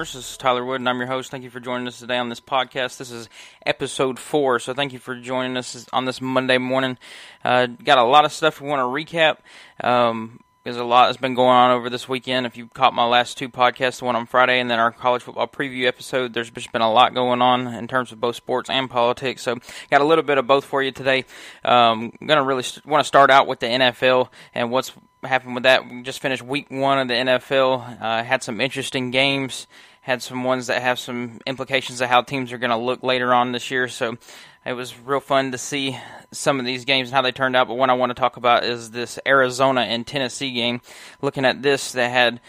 This 0.00 0.14
is 0.14 0.38
Tyler 0.38 0.64
Wood, 0.64 0.80
and 0.80 0.88
I'm 0.88 0.96
your 0.96 1.08
host. 1.08 1.30
Thank 1.30 1.44
you 1.44 1.50
for 1.50 1.60
joining 1.60 1.86
us 1.86 1.98
today 1.98 2.16
on 2.16 2.30
this 2.30 2.40
podcast. 2.40 2.96
This 2.96 3.10
is 3.10 3.28
episode 3.66 4.18
four, 4.18 4.58
so 4.58 4.72
thank 4.72 4.94
you 4.94 4.98
for 4.98 5.14
joining 5.14 5.58
us 5.58 5.86
on 5.92 6.06
this 6.06 6.22
Monday 6.22 6.56
morning. 6.56 6.96
Uh, 7.44 7.66
got 7.66 7.98
a 7.98 8.04
lot 8.04 8.24
of 8.24 8.32
stuff 8.32 8.62
we 8.62 8.68
want 8.68 8.80
to 8.80 8.84
recap. 8.84 9.40
Um, 9.86 10.40
there's 10.64 10.78
a 10.78 10.84
lot 10.84 11.08
that's 11.08 11.18
been 11.18 11.34
going 11.34 11.50
on 11.50 11.72
over 11.72 11.90
this 11.90 12.08
weekend. 12.08 12.46
If 12.46 12.56
you 12.56 12.68
caught 12.68 12.94
my 12.94 13.04
last 13.04 13.36
two 13.36 13.50
podcasts, 13.50 13.98
the 13.98 14.06
one 14.06 14.16
on 14.16 14.24
Friday 14.24 14.58
and 14.58 14.70
then 14.70 14.78
our 14.78 14.90
college 14.90 15.22
football 15.22 15.46
preview 15.46 15.86
episode, 15.86 16.32
there's 16.32 16.50
just 16.50 16.72
been 16.72 16.80
a 16.80 16.90
lot 16.90 17.12
going 17.12 17.42
on 17.42 17.66
in 17.66 17.86
terms 17.86 18.10
of 18.10 18.22
both 18.22 18.36
sports 18.36 18.70
and 18.70 18.88
politics. 18.88 19.42
So, 19.42 19.58
got 19.90 20.00
a 20.00 20.04
little 20.04 20.24
bit 20.24 20.38
of 20.38 20.46
both 20.46 20.64
for 20.64 20.82
you 20.82 20.92
today. 20.92 21.26
Um, 21.62 22.12
I'm 22.18 22.26
gonna 22.26 22.42
really 22.42 22.62
st- 22.62 22.86
want 22.86 23.04
to 23.04 23.08
start 23.08 23.30
out 23.30 23.46
with 23.46 23.60
the 23.60 23.66
NFL 23.66 24.30
and 24.54 24.70
what's 24.70 24.92
happened 25.22 25.54
with 25.54 25.64
that. 25.64 25.86
We 25.88 26.02
just 26.02 26.20
finished 26.20 26.42
week 26.42 26.70
one 26.70 26.98
of 26.98 27.08
the 27.08 27.14
NFL. 27.14 28.00
Uh, 28.00 28.24
had 28.24 28.42
some 28.42 28.62
interesting 28.62 29.10
games. 29.10 29.66
Had 30.02 30.22
some 30.22 30.44
ones 30.44 30.68
that 30.68 30.82
have 30.82 30.98
some 30.98 31.40
implications 31.46 32.00
of 32.00 32.08
how 32.08 32.22
teams 32.22 32.52
are 32.52 32.58
going 32.58 32.70
to 32.70 32.76
look 32.76 33.02
later 33.02 33.34
on 33.34 33.52
this 33.52 33.70
year. 33.70 33.86
So 33.88 34.16
it 34.64 34.72
was 34.72 34.98
real 34.98 35.20
fun 35.20 35.52
to 35.52 35.58
see 35.58 35.98
some 36.32 36.58
of 36.58 36.66
these 36.66 36.84
games 36.84 37.08
and 37.08 37.14
how 37.14 37.22
they 37.22 37.32
turned 37.32 37.56
out. 37.56 37.68
But 37.68 37.74
one 37.74 37.90
I 37.90 37.94
want 37.94 38.10
to 38.10 38.14
talk 38.14 38.36
about 38.36 38.64
is 38.64 38.90
this 38.90 39.18
Arizona 39.26 39.82
and 39.82 40.06
Tennessee 40.06 40.52
game. 40.52 40.80
Looking 41.22 41.44
at 41.44 41.62
this, 41.62 41.92
they 41.92 42.08
had 42.08 42.40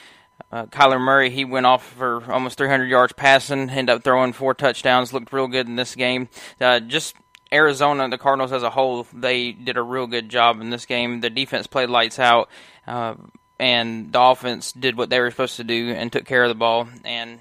uh, 0.51 0.65
Kyler 0.65 0.99
Murray, 0.99 1.29
he 1.29 1.45
went 1.45 1.65
off 1.65 1.93
for 1.93 2.31
almost 2.31 2.57
300 2.57 2.85
yards 2.85 3.13
passing, 3.13 3.69
ended 3.69 3.95
up 3.95 4.03
throwing 4.03 4.33
four 4.33 4.53
touchdowns, 4.53 5.13
looked 5.13 5.31
real 5.31 5.47
good 5.47 5.67
in 5.67 5.75
this 5.75 5.95
game. 5.95 6.29
Uh, 6.59 6.79
just 6.79 7.15
Arizona, 7.53 8.09
the 8.09 8.17
Cardinals 8.17 8.51
as 8.51 8.63
a 8.63 8.69
whole, 8.69 9.07
they 9.13 9.51
did 9.51 9.77
a 9.77 9.81
real 9.81 10.07
good 10.07 10.29
job 10.29 10.61
in 10.61 10.69
this 10.69 10.85
game. 10.85 11.21
The 11.21 11.29
defense 11.29 11.67
played 11.67 11.89
lights 11.89 12.19
out, 12.19 12.49
uh, 12.87 13.15
and 13.59 14.11
the 14.11 14.21
offense 14.21 14.71
did 14.71 14.97
what 14.97 15.09
they 15.09 15.19
were 15.19 15.31
supposed 15.31 15.57
to 15.57 15.63
do 15.63 15.91
and 15.91 16.11
took 16.11 16.25
care 16.25 16.43
of 16.43 16.49
the 16.49 16.55
ball 16.55 16.87
and 17.05 17.39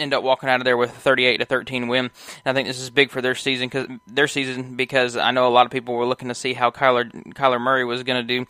end 0.00 0.14
up 0.14 0.22
walking 0.22 0.48
out 0.48 0.60
of 0.60 0.64
there 0.64 0.76
with 0.76 0.90
a 0.90 1.00
38 1.00 1.36
to 1.38 1.44
13 1.44 1.88
win. 1.88 2.06
And 2.06 2.10
I 2.46 2.52
think 2.52 2.68
this 2.68 2.80
is 2.80 2.90
big 2.90 3.10
for 3.10 3.20
their 3.20 3.34
season 3.34 3.68
because 3.68 3.86
their 4.06 4.28
season 4.28 4.76
because 4.76 5.16
I 5.16 5.30
know 5.30 5.46
a 5.46 5.50
lot 5.50 5.66
of 5.66 5.72
people 5.72 5.94
were 5.94 6.06
looking 6.06 6.28
to 6.28 6.34
see 6.34 6.54
how 6.54 6.70
Kyler 6.70 7.10
Kyler 7.34 7.60
Murray 7.60 7.84
was 7.84 8.02
going 8.02 8.26
to 8.26 8.38
do 8.38 8.46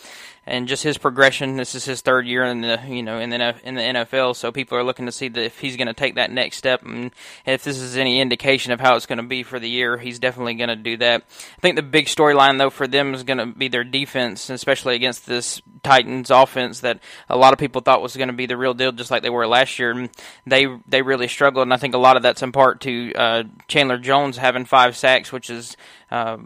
and 0.50 0.66
just 0.66 0.82
his 0.82 0.98
progression. 0.98 1.56
This 1.56 1.74
is 1.74 1.84
his 1.84 2.00
third 2.00 2.26
year 2.26 2.44
in 2.44 2.60
the 2.60 2.80
you 2.88 3.02
know 3.02 3.18
in 3.18 3.30
the 3.30 3.54
in 3.62 3.76
the 3.76 3.82
NFL, 3.82 4.34
so 4.34 4.50
people 4.50 4.76
are 4.76 4.82
looking 4.84 5.06
to 5.06 5.12
see 5.12 5.28
that 5.28 5.42
if 5.42 5.58
he's 5.60 5.76
going 5.76 5.86
to 5.86 5.94
take 5.94 6.16
that 6.16 6.30
next 6.30 6.56
step, 6.56 6.84
and 6.84 7.12
if 7.46 7.62
this 7.62 7.78
is 7.78 7.96
any 7.96 8.20
indication 8.20 8.72
of 8.72 8.80
how 8.80 8.96
it's 8.96 9.06
going 9.06 9.18
to 9.18 9.22
be 9.22 9.42
for 9.42 9.58
the 9.58 9.68
year, 9.70 9.96
he's 9.96 10.18
definitely 10.18 10.54
going 10.54 10.68
to 10.68 10.76
do 10.76 10.96
that. 10.98 11.22
I 11.22 11.60
think 11.60 11.76
the 11.76 11.82
big 11.82 12.06
storyline 12.06 12.58
though 12.58 12.70
for 12.70 12.88
them 12.88 13.14
is 13.14 13.22
going 13.22 13.38
to 13.38 13.46
be 13.46 13.68
their 13.68 13.84
defense, 13.84 14.50
especially 14.50 14.96
against 14.96 15.26
this 15.26 15.62
Titans 15.82 16.30
offense 16.30 16.80
that 16.80 16.98
a 17.28 17.36
lot 17.36 17.52
of 17.52 17.58
people 17.58 17.80
thought 17.80 18.02
was 18.02 18.16
going 18.16 18.28
to 18.28 18.34
be 18.34 18.46
the 18.46 18.56
real 18.56 18.74
deal, 18.74 18.92
just 18.92 19.10
like 19.10 19.22
they 19.22 19.30
were 19.30 19.46
last 19.46 19.78
year. 19.78 19.92
And 19.92 20.10
they 20.46 20.66
they 20.88 21.02
really 21.02 21.28
struggled, 21.28 21.62
and 21.62 21.72
I 21.74 21.76
think 21.76 21.94
a 21.94 21.98
lot 21.98 22.16
of 22.16 22.22
that's 22.22 22.42
in 22.42 22.50
part 22.50 22.80
to 22.82 23.12
uh, 23.14 23.44
Chandler 23.68 23.98
Jones 23.98 24.36
having 24.36 24.64
five 24.64 24.96
sacks, 24.96 25.32
which 25.32 25.48
is. 25.48 25.76
Uh, 26.10 26.38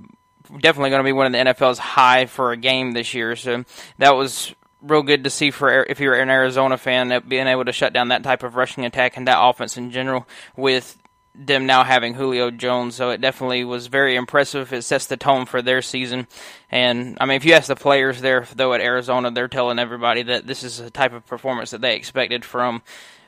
definitely 0.60 0.90
going 0.90 1.00
to 1.00 1.08
be 1.08 1.12
one 1.12 1.26
of 1.26 1.32
the 1.32 1.38
NFL's 1.38 1.78
high 1.78 2.26
for 2.26 2.52
a 2.52 2.56
game 2.56 2.92
this 2.92 3.14
year. 3.14 3.36
So 3.36 3.64
that 3.98 4.14
was 4.14 4.54
real 4.80 5.02
good 5.02 5.24
to 5.24 5.30
see 5.30 5.50
for 5.50 5.84
if 5.84 5.98
you're 6.00 6.14
an 6.14 6.30
Arizona 6.30 6.76
fan 6.76 7.22
being 7.26 7.46
able 7.46 7.64
to 7.64 7.72
shut 7.72 7.92
down 7.92 8.08
that 8.08 8.22
type 8.22 8.42
of 8.42 8.54
rushing 8.54 8.84
attack 8.84 9.16
and 9.16 9.26
that 9.26 9.42
offense 9.42 9.76
in 9.76 9.90
general 9.90 10.28
with 10.56 10.98
them 11.34 11.66
now 11.66 11.82
having 11.82 12.14
Julio 12.14 12.50
Jones. 12.50 12.94
So 12.94 13.10
it 13.10 13.20
definitely 13.20 13.64
was 13.64 13.88
very 13.88 14.14
impressive. 14.14 14.72
It 14.72 14.82
sets 14.82 15.06
the 15.06 15.16
tone 15.16 15.46
for 15.46 15.62
their 15.62 15.82
season. 15.82 16.28
And 16.70 17.18
I 17.20 17.26
mean, 17.26 17.36
if 17.36 17.44
you 17.44 17.54
ask 17.54 17.66
the 17.66 17.76
players 17.76 18.20
there, 18.20 18.46
though 18.54 18.72
at 18.72 18.80
Arizona, 18.80 19.30
they're 19.30 19.48
telling 19.48 19.78
everybody 19.78 20.22
that 20.24 20.46
this 20.46 20.62
is 20.62 20.78
the 20.78 20.90
type 20.90 21.12
of 21.12 21.26
performance 21.26 21.70
that 21.72 21.80
they 21.80 21.96
expected 21.96 22.44
from 22.44 22.82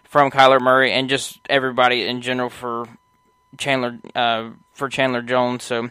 from 0.04 0.30
Kyler 0.30 0.60
Murray 0.60 0.92
and 0.92 1.08
just 1.08 1.40
everybody 1.50 2.06
in 2.06 2.22
general 2.22 2.48
for 2.48 2.86
Chandler 3.58 3.98
uh, 4.14 4.50
for 4.72 4.88
Chandler 4.88 5.22
Jones. 5.22 5.64
So. 5.64 5.90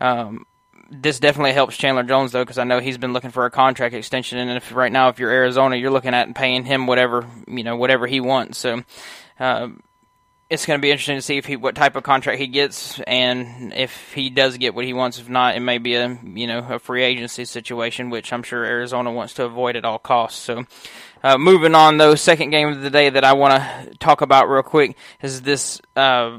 Um, 0.00 0.44
this 1.02 1.18
definitely 1.18 1.52
helps 1.52 1.76
Chandler 1.76 2.02
Jones 2.02 2.32
though, 2.32 2.42
because 2.42 2.58
I 2.58 2.64
know 2.64 2.80
he's 2.80 2.98
been 2.98 3.12
looking 3.12 3.30
for 3.30 3.46
a 3.46 3.50
contract 3.50 3.94
extension, 3.94 4.38
and 4.38 4.50
if 4.50 4.74
right 4.74 4.92
now, 4.92 5.08
if 5.08 5.18
you're 5.18 5.30
Arizona, 5.30 5.76
you're 5.76 5.90
looking 5.90 6.14
at 6.14 6.34
paying 6.34 6.64
him 6.64 6.86
whatever 6.86 7.26
you 7.48 7.64
know, 7.64 7.76
whatever 7.76 8.06
he 8.06 8.20
wants. 8.20 8.58
So. 8.58 8.82
Uh, 9.38 9.68
it's 10.50 10.66
going 10.66 10.78
to 10.78 10.82
be 10.82 10.90
interesting 10.90 11.16
to 11.16 11.22
see 11.22 11.38
if 11.38 11.46
he 11.46 11.56
what 11.56 11.74
type 11.74 11.96
of 11.96 12.02
contract 12.02 12.38
he 12.38 12.46
gets, 12.46 13.00
and 13.00 13.72
if 13.74 14.12
he 14.12 14.30
does 14.30 14.58
get 14.58 14.74
what 14.74 14.84
he 14.84 14.92
wants. 14.92 15.18
If 15.18 15.28
not, 15.28 15.56
it 15.56 15.60
may 15.60 15.78
be 15.78 15.94
a 15.94 16.18
you 16.22 16.46
know 16.46 16.58
a 16.58 16.78
free 16.78 17.02
agency 17.02 17.44
situation, 17.44 18.10
which 18.10 18.32
I'm 18.32 18.42
sure 18.42 18.64
Arizona 18.64 19.10
wants 19.10 19.34
to 19.34 19.44
avoid 19.44 19.76
at 19.76 19.84
all 19.84 19.98
costs. 19.98 20.40
So, 20.40 20.64
uh, 21.22 21.38
moving 21.38 21.74
on 21.74 21.96
though, 21.96 22.14
second 22.14 22.50
game 22.50 22.68
of 22.68 22.82
the 22.82 22.90
day 22.90 23.10
that 23.10 23.24
I 23.24 23.32
want 23.32 23.54
to 23.54 23.96
talk 23.98 24.20
about 24.20 24.48
real 24.48 24.62
quick 24.62 24.96
is 25.22 25.42
this 25.42 25.80
uh, 25.96 26.38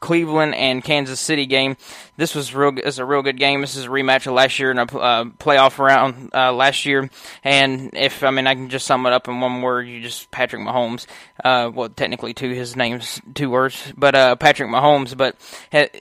Cleveland 0.00 0.54
and 0.54 0.82
Kansas 0.82 1.20
City 1.20 1.46
game. 1.46 1.76
This 2.16 2.34
was 2.34 2.54
real. 2.54 2.78
Is 2.78 2.98
a 2.98 3.04
real 3.04 3.22
good 3.22 3.38
game. 3.38 3.60
This 3.60 3.76
is 3.76 3.86
a 3.86 3.88
rematch 3.88 4.26
of 4.26 4.34
last 4.34 4.58
year 4.58 4.70
in 4.70 4.78
a 4.78 4.82
uh, 4.82 5.24
playoff 5.24 5.78
round 5.78 6.30
uh, 6.34 6.52
last 6.52 6.86
year. 6.86 7.10
And 7.42 7.90
if 7.94 8.22
I 8.22 8.30
mean, 8.30 8.46
I 8.46 8.54
can 8.54 8.68
just 8.68 8.86
sum 8.86 9.06
it 9.06 9.12
up 9.12 9.28
in 9.28 9.40
one 9.40 9.62
word. 9.62 9.88
You 9.88 10.00
just 10.00 10.30
Patrick 10.30 10.62
Mahomes. 10.62 11.06
Uh, 11.42 11.70
well, 11.72 11.88
technically 11.88 12.34
two. 12.34 12.50
His 12.50 12.76
name's 12.76 13.20
two 13.34 13.50
words, 13.50 13.92
but 13.96 14.14
uh, 14.14 14.36
Patrick 14.36 14.68
Mahomes. 14.68 15.16
But 15.16 15.36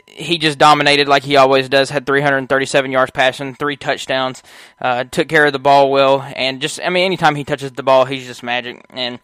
he 0.07 0.37
just 0.37 0.57
dominated 0.57 1.07
like 1.07 1.23
he 1.23 1.37
always 1.37 1.69
does. 1.69 1.89
Had 1.89 2.05
337 2.05 2.91
yards 2.91 3.11
passing, 3.11 3.55
three 3.55 3.77
touchdowns. 3.77 4.43
Uh, 4.79 5.05
took 5.05 5.27
care 5.27 5.45
of 5.45 5.53
the 5.53 5.59
ball 5.59 5.91
well, 5.91 6.21
and 6.35 6.61
just 6.61 6.79
I 6.81 6.89
mean, 6.89 7.05
anytime 7.05 7.35
he 7.35 7.43
touches 7.43 7.71
the 7.71 7.83
ball, 7.83 8.05
he's 8.05 8.25
just 8.25 8.43
magic. 8.43 8.85
And 8.89 9.19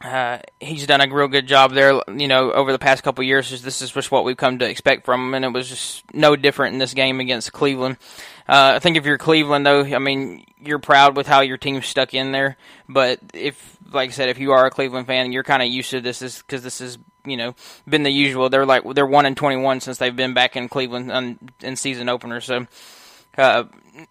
uh, 0.00 0.38
he's 0.60 0.86
done 0.86 1.00
a 1.00 1.12
real 1.12 1.28
good 1.28 1.46
job 1.46 1.72
there. 1.72 2.00
You 2.08 2.28
know, 2.28 2.52
over 2.52 2.70
the 2.70 2.78
past 2.78 3.02
couple 3.02 3.24
years, 3.24 3.50
this 3.62 3.82
is 3.82 3.90
just 3.90 4.10
what 4.10 4.24
we've 4.24 4.36
come 4.36 4.60
to 4.60 4.68
expect 4.68 5.04
from 5.04 5.28
him, 5.28 5.34
and 5.34 5.44
it 5.44 5.52
was 5.52 5.68
just 5.68 6.04
no 6.14 6.36
different 6.36 6.74
in 6.74 6.78
this 6.78 6.94
game 6.94 7.18
against 7.20 7.52
Cleveland. 7.52 7.96
Uh, 8.48 8.72
I 8.76 8.78
think 8.78 8.96
if 8.96 9.04
you're 9.04 9.18
Cleveland, 9.18 9.66
though, 9.66 9.82
I 9.82 9.98
mean, 9.98 10.44
you're 10.62 10.78
proud 10.78 11.16
with 11.16 11.26
how 11.26 11.40
your 11.40 11.56
team 11.56 11.82
stuck 11.82 12.14
in 12.14 12.32
there. 12.32 12.56
But 12.88 13.18
if, 13.34 13.76
like 13.92 14.10
I 14.10 14.12
said, 14.12 14.28
if 14.28 14.38
you 14.38 14.52
are 14.52 14.66
a 14.66 14.70
Cleveland 14.70 15.06
fan, 15.06 15.32
you're 15.32 15.42
kind 15.42 15.62
of 15.62 15.68
used 15.68 15.90
to 15.90 16.00
this, 16.00 16.42
because 16.42 16.62
this 16.62 16.78
has 16.78 16.96
you 17.24 17.36
know 17.36 17.54
been 17.88 18.04
the 18.04 18.10
usual. 18.10 18.48
They're 18.48 18.66
like 18.66 18.84
they're 18.94 19.06
one 19.06 19.26
in 19.26 19.34
21 19.34 19.80
since 19.80 19.98
they've 19.98 20.14
been 20.14 20.34
back 20.34 20.56
in 20.56 20.68
Cleveland 20.68 21.10
on, 21.10 21.38
in 21.60 21.76
season 21.76 22.08
opener. 22.08 22.40
So 22.40 22.66
uh, 23.38 23.64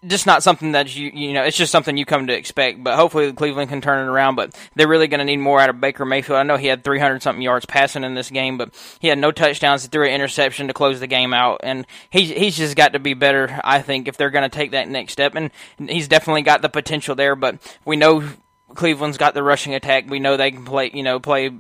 just 0.06 0.26
not 0.26 0.44
something 0.44 0.74
that 0.74 0.96
you 0.96 1.12
you 1.14 1.34
know 1.34 1.44
it's 1.44 1.58
just 1.58 1.72
something 1.72 1.98
you 1.98 2.06
come 2.06 2.28
to 2.28 2.34
expect. 2.34 2.84
But 2.84 2.96
hopefully 2.96 3.32
Cleveland 3.34 3.70
can 3.70 3.82
turn 3.82 4.08
it 4.08 4.12
around. 4.12 4.36
But 4.36 4.58
they're 4.76 4.88
really 4.88 5.08
going 5.08 5.20
to 5.20 5.26
need 5.26 5.38
more 5.38 5.60
out 5.60 5.70
of 5.70 5.80
Baker 5.80 6.06
Mayfield. 6.06 6.40
I 6.40 6.44
know 6.44 6.58
he 6.58 6.68
had 6.68 6.84
300 6.84 7.22
something 7.22 7.42
yards 7.42 7.66
passing 7.66 8.04
in 8.04 8.16
this 8.16 8.30
game, 8.30 8.58
but 8.58 8.74
he 9.00 9.08
had 9.08 9.18
no 9.18 9.32
touchdowns. 9.32 9.84
He 9.84 9.90
threw 9.90 10.06
an 10.06 10.14
interception 10.14 10.68
to 10.68 10.74
close 10.74 11.00
the 11.00 11.08
game 11.08 11.34
out, 11.34 11.62
and 11.64 11.86
he's 12.10 12.30
he's 12.30 12.58
just 12.58 12.76
got 12.76 12.94
to 12.94 13.00
be 13.00 13.14
better. 13.14 13.60
I 13.64 13.82
think 13.82 14.08
if 14.08 14.18
they're 14.18 14.30
going 14.30 14.50
to 14.50 14.56
take 14.56 14.72
that 14.72 14.90
next 14.90 15.14
step, 15.14 15.36
and 15.36 15.52
he's 15.78 16.08
definitely 16.08 16.44
got 16.44 16.62
the 16.62 16.70
potential 16.70 17.16
there. 17.16 17.36
But 17.36 17.60
we 17.86 17.96
know 17.96 18.28
Cleveland's 18.76 19.18
got 19.18 19.34
the 19.34 19.44
rushing 19.44 19.74
attack. 19.74 20.10
We 20.10 20.20
know 20.20 20.38
they 20.38 20.52
can 20.52 20.66
play 20.66 20.92
you 20.94 21.04
know 21.04 21.20
play 21.20 21.52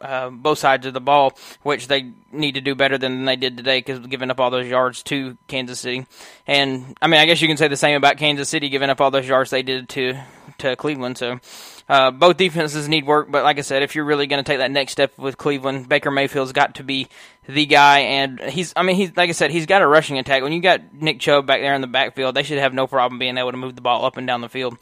uh, 0.00 0.30
both 0.30 0.58
sides 0.58 0.86
of 0.86 0.94
the 0.94 1.00
ball, 1.00 1.36
which 1.62 1.88
they 1.88 2.12
need 2.32 2.54
to 2.54 2.60
do 2.60 2.74
better 2.74 2.98
than 2.98 3.24
they 3.24 3.36
did 3.36 3.56
today 3.56 3.78
because 3.78 3.98
giving 4.06 4.30
up 4.30 4.40
all 4.40 4.50
those 4.50 4.66
yards 4.66 5.02
to 5.04 5.36
Kansas 5.46 5.80
City. 5.80 6.06
And 6.46 6.96
I 7.02 7.06
mean, 7.06 7.20
I 7.20 7.26
guess 7.26 7.40
you 7.40 7.48
can 7.48 7.56
say 7.56 7.68
the 7.68 7.76
same 7.76 7.96
about 7.96 8.16
Kansas 8.16 8.48
City 8.48 8.68
giving 8.68 8.90
up 8.90 9.00
all 9.00 9.10
those 9.10 9.28
yards 9.28 9.50
they 9.50 9.62
did 9.62 9.88
to 9.90 10.18
to 10.58 10.76
Cleveland. 10.76 11.18
So 11.18 11.40
uh, 11.88 12.10
both 12.10 12.36
defenses 12.36 12.88
need 12.88 13.06
work, 13.06 13.30
but 13.30 13.42
like 13.44 13.58
I 13.58 13.62
said, 13.62 13.82
if 13.82 13.94
you're 13.94 14.04
really 14.04 14.26
going 14.26 14.42
to 14.42 14.48
take 14.48 14.58
that 14.58 14.70
next 14.70 14.92
step 14.92 15.16
with 15.16 15.38
Cleveland, 15.38 15.88
Baker 15.88 16.10
Mayfield's 16.10 16.52
got 16.52 16.76
to 16.76 16.84
be 16.84 17.08
the 17.48 17.66
guy. 17.66 18.00
And 18.00 18.40
he's, 18.40 18.72
I 18.76 18.82
mean, 18.82 18.96
he's 18.96 19.16
like 19.16 19.30
I 19.30 19.32
said, 19.32 19.50
he's 19.50 19.66
got 19.66 19.82
a 19.82 19.86
rushing 19.86 20.18
attack. 20.18 20.42
When 20.42 20.52
you 20.52 20.60
got 20.60 20.92
Nick 20.92 21.20
Chubb 21.20 21.46
back 21.46 21.60
there 21.60 21.74
in 21.74 21.80
the 21.80 21.86
backfield, 21.86 22.34
they 22.34 22.42
should 22.42 22.58
have 22.58 22.74
no 22.74 22.86
problem 22.86 23.18
being 23.18 23.38
able 23.38 23.50
to 23.50 23.56
move 23.56 23.74
the 23.74 23.80
ball 23.80 24.04
up 24.04 24.16
and 24.16 24.26
down 24.26 24.40
the 24.42 24.48
field. 24.48 24.76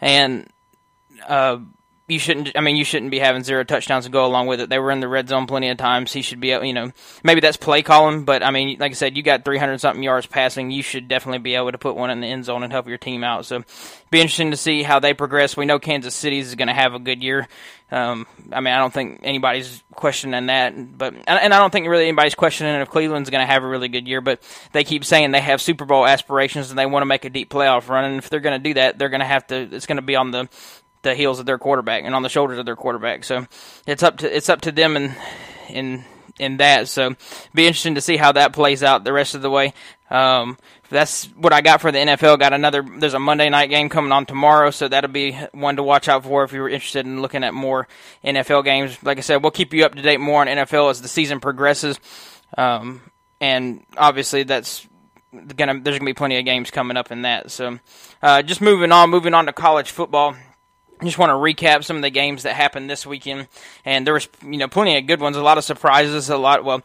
And 0.00 0.48
uh, 1.26 1.58
you 2.08 2.20
shouldn't. 2.20 2.52
I 2.54 2.60
mean, 2.60 2.76
you 2.76 2.84
shouldn't 2.84 3.10
be 3.10 3.18
having 3.18 3.42
zero 3.42 3.64
touchdowns 3.64 4.04
to 4.04 4.10
go 4.10 4.26
along 4.26 4.46
with 4.46 4.60
it. 4.60 4.70
They 4.70 4.78
were 4.78 4.92
in 4.92 5.00
the 5.00 5.08
red 5.08 5.28
zone 5.28 5.46
plenty 5.46 5.68
of 5.70 5.76
times. 5.76 6.12
He 6.12 6.22
should 6.22 6.40
be, 6.40 6.48
you 6.48 6.72
know, 6.72 6.92
maybe 7.24 7.40
that's 7.40 7.56
play 7.56 7.82
calling, 7.82 8.24
but 8.24 8.44
I 8.44 8.52
mean, 8.52 8.78
like 8.78 8.92
I 8.92 8.94
said, 8.94 9.16
you 9.16 9.24
got 9.24 9.44
300 9.44 9.80
something 9.80 10.02
yards 10.02 10.26
passing. 10.26 10.70
You 10.70 10.82
should 10.82 11.08
definitely 11.08 11.38
be 11.38 11.56
able 11.56 11.72
to 11.72 11.78
put 11.78 11.96
one 11.96 12.10
in 12.10 12.20
the 12.20 12.28
end 12.28 12.44
zone 12.44 12.62
and 12.62 12.72
help 12.72 12.86
your 12.86 12.98
team 12.98 13.24
out. 13.24 13.44
So, 13.44 13.64
be 14.10 14.20
interesting 14.20 14.52
to 14.52 14.56
see 14.56 14.84
how 14.84 15.00
they 15.00 15.14
progress. 15.14 15.56
We 15.56 15.66
know 15.66 15.80
Kansas 15.80 16.14
City 16.14 16.38
is 16.38 16.54
going 16.54 16.68
to 16.68 16.74
have 16.74 16.94
a 16.94 17.00
good 17.00 17.24
year. 17.24 17.48
Um, 17.90 18.26
I 18.52 18.60
mean, 18.60 18.74
I 18.74 18.78
don't 18.78 18.92
think 18.92 19.20
anybody's 19.22 19.82
questioning 19.92 20.46
that, 20.46 20.74
but 20.98 21.14
and 21.26 21.54
I 21.54 21.58
don't 21.58 21.72
think 21.72 21.88
really 21.88 22.06
anybody's 22.06 22.34
questioning 22.34 22.80
if 22.80 22.88
Cleveland's 22.88 23.30
going 23.30 23.46
to 23.46 23.52
have 23.52 23.64
a 23.64 23.68
really 23.68 23.88
good 23.88 24.06
year. 24.06 24.20
But 24.20 24.42
they 24.72 24.84
keep 24.84 25.04
saying 25.04 25.32
they 25.32 25.40
have 25.40 25.60
Super 25.60 25.84
Bowl 25.84 26.06
aspirations 26.06 26.70
and 26.70 26.78
they 26.78 26.86
want 26.86 27.02
to 27.02 27.06
make 27.06 27.24
a 27.24 27.30
deep 27.30 27.50
playoff 27.50 27.88
run. 27.88 28.04
And 28.04 28.18
if 28.18 28.30
they're 28.30 28.40
going 28.40 28.60
to 28.60 28.68
do 28.68 28.74
that, 28.74 28.98
they're 28.98 29.08
going 29.08 29.20
to 29.20 29.26
have 29.26 29.46
to. 29.48 29.56
It's 29.56 29.86
going 29.86 29.96
to 29.96 30.02
be 30.02 30.16
on 30.16 30.30
the 30.30 30.48
the 31.06 31.14
heels 31.14 31.38
of 31.38 31.46
their 31.46 31.58
quarterback 31.58 32.04
and 32.04 32.14
on 32.14 32.22
the 32.22 32.28
shoulders 32.28 32.58
of 32.58 32.66
their 32.66 32.76
quarterback. 32.76 33.24
So 33.24 33.46
it's 33.86 34.02
up 34.02 34.18
to 34.18 34.36
it's 34.36 34.48
up 34.48 34.60
to 34.62 34.72
them 34.72 34.96
and 34.96 35.16
in 35.68 36.04
in 36.38 36.58
that. 36.58 36.88
So 36.88 37.14
be 37.54 37.66
interesting 37.66 37.94
to 37.94 38.00
see 38.00 38.16
how 38.16 38.32
that 38.32 38.52
plays 38.52 38.82
out 38.82 39.04
the 39.04 39.12
rest 39.12 39.34
of 39.34 39.42
the 39.42 39.50
way. 39.50 39.72
Um, 40.10 40.58
that's 40.88 41.24
what 41.36 41.52
I 41.52 41.62
got 41.62 41.80
for 41.80 41.90
the 41.90 41.98
NFL. 41.98 42.38
Got 42.38 42.52
another. 42.52 42.82
There's 42.82 43.14
a 43.14 43.18
Monday 43.18 43.48
night 43.48 43.70
game 43.70 43.88
coming 43.88 44.12
on 44.12 44.26
tomorrow, 44.26 44.70
so 44.70 44.86
that'll 44.86 45.10
be 45.10 45.32
one 45.52 45.76
to 45.76 45.82
watch 45.82 46.08
out 46.08 46.24
for 46.24 46.44
if 46.44 46.52
you're 46.52 46.68
interested 46.68 47.06
in 47.06 47.22
looking 47.22 47.42
at 47.42 47.54
more 47.54 47.88
NFL 48.24 48.64
games. 48.64 49.02
Like 49.02 49.18
I 49.18 49.22
said, 49.22 49.42
we'll 49.42 49.50
keep 49.50 49.74
you 49.74 49.84
up 49.84 49.94
to 49.94 50.02
date 50.02 50.20
more 50.20 50.42
on 50.42 50.46
NFL 50.46 50.90
as 50.90 51.02
the 51.02 51.08
season 51.08 51.40
progresses, 51.40 51.98
um, 52.56 53.00
and 53.40 53.84
obviously 53.96 54.44
that's 54.44 54.86
gonna. 55.56 55.80
There's 55.80 55.98
gonna 55.98 56.08
be 56.08 56.14
plenty 56.14 56.38
of 56.38 56.44
games 56.44 56.70
coming 56.70 56.96
up 56.96 57.10
in 57.10 57.22
that. 57.22 57.50
So, 57.50 57.80
uh, 58.22 58.42
just 58.42 58.60
moving 58.60 58.92
on, 58.92 59.10
moving 59.10 59.34
on 59.34 59.46
to 59.46 59.52
college 59.52 59.90
football 59.90 60.36
just 61.02 61.18
want 61.18 61.30
to 61.30 61.34
recap 61.34 61.84
some 61.84 61.96
of 61.96 62.02
the 62.02 62.10
games 62.10 62.44
that 62.44 62.54
happened 62.54 62.88
this 62.88 63.06
weekend, 63.06 63.48
and 63.84 64.06
there 64.06 64.14
was 64.14 64.28
you 64.42 64.56
know 64.56 64.68
plenty 64.68 64.96
of 64.96 65.06
good 65.06 65.20
ones, 65.20 65.36
a 65.36 65.42
lot 65.42 65.58
of 65.58 65.64
surprises, 65.64 66.30
a 66.30 66.36
lot 66.36 66.64
well, 66.64 66.82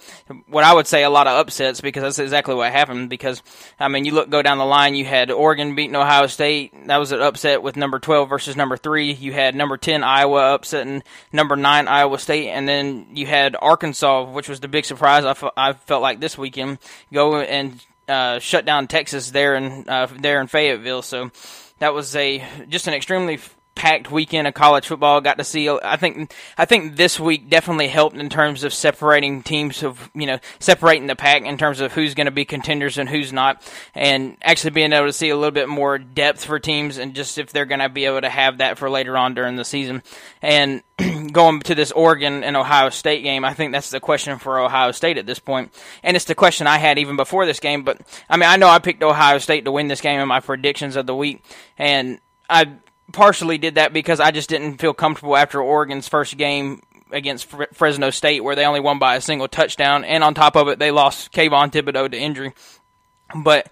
what 0.48 0.64
I 0.64 0.74
would 0.74 0.88
say 0.88 1.04
a 1.04 1.10
lot 1.10 1.28
of 1.28 1.38
upsets 1.38 1.82
because 1.82 2.04
that's 2.04 2.20
exactly 2.20 2.56
what 2.56 2.72
happened. 2.72 3.10
Because 3.10 3.42
I 3.80 3.88
mean, 3.88 4.06
you 4.06 4.14
look 4.14 4.30
go 4.30 4.42
down 4.42 4.58
the 4.58 4.66
line, 4.66 4.96
you 4.96 5.06
had 5.06 5.32
Oregon 5.32 5.76
beating 5.76 5.96
Ohio 5.96 6.28
State, 6.28 6.74
that 6.88 6.98
was 6.98 7.12
an 7.12 7.22
upset 7.22 7.64
with 7.64 7.78
number 7.78 8.00
twelve 8.00 8.30
versus 8.30 8.56
number 8.56 8.78
three. 8.78 9.14
You 9.14 9.34
had 9.34 9.56
number 9.56 9.78
ten 9.78 10.04
Iowa 10.04 10.56
upsetting 10.56 11.04
number 11.32 11.56
nine 11.56 11.88
Iowa 11.88 12.20
State, 12.20 12.50
and 12.50 12.68
then 12.68 13.08
you 13.14 13.26
had 13.26 13.56
Arkansas, 13.60 14.32
which 14.32 14.50
was 14.50 14.60
the 14.60 14.68
big 14.68 14.86
surprise. 14.86 15.26
I, 15.26 15.32
f- 15.32 15.54
I 15.56 15.74
felt 15.74 16.02
like 16.02 16.20
this 16.20 16.38
weekend 16.38 16.80
go 17.14 17.40
and 17.40 17.80
uh, 18.08 18.40
shut 18.40 18.66
down 18.66 18.88
Texas 18.88 19.32
there 19.32 19.56
in 19.56 19.88
uh, 19.88 20.08
there 20.20 20.42
in 20.42 20.48
Fayetteville. 20.48 21.02
So 21.02 21.32
that 21.80 21.94
was 21.94 22.16
a 22.16 22.46
just 22.70 22.88
an 22.88 22.94
extremely 22.94 23.40
packed 23.76 24.12
weekend 24.12 24.48
of 24.48 24.54
college 24.54 24.88
football. 24.88 25.22
Got 25.22 25.38
to 25.38 25.44
see. 25.44 25.70
I 25.70 25.96
think. 25.96 26.34
I 26.58 26.66
think 26.66 26.96
this 26.96 27.20
week 27.20 27.50
definitely 27.50 27.88
helped 27.88 28.18
in 28.18 28.30
terms 28.30 28.64
of 28.64 28.74
separating 28.74 29.44
teams 29.44 29.84
of 29.84 30.10
you 30.14 30.26
know 30.26 30.40
separating 30.60 31.08
the 31.08 31.16
pack 31.16 31.44
in 31.44 31.58
terms 31.58 31.80
of 31.80 31.94
who's 31.94 32.14
going 32.14 32.26
to 32.26 32.32
be 32.32 32.46
contenders 32.46 32.98
and 32.98 33.10
who's 33.10 33.32
not, 33.32 33.62
and 33.96 34.38
actually 34.42 34.72
being 34.72 34.94
able 34.94 35.08
to 35.08 35.14
see 35.14 35.30
a 35.30 35.36
little 35.36 35.52
bit 35.52 35.70
more 35.70 35.98
depth 35.98 36.46
for 36.46 36.60
teams 36.60 36.98
and 36.98 37.16
just 37.16 37.38
if 37.38 37.52
they're 37.52 37.66
going 37.66 37.80
to 37.80 37.90
be 37.90 38.06
able 38.06 38.22
to 38.22 38.30
have 38.30 38.60
that 38.60 38.78
for 38.78 38.90
later 38.90 39.18
on 39.18 39.34
during 39.34 39.56
the 39.56 39.66
season. 39.66 40.04
And 40.42 40.84
going 41.32 41.62
to 41.62 41.76
this 41.76 41.92
Oregon 41.92 42.44
and 42.44 42.58
Ohio 42.58 42.90
State 42.90 43.24
game, 43.24 43.46
I 43.46 43.54
think 43.54 43.72
that's 43.72 43.90
the 43.90 44.00
question 44.00 44.38
for 44.40 44.60
Ohio 44.60 44.92
State 44.92 45.18
at 45.18 45.26
this 45.26 45.40
point, 45.40 45.74
and 46.04 46.16
it's 46.16 46.26
the 46.26 46.36
question 46.36 46.68
I 46.68 46.78
had 46.78 47.00
even 47.00 47.16
before 47.16 47.46
this 47.46 47.60
game. 47.60 47.84
But 47.84 48.02
I 48.30 48.38
mean, 48.38 48.50
I 48.50 48.58
know 48.58 48.68
I 48.68 48.80
picked 48.80 49.04
Ohio 49.04 49.38
State 49.38 49.66
to 49.66 49.72
win 49.72 49.88
this 49.88 50.02
game 50.02 50.20
in 50.20 50.28
my 50.28 50.40
predictions 50.40 50.96
of 50.96 51.06
the 51.06 51.16
week, 51.16 51.44
and 51.78 52.20
I 52.50 52.78
partially 53.12 53.58
did 53.58 53.76
that 53.76 53.94
because 53.94 54.20
I 54.20 54.32
just 54.32 54.50
didn't 54.50 54.78
feel 54.78 54.94
comfortable 54.94 55.38
after 55.38 55.62
Oregon's 55.62 56.08
first 56.08 56.38
game 56.38 56.82
against 57.12 57.48
Fresno 57.74 58.10
State, 58.10 58.44
where 58.44 58.56
they 58.56 58.66
only 58.66 58.80
won 58.80 59.00
by 59.00 59.16
a 59.16 59.22
single 59.22 59.48
touchdown, 59.48 60.04
and 60.06 60.24
on 60.24 60.34
top 60.34 60.56
of 60.56 60.68
it, 60.68 60.80
they 60.80 60.92
lost 60.92 61.32
Kayvon 61.32 61.72
Thibodeaux 61.72 62.12
to 62.12 62.18
injury. 62.18 62.54
But 63.36 63.70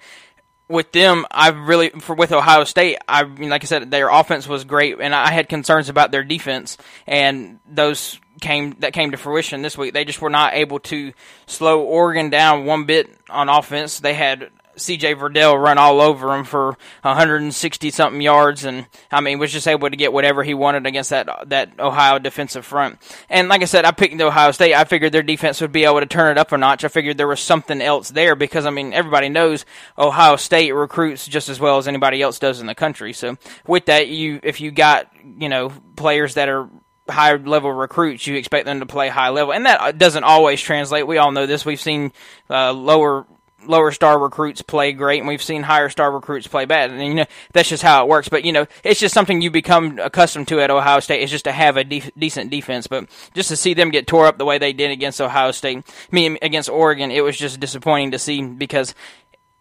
with 0.68 0.91
them, 0.91 1.25
I 1.31 1.50
really 1.50 1.89
for 1.89 2.15
with 2.15 2.31
Ohio 2.31 2.63
State, 2.63 2.97
I 3.07 3.24
mean, 3.24 3.50
like 3.50 3.63
I 3.63 3.68
said, 3.68 3.89
their 3.91 4.09
offense 4.09 4.47
was 4.47 4.63
great, 4.63 5.00
and 5.00 5.15
I 5.15 5.31
had 5.31 5.50
concerns 5.50 5.89
about 5.89 6.12
their 6.12 6.24
defense, 6.24 6.77
and 7.07 7.59
those 7.68 8.19
came 8.39 8.75
that 8.80 8.94
came 8.94 9.12
to 9.12 9.18
fruition 9.18 9.62
this 9.62 9.77
week. 9.77 9.94
They 9.94 10.06
just 10.06 10.21
were 10.21 10.30
not 10.30 10.53
able 10.53 10.80
to 10.81 11.13
slow 11.45 11.81
Oregon 11.81 12.30
down 12.30 12.65
one 12.65 12.86
bit 12.86 13.09
on 13.30 13.50
offense. 13.50 14.00
They 14.00 14.13
had 14.13 14.50
C.J. 14.80 15.16
Verdell 15.16 15.62
run 15.62 15.78
all 15.78 16.02
over 16.02 16.36
him 16.36 16.44
for 16.44 16.78
160 17.02 17.92
something 17.92 18.22
yards, 18.22 18.66
and 18.66 18.88
I 19.12 19.22
mean 19.22 19.40
was 19.40 19.52
just 19.52 19.68
able 19.68 19.90
to 19.90 19.96
get 19.96 20.14
whatever 20.14 20.44
he 20.44 20.54
wanted 20.54 20.86
against 20.86 21.10
that 21.10 21.50
that 21.50 21.80
Ohio 21.80 22.20
defensive 22.20 22.66
front. 22.66 23.00
And 23.30 23.48
like 23.48 23.62
I 23.62 23.66
said, 23.66 23.86
I 23.86 23.92
picked 23.92 24.20
Ohio 24.20 24.52
State. 24.52 24.76
I 24.76 24.84
figured 24.84 25.12
their 25.12 25.24
defense 25.24 25.62
would 25.62 25.72
be 25.72 25.86
able 25.86 26.00
to 26.00 26.06
turn 26.06 26.31
it 26.31 26.38
up 26.38 26.52
a 26.52 26.58
notch. 26.58 26.84
I 26.84 26.88
figured 26.88 27.18
there 27.18 27.28
was 27.28 27.40
something 27.40 27.81
else 27.81 28.10
there 28.10 28.36
because 28.36 28.66
I 28.66 28.70
mean 28.70 28.94
everybody 28.94 29.30
knows 29.30 29.66
Ohio 29.98 30.36
State 30.36 30.72
recruits 30.72 31.28
just 31.28 31.50
as 31.50 31.60
well 31.60 31.78
as 31.78 31.88
anybody 31.88 32.22
else 32.22 32.40
does 32.40 32.62
in 32.62 32.68
the 32.68 32.75
country. 32.75 33.14
So 33.14 33.38
with 33.68 33.86
that, 33.86 34.08
you 34.08 34.40
if 34.44 34.62
you 34.62 34.72
got 34.72 35.10
you 35.24 35.50
know 35.50 35.70
players 35.96 36.36
that 36.36 36.50
are 36.50 36.70
high 37.10 37.36
level 37.36 37.72
recruits, 37.72 38.28
you 38.28 38.36
expect 38.36 38.66
them 38.66 38.80
to 38.80 38.86
play 38.86 39.10
high 39.10 39.30
level, 39.30 39.54
and 39.54 39.66
that 39.66 39.98
doesn't 39.98 40.24
always 40.24 40.62
translate. 40.62 41.08
We 41.08 41.18
all 41.18 41.32
know 41.32 41.46
this. 41.46 41.66
We've 41.66 41.80
seen 41.80 42.12
uh, 42.50 42.74
lower 42.74 43.25
lower 43.66 43.92
star 43.92 44.18
recruits 44.20 44.62
play 44.62 44.92
great 44.92 45.20
and 45.20 45.28
we've 45.28 45.44
seen 45.44 45.64
higher 45.64 45.90
star 45.90 46.12
recruits 46.12 46.48
play 46.48 46.66
bad. 46.66 46.92
And 46.92 47.04
you 47.04 47.14
know 47.14 47.26
that's 47.54 47.70
just 47.70 47.84
how 47.84 48.04
it 48.04 48.10
works. 48.10 48.30
But 48.30 48.46
you 48.46 48.52
know 48.52 48.68
it's 48.84 49.00
just 49.00 49.14
something 49.14 49.42
you 49.42 49.52
become 49.52 50.00
accustomed 50.00 50.48
to 50.50 50.60
at 50.62 50.72
Ohio 50.72 51.00
State 51.00 51.22
is 51.22 51.32
just 51.32 51.46
to 51.46 51.52
have 51.52 51.78
a 51.78 51.84
de- 51.84 52.12
decent 52.18 52.52
defense. 52.52 52.88
But 52.88 53.10
just 53.34 53.50
to 53.50 53.56
see 53.56 53.74
them 53.74 53.92
get 53.92 54.08
tore 54.08 54.26
up 54.26 54.38
the 54.38 54.46
way 54.46 54.58
they 54.58 54.74
did 54.74 54.92
against 54.92 55.22
Ohio 55.22 55.52
State 55.52 55.78
I 55.78 56.16
mean 56.16 56.38
against 56.42 56.70
Oregon 56.70 57.12
it 57.12 57.24
was 57.24 57.38
just 57.38 57.60
disappointing 57.60 58.12
to 58.12 58.20
see 58.20 58.42
because 58.42 58.96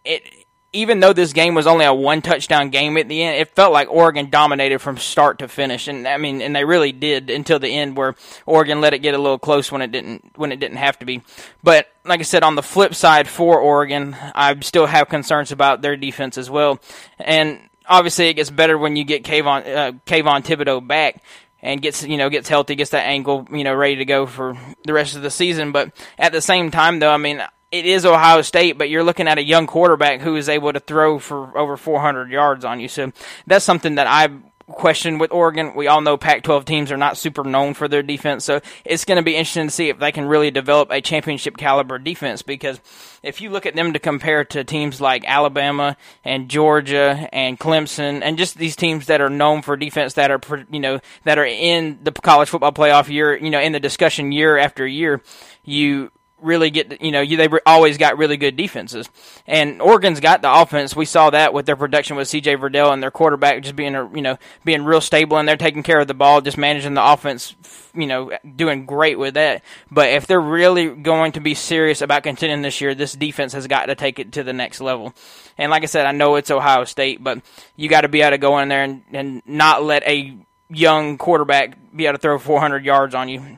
it 0.05 0.23
even 0.71 0.99
though 0.99 1.13
this 1.13 1.33
game 1.33 1.55
was 1.55 1.65
only 1.65 1.85
a 1.85 1.93
one 1.93 2.21
touchdown 2.21 2.69
game 2.69 2.97
at 2.97 3.09
the 3.09 3.23
end, 3.23 3.37
it 3.37 3.55
felt 3.55 3.73
like 3.73 3.89
Oregon 3.89 4.29
dominated 4.29 4.79
from 4.79 4.97
start 4.97 5.39
to 5.39 5.47
finish, 5.47 5.87
and 5.87 6.07
I 6.07 6.17
mean, 6.17 6.41
and 6.41 6.55
they 6.55 6.63
really 6.63 6.91
did 6.91 7.29
until 7.29 7.59
the 7.59 7.69
end, 7.69 7.97
where 7.97 8.15
Oregon 8.45 8.79
let 8.79 8.93
it 8.93 8.99
get 8.99 9.15
a 9.15 9.17
little 9.17 9.39
close 9.39 9.71
when 9.71 9.81
it 9.81 9.91
didn't 9.91 10.31
when 10.35 10.51
it 10.51 10.59
didn't 10.59 10.77
have 10.77 10.99
to 10.99 11.05
be. 11.05 11.23
But 11.63 11.87
like 12.05 12.19
I 12.19 12.23
said, 12.23 12.43
on 12.43 12.55
the 12.55 12.63
flip 12.63 12.93
side 12.93 13.27
for 13.27 13.59
Oregon, 13.59 14.15
I 14.35 14.59
still 14.59 14.85
have 14.85 15.09
concerns 15.09 15.51
about 15.51 15.81
their 15.81 15.97
defense 15.97 16.37
as 16.37 16.49
well, 16.49 16.79
and 17.17 17.59
obviously 17.87 18.27
it 18.27 18.35
gets 18.35 18.51
better 18.51 18.77
when 18.77 18.95
you 18.95 19.03
get 19.03 19.23
Kayvon 19.23 19.75
uh, 19.75 19.91
Kayvon 20.05 20.43
Thibodeaux 20.43 20.85
back 20.85 21.23
and 21.61 21.81
gets 21.81 22.03
you 22.03 22.17
know 22.17 22.29
gets 22.29 22.47
healthy, 22.47 22.75
gets 22.75 22.91
that 22.91 23.07
ankle 23.07 23.47
you 23.51 23.63
know 23.63 23.73
ready 23.73 23.97
to 23.97 24.05
go 24.05 24.27
for 24.27 24.55
the 24.85 24.93
rest 24.93 25.15
of 25.15 25.23
the 25.23 25.31
season. 25.31 25.71
But 25.71 25.91
at 26.17 26.31
the 26.31 26.41
same 26.41 26.69
time, 26.69 26.99
though, 26.99 27.11
I 27.11 27.17
mean 27.17 27.41
it 27.71 27.85
is 27.85 28.05
Ohio 28.05 28.41
State, 28.41 28.77
but 28.77 28.89
you're 28.89 29.03
looking 29.03 29.27
at 29.27 29.37
a 29.37 29.43
young 29.43 29.67
quarterback 29.67 30.21
who 30.21 30.35
is 30.35 30.49
able 30.49 30.73
to 30.73 30.79
throw 30.79 31.19
for 31.19 31.57
over 31.57 31.77
400 31.77 32.31
yards 32.31 32.65
on 32.65 32.79
you. 32.79 32.87
So 32.87 33.11
that's 33.45 33.65
something 33.65 33.95
that 33.95 34.07
I 34.07 34.29
question 34.69 35.17
with 35.17 35.31
Oregon. 35.31 35.73
We 35.75 35.87
all 35.87 36.01
know 36.01 36.17
Pac-12 36.17 36.65
teams 36.65 36.91
are 36.91 36.97
not 36.97 37.17
super 37.17 37.43
known 37.43 37.73
for 37.73 37.87
their 37.87 38.03
defense, 38.03 38.45
so 38.45 38.61
it's 38.85 39.05
going 39.05 39.17
to 39.17 39.23
be 39.23 39.35
interesting 39.35 39.67
to 39.67 39.71
see 39.71 39.89
if 39.89 39.99
they 39.99 40.11
can 40.11 40.25
really 40.25 40.51
develop 40.51 40.89
a 40.91 41.01
championship 41.01 41.57
caliber 41.57 41.97
defense. 41.97 42.41
Because 42.41 42.79
if 43.23 43.41
you 43.41 43.49
look 43.49 43.65
at 43.65 43.75
them 43.75 43.93
to 43.93 43.99
compare 43.99 44.45
to 44.45 44.63
teams 44.63 45.01
like 45.01 45.23
Alabama 45.25 45.97
and 46.23 46.49
Georgia 46.49 47.27
and 47.31 47.59
Clemson, 47.59 48.21
and 48.23 48.37
just 48.37 48.57
these 48.57 48.75
teams 48.75 49.07
that 49.07 49.21
are 49.21 49.29
known 49.29 49.61
for 49.61 49.75
defense 49.75 50.13
that 50.13 50.31
are 50.31 50.39
you 50.71 50.79
know 50.79 50.99
that 51.23 51.37
are 51.37 51.45
in 51.45 51.99
the 52.03 52.11
college 52.11 52.49
football 52.49 52.71
playoff 52.71 53.09
year, 53.09 53.35
you 53.35 53.49
know, 53.49 53.59
in 53.59 53.71
the 53.71 53.79
discussion 53.79 54.31
year 54.31 54.57
after 54.57 54.85
year, 54.85 55.21
you 55.63 56.11
really 56.41 56.69
get 56.69 57.01
you 57.01 57.11
know 57.11 57.25
they 57.25 57.49
always 57.65 57.97
got 57.97 58.17
really 58.17 58.37
good 58.37 58.55
defenses. 58.55 59.09
And 59.47 59.81
Oregon's 59.81 60.19
got 60.19 60.41
the 60.41 60.53
offense. 60.53 60.95
We 60.95 61.05
saw 61.05 61.29
that 61.29 61.53
with 61.53 61.65
their 61.65 61.75
production 61.75 62.15
with 62.15 62.27
CJ 62.27 62.59
Verdell 62.59 62.91
and 62.91 63.01
their 63.01 63.11
quarterback 63.11 63.63
just 63.63 63.75
being 63.75 63.95
a 63.95 64.09
you 64.13 64.21
know 64.21 64.37
being 64.65 64.83
real 64.83 65.01
stable 65.01 65.37
and 65.37 65.47
they're 65.47 65.57
taking 65.57 65.83
care 65.83 65.99
of 65.99 66.07
the 66.07 66.13
ball 66.13 66.41
just 66.41 66.57
managing 66.57 66.93
the 66.93 67.05
offense 67.05 67.55
you 67.93 68.07
know 68.07 68.31
doing 68.55 68.85
great 68.85 69.17
with 69.17 69.35
that. 69.35 69.63
But 69.91 70.09
if 70.09 70.27
they're 70.27 70.41
really 70.41 70.89
going 70.89 71.33
to 71.33 71.39
be 71.39 71.53
serious 71.53 72.01
about 72.01 72.23
contending 72.23 72.61
this 72.61 72.81
year 72.81 72.95
this 72.95 73.13
defense 73.13 73.53
has 73.53 73.67
got 73.67 73.87
to 73.87 73.95
take 73.95 74.19
it 74.19 74.33
to 74.33 74.43
the 74.43 74.53
next 74.53 74.81
level. 74.81 75.13
And 75.57 75.71
like 75.71 75.83
I 75.83 75.87
said 75.87 76.05
I 76.05 76.11
know 76.11 76.35
it's 76.35 76.51
Ohio 76.51 76.85
State 76.85 77.23
but 77.23 77.41
you 77.75 77.89
got 77.89 78.01
to 78.01 78.09
be 78.09 78.21
able 78.21 78.31
to 78.31 78.37
go 78.37 78.59
in 78.59 78.69
there 78.69 78.83
and, 78.83 79.03
and 79.11 79.41
not 79.45 79.83
let 79.83 80.03
a 80.03 80.37
young 80.69 81.17
quarterback 81.17 81.77
be 81.95 82.05
able 82.05 82.17
to 82.17 82.21
throw 82.21 82.37
400 82.37 82.85
yards 82.85 83.15
on 83.15 83.27
you 83.29 83.57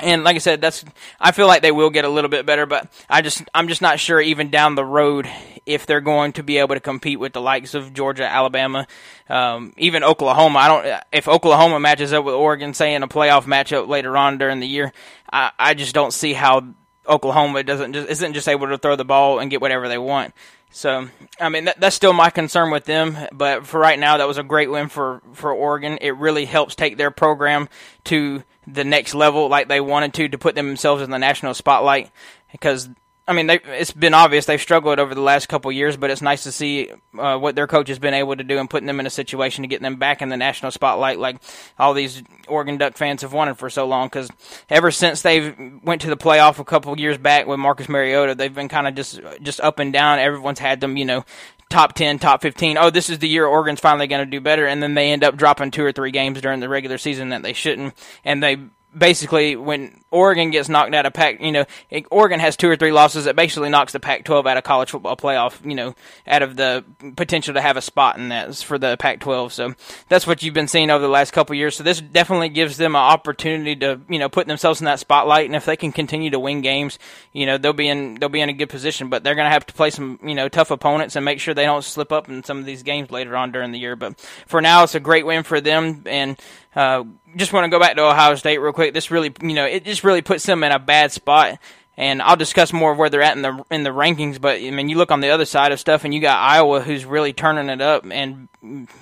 and 0.00 0.22
like 0.22 0.36
I 0.36 0.38
said, 0.38 0.60
that's 0.60 0.84
I 1.20 1.32
feel 1.32 1.46
like 1.46 1.62
they 1.62 1.72
will 1.72 1.90
get 1.90 2.04
a 2.04 2.08
little 2.08 2.30
bit 2.30 2.46
better, 2.46 2.66
but 2.66 2.90
I 3.08 3.22
just 3.22 3.42
I'm 3.54 3.68
just 3.68 3.82
not 3.82 3.98
sure 3.98 4.20
even 4.20 4.50
down 4.50 4.74
the 4.74 4.84
road 4.84 5.28
if 5.66 5.86
they're 5.86 6.00
going 6.00 6.32
to 6.32 6.42
be 6.42 6.58
able 6.58 6.74
to 6.74 6.80
compete 6.80 7.18
with 7.18 7.32
the 7.32 7.40
likes 7.40 7.74
of 7.74 7.92
Georgia, 7.92 8.24
Alabama, 8.24 8.86
um, 9.28 9.72
even 9.76 10.04
Oklahoma. 10.04 10.58
I 10.58 10.68
don't 10.68 11.02
if 11.12 11.28
Oklahoma 11.28 11.80
matches 11.80 12.12
up 12.12 12.24
with 12.24 12.34
Oregon, 12.34 12.74
say 12.74 12.94
in 12.94 13.02
a 13.02 13.08
playoff 13.08 13.44
matchup 13.44 13.88
later 13.88 14.16
on 14.16 14.38
during 14.38 14.60
the 14.60 14.68
year, 14.68 14.92
I, 15.32 15.50
I 15.58 15.74
just 15.74 15.94
don't 15.94 16.12
see 16.12 16.32
how 16.32 16.74
Oklahoma 17.08 17.62
doesn't 17.62 17.92
just 17.92 18.08
isn't 18.08 18.34
just 18.34 18.48
able 18.48 18.68
to 18.68 18.78
throw 18.78 18.96
the 18.96 19.04
ball 19.04 19.38
and 19.38 19.50
get 19.50 19.60
whatever 19.60 19.88
they 19.88 19.98
want. 19.98 20.34
So, 20.70 21.08
I 21.40 21.48
mean, 21.48 21.64
that, 21.64 21.80
that's 21.80 21.96
still 21.96 22.12
my 22.12 22.30
concern 22.30 22.70
with 22.70 22.84
them. 22.84 23.16
But 23.32 23.66
for 23.66 23.80
right 23.80 23.98
now, 23.98 24.18
that 24.18 24.28
was 24.28 24.38
a 24.38 24.42
great 24.42 24.70
win 24.70 24.88
for, 24.88 25.22
for 25.32 25.52
Oregon. 25.52 25.98
It 26.00 26.16
really 26.16 26.44
helps 26.44 26.74
take 26.74 26.98
their 26.98 27.10
program 27.10 27.68
to 28.04 28.44
the 28.66 28.84
next 28.84 29.14
level 29.14 29.48
like 29.48 29.68
they 29.68 29.80
wanted 29.80 30.12
to 30.14 30.28
to 30.28 30.38
put 30.38 30.54
themselves 30.54 31.02
in 31.02 31.10
the 31.10 31.18
national 31.18 31.54
spotlight 31.54 32.10
because 32.52 32.88
I 33.28 33.34
mean, 33.34 33.46
they, 33.46 33.60
it's 33.62 33.92
been 33.92 34.14
obvious 34.14 34.46
they've 34.46 34.60
struggled 34.60 34.98
over 34.98 35.14
the 35.14 35.20
last 35.20 35.50
couple 35.50 35.70
years, 35.70 35.98
but 35.98 36.10
it's 36.10 36.22
nice 36.22 36.44
to 36.44 36.52
see 36.52 36.90
uh, 37.18 37.36
what 37.36 37.54
their 37.54 37.66
coach 37.66 37.88
has 37.88 37.98
been 37.98 38.14
able 38.14 38.34
to 38.34 38.42
do 38.42 38.58
and 38.58 38.70
putting 38.70 38.86
them 38.86 39.00
in 39.00 39.06
a 39.06 39.10
situation 39.10 39.62
to 39.62 39.68
get 39.68 39.82
them 39.82 39.96
back 39.96 40.22
in 40.22 40.30
the 40.30 40.36
national 40.38 40.72
spotlight, 40.72 41.18
like 41.18 41.36
all 41.78 41.92
these 41.92 42.22
Oregon 42.48 42.78
Duck 42.78 42.96
fans 42.96 43.20
have 43.20 43.34
wanted 43.34 43.58
for 43.58 43.68
so 43.68 43.86
long. 43.86 44.06
Because 44.06 44.30
ever 44.70 44.90
since 44.90 45.20
they 45.20 45.54
went 45.84 46.00
to 46.00 46.08
the 46.08 46.16
playoff 46.16 46.58
a 46.58 46.64
couple 46.64 46.98
years 46.98 47.18
back 47.18 47.46
with 47.46 47.58
Marcus 47.58 47.88
Mariota, 47.88 48.34
they've 48.34 48.54
been 48.54 48.68
kind 48.68 48.88
of 48.88 48.94
just 48.94 49.20
just 49.42 49.60
up 49.60 49.78
and 49.78 49.92
down. 49.92 50.18
Everyone's 50.18 50.58
had 50.58 50.80
them, 50.80 50.96
you 50.96 51.04
know, 51.04 51.26
top 51.68 51.92
10, 51.92 52.18
top 52.18 52.40
15. 52.40 52.78
Oh, 52.78 52.88
this 52.88 53.10
is 53.10 53.18
the 53.18 53.28
year 53.28 53.46
Oregon's 53.46 53.80
finally 53.80 54.06
going 54.06 54.24
to 54.24 54.30
do 54.30 54.40
better. 54.40 54.66
And 54.66 54.82
then 54.82 54.94
they 54.94 55.12
end 55.12 55.22
up 55.22 55.36
dropping 55.36 55.70
two 55.70 55.84
or 55.84 55.92
three 55.92 56.10
games 56.12 56.40
during 56.40 56.60
the 56.60 56.68
regular 56.68 56.96
season 56.96 57.28
that 57.28 57.42
they 57.42 57.52
shouldn't. 57.52 57.94
And 58.24 58.42
they 58.42 58.56
basically 58.96 59.56
when 59.56 60.00
Oregon 60.10 60.50
gets 60.50 60.68
knocked 60.68 60.94
out 60.94 61.04
of 61.04 61.12
Pac, 61.12 61.40
you 61.40 61.52
know, 61.52 61.66
Oregon 62.10 62.40
has 62.40 62.56
two 62.56 62.68
or 62.68 62.76
three 62.76 62.92
losses 62.92 63.26
that 63.26 63.36
basically 63.36 63.68
knocks 63.68 63.92
the 63.92 64.00
Pac-12 64.00 64.46
out 64.46 64.56
of 64.56 64.64
college 64.64 64.90
football 64.90 65.16
playoff, 65.16 65.64
you 65.68 65.74
know, 65.74 65.94
out 66.26 66.42
of 66.42 66.56
the 66.56 66.84
potential 67.16 67.54
to 67.54 67.60
have 67.60 67.76
a 67.76 67.82
spot 67.82 68.16
in 68.16 68.30
that 68.30 68.54
for 68.56 68.78
the 68.78 68.96
Pac-12. 68.96 69.52
So 69.52 69.74
that's 70.08 70.26
what 70.26 70.42
you've 70.42 70.54
been 70.54 70.68
seeing 70.68 70.90
over 70.90 71.02
the 71.02 71.10
last 71.10 71.32
couple 71.32 71.54
years. 71.56 71.76
So 71.76 71.82
this 71.82 72.00
definitely 72.00 72.48
gives 72.48 72.78
them 72.78 72.94
an 72.94 73.02
opportunity 73.02 73.76
to, 73.76 74.00
you 74.08 74.18
know, 74.18 74.28
put 74.28 74.46
themselves 74.46 74.80
in 74.80 74.86
that 74.86 75.00
spotlight. 75.00 75.46
And 75.46 75.56
if 75.56 75.66
they 75.66 75.76
can 75.76 75.92
continue 75.92 76.30
to 76.30 76.38
win 76.38 76.62
games, 76.62 76.98
you 77.32 77.44
know, 77.44 77.58
they'll 77.58 77.72
be 77.72 77.88
in 77.88 78.14
they'll 78.14 78.28
be 78.28 78.40
in 78.40 78.48
a 78.48 78.54
good 78.54 78.70
position. 78.70 79.10
But 79.10 79.24
they're 79.24 79.34
going 79.34 79.46
to 79.46 79.52
have 79.52 79.66
to 79.66 79.74
play 79.74 79.90
some, 79.90 80.18
you 80.22 80.34
know, 80.34 80.48
tough 80.48 80.70
opponents 80.70 81.16
and 81.16 81.24
make 81.24 81.40
sure 81.40 81.52
they 81.52 81.64
don't 81.64 81.84
slip 81.84 82.12
up 82.12 82.28
in 82.28 82.42
some 82.44 82.58
of 82.58 82.64
these 82.64 82.82
games 82.82 83.10
later 83.10 83.36
on 83.36 83.52
during 83.52 83.72
the 83.72 83.78
year. 83.78 83.96
But 83.96 84.18
for 84.46 84.62
now, 84.62 84.84
it's 84.84 84.94
a 84.94 85.00
great 85.00 85.26
win 85.26 85.42
for 85.42 85.60
them 85.60 86.02
and 86.06 86.40
uh, 86.74 87.04
just 87.36 87.52
want 87.52 87.64
to 87.64 87.70
go 87.70 87.80
back 87.80 87.96
to 87.96 88.04
Ohio 88.04 88.34
State 88.34 88.58
real 88.58 88.72
quick. 88.72 88.94
This 88.94 89.10
really, 89.10 89.32
you 89.42 89.54
know, 89.54 89.64
it 89.64 89.84
just 89.84 90.04
really 90.04 90.22
puts 90.22 90.44
them 90.44 90.62
in 90.64 90.72
a 90.72 90.78
bad 90.78 91.12
spot. 91.12 91.58
And 91.96 92.22
I'll 92.22 92.36
discuss 92.36 92.72
more 92.72 92.92
of 92.92 92.98
where 92.98 93.10
they're 93.10 93.22
at 93.22 93.34
in 93.34 93.42
the 93.42 93.64
in 93.72 93.82
the 93.82 93.90
rankings. 93.90 94.40
But 94.40 94.60
I 94.60 94.70
mean, 94.70 94.88
you 94.88 94.96
look 94.96 95.10
on 95.10 95.20
the 95.20 95.30
other 95.30 95.44
side 95.44 95.72
of 95.72 95.80
stuff, 95.80 96.04
and 96.04 96.14
you 96.14 96.20
got 96.20 96.38
Iowa, 96.38 96.80
who's 96.80 97.04
really 97.04 97.32
turning 97.32 97.68
it 97.68 97.80
up 97.80 98.04
and 98.08 98.48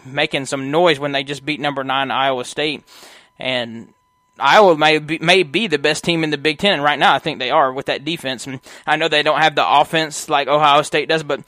making 0.07 0.47
some 0.47 0.71
noise 0.71 0.99
when 0.99 1.13
they 1.13 1.23
just 1.23 1.45
beat 1.45 1.61
number 1.61 1.85
nine 1.85 2.11
Iowa 2.11 2.47
State. 2.47 2.85
And 3.39 3.93
Iowa 4.39 4.79
may 4.79 4.99
be, 4.99 5.19
may 5.19 5.43
be 5.43 5.67
the 5.67 5.79
best 5.79 6.05
team 6.05 6.25
in 6.25 6.31
the 6.31 6.39
Big 6.39 6.59
Ten, 6.59 6.73
and 6.73 6.83
right 6.83 6.99
now 6.99 7.15
I 7.15 7.19
think 7.19 7.39
they 7.39 7.51
are 7.51 7.71
with 7.71 7.87
that 7.87 8.05
defense. 8.05 8.47
And 8.47 8.61
I 8.87 8.97
know 8.97 9.09
they 9.09 9.23
don't 9.23 9.41
have 9.41 9.55
the 9.55 9.69
offense 9.69 10.31
like 10.31 10.49
Ohio 10.49 10.81
State 10.81 11.09
does, 11.09 11.23
but 11.23 11.41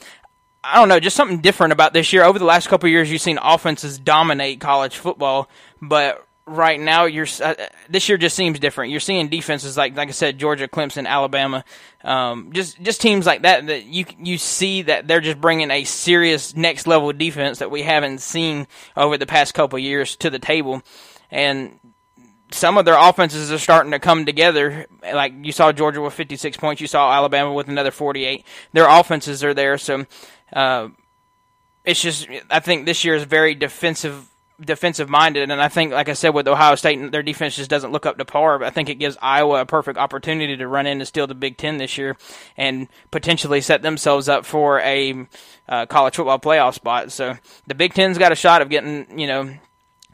I 0.63 0.75
don't 0.75 0.89
know, 0.89 0.99
just 0.99 1.15
something 1.15 1.39
different 1.39 1.73
about 1.73 1.93
this 1.93 2.11
year. 2.11 2.23
Over 2.23 2.37
the 2.37 2.45
last 2.45 2.67
couple 2.67 2.89
years, 2.89 3.11
you've 3.11 3.21
seen 3.21 3.39
offenses 3.41 3.97
dominate 3.97 4.59
college 4.59 4.97
football, 4.97 5.49
but 5.81 6.25
right 6.49 6.79
now 6.79 7.05
you're 7.05 7.27
uh, 7.43 7.53
this 7.89 8.09
year 8.09 8.17
just 8.17 8.35
seems 8.35 8.59
different. 8.59 8.91
You're 8.91 8.99
seeing 8.99 9.29
defenses 9.29 9.77
like 9.77 9.95
like 9.95 10.09
I 10.09 10.11
said, 10.11 10.39
Georgia, 10.39 10.67
Clemson, 10.67 11.07
Alabama, 11.07 11.63
um, 12.03 12.51
just 12.51 12.81
just 12.81 13.01
teams 13.01 13.25
like 13.25 13.43
that 13.43 13.67
that 13.67 13.85
you 13.85 14.05
you 14.17 14.37
see 14.37 14.81
that 14.83 15.07
they're 15.07 15.21
just 15.21 15.39
bringing 15.39 15.71
a 15.71 15.83
serious 15.83 16.55
next 16.55 16.87
level 16.87 17.13
defense 17.13 17.59
that 17.59 17.71
we 17.71 17.83
haven't 17.83 18.19
seen 18.19 18.67
over 18.97 19.17
the 19.17 19.27
past 19.27 19.53
couple 19.53 19.79
years 19.79 20.15
to 20.17 20.29
the 20.29 20.39
table, 20.39 20.81
and 21.31 21.79
some 22.51 22.77
of 22.77 22.85
their 22.85 22.97
offenses 22.97 23.51
are 23.51 23.59
starting 23.59 23.91
to 23.91 23.99
come 23.99 24.25
together. 24.25 24.87
Like 25.01 25.33
you 25.43 25.51
saw 25.51 25.71
Georgia 25.71 26.01
with 26.01 26.13
56 26.13 26.57
points, 26.57 26.81
you 26.81 26.87
saw 26.87 27.13
Alabama 27.13 27.53
with 27.53 27.67
another 27.67 27.91
48. 27.91 28.43
Their 28.73 28.87
offenses 28.87 29.43
are 29.43 29.53
there, 29.53 29.77
so. 29.77 30.05
Uh, 30.51 30.89
it's 31.85 32.01
just 32.01 32.27
I 32.51 32.59
think 32.59 32.85
this 32.85 33.05
year 33.05 33.15
is 33.15 33.23
very 33.23 33.55
defensive 33.55 34.28
defensive 34.59 35.09
minded, 35.09 35.49
and 35.49 35.61
I 35.61 35.67
think, 35.67 35.91
like 35.91 36.09
I 36.09 36.13
said, 36.13 36.29
with 36.29 36.47
Ohio 36.47 36.75
State, 36.75 37.11
their 37.11 37.23
defense 37.23 37.55
just 37.55 37.69
doesn't 37.69 37.91
look 37.91 38.05
up 38.05 38.17
to 38.17 38.25
par. 38.25 38.59
But 38.59 38.67
I 38.67 38.69
think 38.71 38.89
it 38.89 38.95
gives 38.95 39.17
Iowa 39.21 39.61
a 39.61 39.65
perfect 39.65 39.97
opportunity 39.97 40.57
to 40.57 40.67
run 40.67 40.85
in 40.85 40.99
and 40.99 41.07
steal 41.07 41.27
the 41.27 41.35
Big 41.35 41.57
Ten 41.57 41.77
this 41.77 41.97
year, 41.97 42.17
and 42.57 42.87
potentially 43.11 43.61
set 43.61 43.81
themselves 43.81 44.27
up 44.27 44.45
for 44.45 44.79
a 44.81 45.27
uh, 45.67 45.85
college 45.85 46.15
football 46.15 46.39
playoff 46.39 46.73
spot. 46.73 47.11
So 47.11 47.37
the 47.67 47.75
Big 47.75 47.93
Ten's 47.93 48.17
got 48.17 48.31
a 48.31 48.35
shot 48.35 48.61
of 48.61 48.69
getting, 48.69 49.19
you 49.19 49.27
know, 49.27 49.53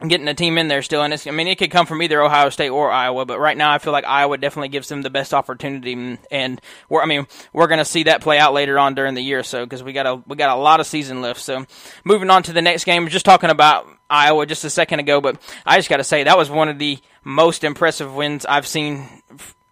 getting 0.06 0.28
a 0.28 0.34
team 0.34 0.58
in 0.58 0.68
there 0.68 0.82
still. 0.82 1.02
And 1.02 1.14
I 1.26 1.30
mean, 1.30 1.48
it 1.48 1.56
could 1.58 1.70
come 1.70 1.86
from 1.86 2.02
either 2.02 2.20
Ohio 2.22 2.50
State 2.50 2.68
or 2.68 2.90
Iowa, 2.90 3.24
but 3.24 3.38
right 3.38 3.56
now 3.56 3.72
I 3.72 3.78
feel 3.78 3.92
like 3.92 4.04
Iowa 4.04 4.36
definitely 4.36 4.68
gives 4.68 4.88
them 4.88 5.02
the 5.02 5.10
best 5.10 5.32
opportunity. 5.32 6.18
And 6.30 6.60
we're, 6.88 7.02
I 7.02 7.06
mean, 7.06 7.26
we're 7.52 7.66
going 7.66 7.78
to 7.78 7.84
see 7.84 8.04
that 8.04 8.20
play 8.20 8.38
out 8.38 8.52
later 8.52 8.78
on 8.78 8.94
during 8.94 9.14
the 9.14 9.22
year, 9.22 9.42
so 9.42 9.64
because 9.64 9.82
we 9.82 9.92
got 9.92 10.06
a 10.06 10.22
we 10.26 10.36
got 10.36 10.56
a 10.56 10.60
lot 10.60 10.80
of 10.80 10.86
season 10.86 11.22
left. 11.22 11.40
So 11.40 11.64
moving 12.04 12.30
on 12.30 12.42
to 12.44 12.52
the 12.52 12.62
next 12.62 12.84
game, 12.84 13.04
we're 13.04 13.10
just 13.10 13.24
talking 13.24 13.50
about 13.50 13.86
Iowa 14.10 14.44
just 14.46 14.64
a 14.64 14.70
second 14.70 15.00
ago, 15.00 15.20
but 15.20 15.40
I 15.64 15.76
just 15.76 15.88
got 15.88 15.96
to 15.96 16.04
say 16.04 16.24
that 16.24 16.38
was 16.38 16.50
one 16.50 16.68
of 16.68 16.78
the 16.78 16.98
most 17.24 17.64
impressive 17.64 18.14
wins 18.14 18.44
I've 18.44 18.66
seen 18.66 19.08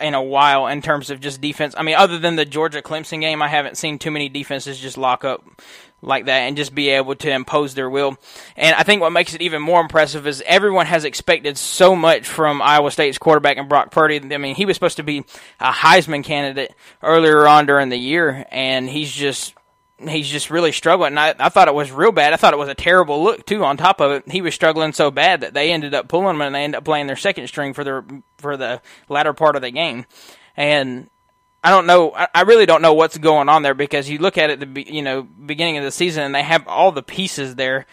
in 0.01 0.15
a 0.15 0.23
while 0.23 0.67
in 0.67 0.83
terms 0.83 1.11
of 1.11 1.21
just 1.21 1.41
defense. 1.41 1.75
I 1.77 1.83
mean, 1.83 1.95
other 1.95 2.19
than 2.19 2.37
the 2.37 2.45
Georgia 2.45 2.83
Clemson 2.83 3.21
game, 3.21 3.41
I 3.43 3.49
haven't 3.49 3.77
seen 3.77 3.99
too 3.99 4.11
many 4.11 4.29
defenses 4.29 4.79
just 4.79 4.99
lock 4.99 5.25
up 5.25 5.45
like 6.05 6.27
that 6.27 6.41
and 6.41 6.57
just 6.57 6.75
be 6.75 6.91
able 6.91 7.15
to 7.17 7.31
impose 7.31 7.75
their 7.75 7.89
will. 7.89 8.17
And 8.57 8.75
I 8.77 8.83
think 8.83 9.01
what 9.01 9.11
makes 9.11 9.35
it 9.35 9.43
even 9.43 9.63
more 9.63 9.81
impressive 9.81 10.27
is 10.27 10.43
everyone 10.47 10.87
has 10.87 11.05
expected 11.05 11.59
so 11.59 11.97
much 11.97 12.27
from 12.27 12.63
Iowa 12.63 12.91
State's 12.91 13.19
quarterback 13.19 13.57
and 13.57 13.69
Brock 13.69 13.91
Purdy. 13.91 14.21
I 14.35 14.39
mean, 14.39 14.55
he 14.55 14.67
was 14.67 14.77
supposed 14.77 14.97
to 14.99 15.03
be 15.03 15.25
a 15.61 15.73
Heisman 15.73 16.25
candidate 16.25 16.75
earlier 17.03 17.47
on 17.47 17.67
during 17.67 17.89
the 17.89 17.97
year, 17.97 18.47
and 18.51 18.89
he's 18.89 19.13
just 19.13 19.55
he's 19.99 20.29
just 20.29 20.51
really 20.51 20.73
struggling. 20.73 21.13
And 21.13 21.21
I, 21.21 21.35
I 21.39 21.49
thought 21.49 21.69
it 21.69 21.75
was 21.75 21.91
real 21.93 22.13
bad. 22.13 22.33
I 22.33 22.37
thought 22.37 22.53
it 22.53 22.59
was 22.59 22.69
a 22.69 22.75
terrible 22.75 23.23
look 23.23 23.47
too. 23.47 23.65
On 23.65 23.77
top 23.77 24.01
of 24.01 24.13
it, 24.13 24.31
he 24.31 24.43
was 24.43 24.55
struggling 24.55 24.93
so 24.93 25.11
bad 25.11 25.41
that 25.41 25.55
they 25.55 25.73
ended 25.73 25.95
up 25.95 26.09
pulling 26.09 26.37
him 26.37 26.43
and 26.43 26.55
they 26.55 26.65
ended 26.65 26.79
up 26.79 26.85
playing 26.85 27.07
their 27.07 27.17
second 27.17 27.47
string 27.47 27.75
for 27.75 27.85
the 27.85 28.23
for 28.39 28.57
the 28.57 28.81
latter 29.09 29.33
part 29.33 29.57
of 29.57 29.63
the 29.63 29.71
game. 29.71 30.07
And 30.57 31.09
I 31.65 31.71
don't 31.71 31.87
know. 31.87 32.11
I 32.11 32.43
really 32.43 32.67
don't 32.67 32.83
know 32.83 32.93
what's 32.93 33.17
going 33.17 33.49
on 33.49 33.63
there 33.63 33.73
because 33.73 34.11
you 34.11 34.19
look 34.19 34.37
at 34.37 34.51
it 34.51 34.61
the 34.61 34.83
you 34.83 35.01
know 35.01 35.23
beginning 35.23 35.79
of 35.79 35.85
the 35.85 35.91
season 35.91 36.23
and 36.23 36.35
they 36.35 36.43
have 36.43 36.69
all 36.69 36.93
the 36.93 37.03
pieces 37.03 37.55
there, 37.55 37.87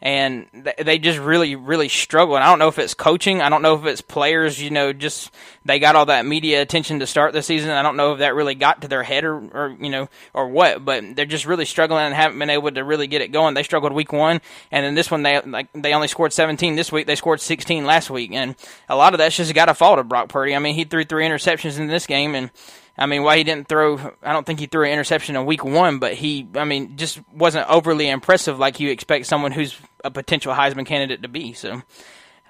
and 0.00 0.46
they 0.78 0.98
just 0.98 1.18
really 1.18 1.54
really 1.54 1.90
struggle. 1.90 2.36
And 2.36 2.42
I 2.42 2.48
don't 2.48 2.58
know 2.58 2.68
if 2.68 2.78
it's 2.78 2.94
coaching. 2.94 3.42
I 3.42 3.50
don't 3.50 3.60
know 3.60 3.74
if 3.74 3.84
it's 3.84 4.00
players. 4.00 4.58
You 4.62 4.70
know, 4.70 4.94
just 4.94 5.30
they 5.66 5.78
got 5.78 5.94
all 5.94 6.06
that 6.06 6.24
media 6.24 6.62
attention 6.62 7.00
to 7.00 7.06
start 7.06 7.34
the 7.34 7.42
season. 7.42 7.68
I 7.68 7.82
don't 7.82 7.98
know 7.98 8.14
if 8.14 8.20
that 8.20 8.34
really 8.34 8.54
got 8.54 8.80
to 8.80 8.88
their 8.88 9.02
head 9.02 9.24
or, 9.24 9.36
or 9.36 9.76
you 9.78 9.90
know 9.90 10.08
or 10.32 10.48
what. 10.48 10.82
But 10.86 11.14
they're 11.14 11.26
just 11.26 11.44
really 11.44 11.66
struggling 11.66 12.06
and 12.06 12.14
haven't 12.14 12.38
been 12.38 12.48
able 12.48 12.70
to 12.70 12.82
really 12.82 13.08
get 13.08 13.20
it 13.20 13.30
going. 13.30 13.52
They 13.52 13.62
struggled 13.62 13.92
week 13.92 14.10
one, 14.10 14.40
and 14.70 14.86
then 14.86 14.94
this 14.94 15.10
one 15.10 15.22
they 15.22 15.38
like 15.42 15.68
they 15.74 15.92
only 15.92 16.08
scored 16.08 16.32
17 16.32 16.76
this 16.76 16.90
week. 16.90 17.06
They 17.06 17.14
scored 17.14 17.42
16 17.42 17.84
last 17.84 18.08
week, 18.08 18.32
and 18.32 18.56
a 18.88 18.96
lot 18.96 19.12
of 19.12 19.18
that's 19.18 19.36
just 19.36 19.52
got 19.52 19.66
to 19.66 19.74
fall 19.74 19.96
to 19.96 20.02
Brock 20.02 20.30
Purdy. 20.30 20.56
I 20.56 20.60
mean, 20.60 20.76
he 20.76 20.84
threw 20.84 21.04
three 21.04 21.26
interceptions 21.26 21.78
in 21.78 21.88
this 21.88 22.06
game 22.06 22.34
and 22.34 22.50
I 22.98 23.06
mean, 23.06 23.22
why 23.22 23.36
he 23.36 23.44
didn't 23.44 23.68
throw, 23.68 23.96
I 24.22 24.32
don't 24.32 24.44
think 24.44 24.58
he 24.58 24.66
threw 24.66 24.84
an 24.84 24.90
interception 24.90 25.36
in 25.36 25.46
week 25.46 25.64
one, 25.64 26.00
but 26.00 26.14
he, 26.14 26.48
I 26.56 26.64
mean, 26.64 26.96
just 26.96 27.20
wasn't 27.32 27.70
overly 27.70 28.08
impressive 28.08 28.58
like 28.58 28.80
you 28.80 28.90
expect 28.90 29.26
someone 29.26 29.52
who's 29.52 29.78
a 30.04 30.10
potential 30.10 30.52
Heisman 30.52 30.84
candidate 30.84 31.22
to 31.22 31.28
be. 31.28 31.52
So, 31.52 31.82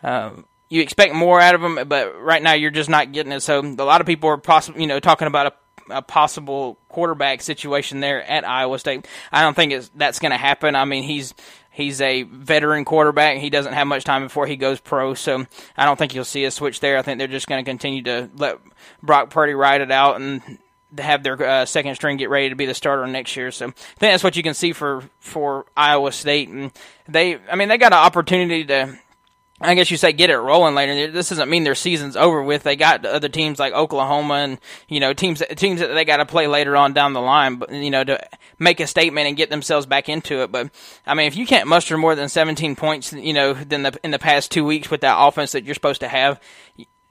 uh, 0.02 0.30
you 0.70 0.80
expect 0.80 1.14
more 1.14 1.38
out 1.38 1.54
of 1.54 1.62
him, 1.62 1.86
but 1.86 2.18
right 2.18 2.42
now 2.42 2.54
you're 2.54 2.70
just 2.70 2.88
not 2.88 3.12
getting 3.12 3.32
it. 3.32 3.40
So, 3.40 3.60
a 3.60 3.84
lot 3.84 4.00
of 4.00 4.06
people 4.06 4.30
are 4.30 4.38
possible, 4.38 4.80
you 4.80 4.86
know, 4.86 5.00
talking 5.00 5.28
about 5.28 5.54
a, 5.90 5.96
a 5.96 6.02
possible 6.02 6.78
quarterback 6.88 7.42
situation 7.42 8.00
there 8.00 8.22
at 8.22 8.48
Iowa 8.48 8.78
State. 8.78 9.06
I 9.30 9.42
don't 9.42 9.54
think 9.54 9.72
it's, 9.72 9.90
that's 9.94 10.18
going 10.18 10.32
to 10.32 10.38
happen. 10.38 10.74
I 10.76 10.86
mean, 10.86 11.02
he's, 11.02 11.34
He's 11.78 12.00
a 12.00 12.24
veteran 12.24 12.84
quarterback. 12.84 13.38
He 13.38 13.50
doesn't 13.50 13.72
have 13.72 13.86
much 13.86 14.02
time 14.02 14.24
before 14.24 14.48
he 14.48 14.56
goes 14.56 14.80
pro, 14.80 15.14
so 15.14 15.46
I 15.76 15.84
don't 15.84 15.96
think 15.96 16.12
you'll 16.12 16.24
see 16.24 16.44
a 16.44 16.50
switch 16.50 16.80
there. 16.80 16.98
I 16.98 17.02
think 17.02 17.18
they're 17.18 17.28
just 17.28 17.46
going 17.46 17.64
to 17.64 17.70
continue 17.70 18.02
to 18.02 18.28
let 18.34 18.58
Brock 19.00 19.30
Purdy 19.30 19.54
ride 19.54 19.80
it 19.80 19.92
out 19.92 20.20
and 20.20 20.58
have 20.98 21.22
their 21.22 21.40
uh, 21.40 21.64
second 21.66 21.94
string 21.94 22.16
get 22.16 22.30
ready 22.30 22.48
to 22.48 22.56
be 22.56 22.66
the 22.66 22.74
starter 22.74 23.06
next 23.06 23.36
year. 23.36 23.52
So 23.52 23.66
I 23.66 23.70
think 23.70 24.12
that's 24.12 24.24
what 24.24 24.34
you 24.34 24.42
can 24.42 24.54
see 24.54 24.72
for 24.72 25.04
for 25.20 25.66
Iowa 25.76 26.10
State, 26.10 26.48
and 26.48 26.72
they, 27.06 27.38
I 27.48 27.54
mean, 27.54 27.68
they 27.68 27.78
got 27.78 27.92
an 27.92 28.00
opportunity 28.00 28.64
to 28.64 28.98
I 29.60 29.74
guess 29.74 29.90
you 29.90 29.96
say 29.96 30.12
get 30.12 30.30
it 30.30 30.36
rolling 30.36 30.74
later. 30.74 31.10
This 31.10 31.30
doesn't 31.30 31.50
mean 31.50 31.64
their 31.64 31.74
season's 31.74 32.16
over 32.16 32.42
with. 32.42 32.62
They 32.62 32.76
got 32.76 33.04
other 33.04 33.28
teams 33.28 33.58
like 33.58 33.72
Oklahoma 33.72 34.34
and 34.34 34.60
you 34.88 35.00
know 35.00 35.12
teams 35.12 35.42
teams 35.56 35.80
that 35.80 35.94
they 35.94 36.04
got 36.04 36.18
to 36.18 36.26
play 36.26 36.46
later 36.46 36.76
on 36.76 36.92
down 36.92 37.12
the 37.12 37.20
line, 37.20 37.56
but 37.56 37.72
you 37.72 37.90
know 37.90 38.04
to 38.04 38.20
make 38.58 38.78
a 38.78 38.86
statement 38.86 39.26
and 39.26 39.36
get 39.36 39.50
themselves 39.50 39.86
back 39.86 40.08
into 40.08 40.42
it. 40.42 40.52
But 40.52 40.70
I 41.06 41.14
mean, 41.14 41.26
if 41.26 41.36
you 41.36 41.46
can't 41.46 41.66
muster 41.66 41.98
more 41.98 42.14
than 42.14 42.28
17 42.28 42.76
points, 42.76 43.12
you 43.12 43.32
know, 43.32 43.52
than 43.52 43.82
the 43.82 43.98
in 44.04 44.12
the 44.12 44.18
past 44.18 44.52
two 44.52 44.64
weeks 44.64 44.90
with 44.90 45.00
that 45.00 45.16
offense 45.18 45.52
that 45.52 45.64
you're 45.64 45.74
supposed 45.74 46.00
to 46.02 46.08
have, 46.08 46.40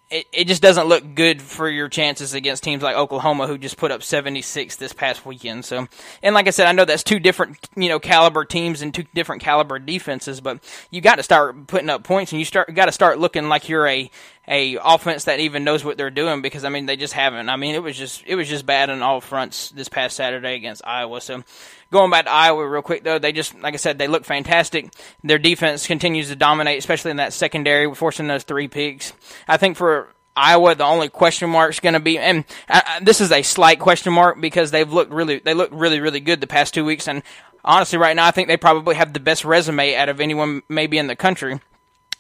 it, 0.10 0.26
it 0.32 0.48
just 0.48 0.62
doesn't 0.62 0.88
look 0.88 1.16
good 1.16 1.42
for 1.42 1.70
your 1.70 1.90
chances 1.90 2.34
against 2.34 2.64
teams 2.64 2.82
like 2.82 2.96
Oklahoma 2.96 3.46
who 3.48 3.58
just 3.58 3.78
put 3.78 3.92
up 3.92 4.02
76 4.02 4.78
this 4.78 4.94
past 4.94 5.26
weekend. 5.26 5.66
So, 5.66 5.88
and 6.24 6.34
like 6.34 6.48
I 6.48 6.52
said, 6.52 6.68
I 6.68 6.72
know 6.72 6.86
that's 6.86 7.04
two 7.04 7.20
different, 7.20 7.58
you 7.76 7.90
know, 7.90 8.00
caliber 8.00 8.46
teams 8.46 8.82
and 8.82 8.94
two 8.94 9.04
different 9.14 9.42
caliber 9.42 9.80
defenses, 9.80 10.40
but 10.40 10.64
you 10.92 11.02
got 11.02 11.16
to 11.16 11.24
start 11.24 11.68
putting 11.68 11.90
up 11.90 12.04
points 12.04 12.32
and 12.32 12.40
you 12.40 12.46
start 12.46 12.74
got 12.74 12.86
to 12.86 12.92
start 12.92 13.20
looking 13.20 13.50
like 13.50 13.68
you're 13.68 13.88
a 13.88 14.10
a 14.48 14.78
offense 14.82 15.26
that 15.26 15.40
even 15.40 15.64
knows 15.64 15.84
what 15.84 15.98
they're 15.98 16.10
doing 16.10 16.42
because 16.42 16.64
I 16.64 16.70
mean 16.70 16.86
they 16.86 16.96
just 16.96 17.14
haven't. 17.14 17.50
I 17.50 17.58
mean 17.58 17.76
it 17.76 17.84
was 17.84 17.98
just 17.98 18.24
it 18.26 18.36
was 18.36 18.48
just 18.48 18.66
bad 18.66 18.90
on 18.90 19.02
all 19.02 19.20
fronts 19.20 19.70
this 19.70 19.90
past 19.90 20.16
Saturday 20.16 20.56
against 20.56 20.86
Iowa. 20.86 21.20
So 21.22 21.44
going 21.92 22.12
back 22.12 22.26
to 22.26 22.32
Iowa 22.32 22.68
real 22.68 22.82
quick 22.82 23.04
though, 23.04 23.20
they 23.20 23.32
just 23.32 23.60
like 23.60 23.74
I 23.74 23.78
said 23.78 23.98
they 23.98 24.08
look 24.08 24.26
fantastic. 24.26 24.94
Their 25.24 25.40
defense 25.40 25.86
continues 25.86 26.30
to 26.30 26.36
dominate, 26.36 26.80
especially 26.80 27.12
in 27.12 27.18
that 27.18 27.34
secondary, 27.34 27.94
forcing 27.94 28.28
those 28.28 28.44
three 28.44 28.68
picks. 28.68 29.14
I 29.48 29.58
think 29.58 29.76
for 29.76 30.10
Iowa, 30.38 30.76
the 30.76 30.86
only 30.86 31.10
question 31.10 31.50
mark 31.50 31.72
is 31.72 31.80
going 31.80 31.96
to 31.96 32.00
be, 32.00 32.20
and 32.20 32.46
uh, 32.70 32.82
uh, 32.86 33.00
this 33.02 33.22
is 33.22 33.32
a 33.32 33.42
slight 33.42 33.80
question 33.80 34.14
mark 34.14 34.40
because 34.40 34.70
they've 34.70 34.92
looked 34.92 35.12
really, 35.12 35.40
they 35.40 35.56
looked 35.56 35.74
really, 35.74 36.00
really 36.00 36.20
good 36.20 36.42
the 36.42 36.48
past 36.48 36.76
two 36.76 36.86
weeks, 36.86 37.08
and 37.08 37.24
honestly, 37.66 37.98
right 37.98 38.16
now, 38.16 38.28
I 38.28 38.32
think 38.32 38.48
they 38.48 38.56
probably 38.56 38.94
have 38.96 39.14
the 39.14 39.20
best 39.20 39.44
resume 39.44 39.96
out 39.96 40.10
of 40.10 40.22
anyone 40.22 40.62
maybe 40.70 41.00
in 41.00 41.08
the 41.08 41.16
country 41.16 41.60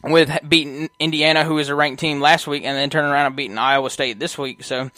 with 0.04 0.32
beating 0.48 0.90
Indiana, 1.00 1.44
who 1.44 1.56
was 1.56 1.70
a 1.70 1.76
ranked 1.76 2.00
team 2.00 2.22
last 2.22 2.48
week, 2.48 2.64
and 2.64 2.78
then 2.78 2.90
turning 2.90 3.12
around 3.12 3.28
and 3.28 3.36
beating 3.36 3.58
Iowa 3.58 3.90
State 3.90 4.20
this 4.20 4.38
week. 4.38 4.64
So 4.64 4.92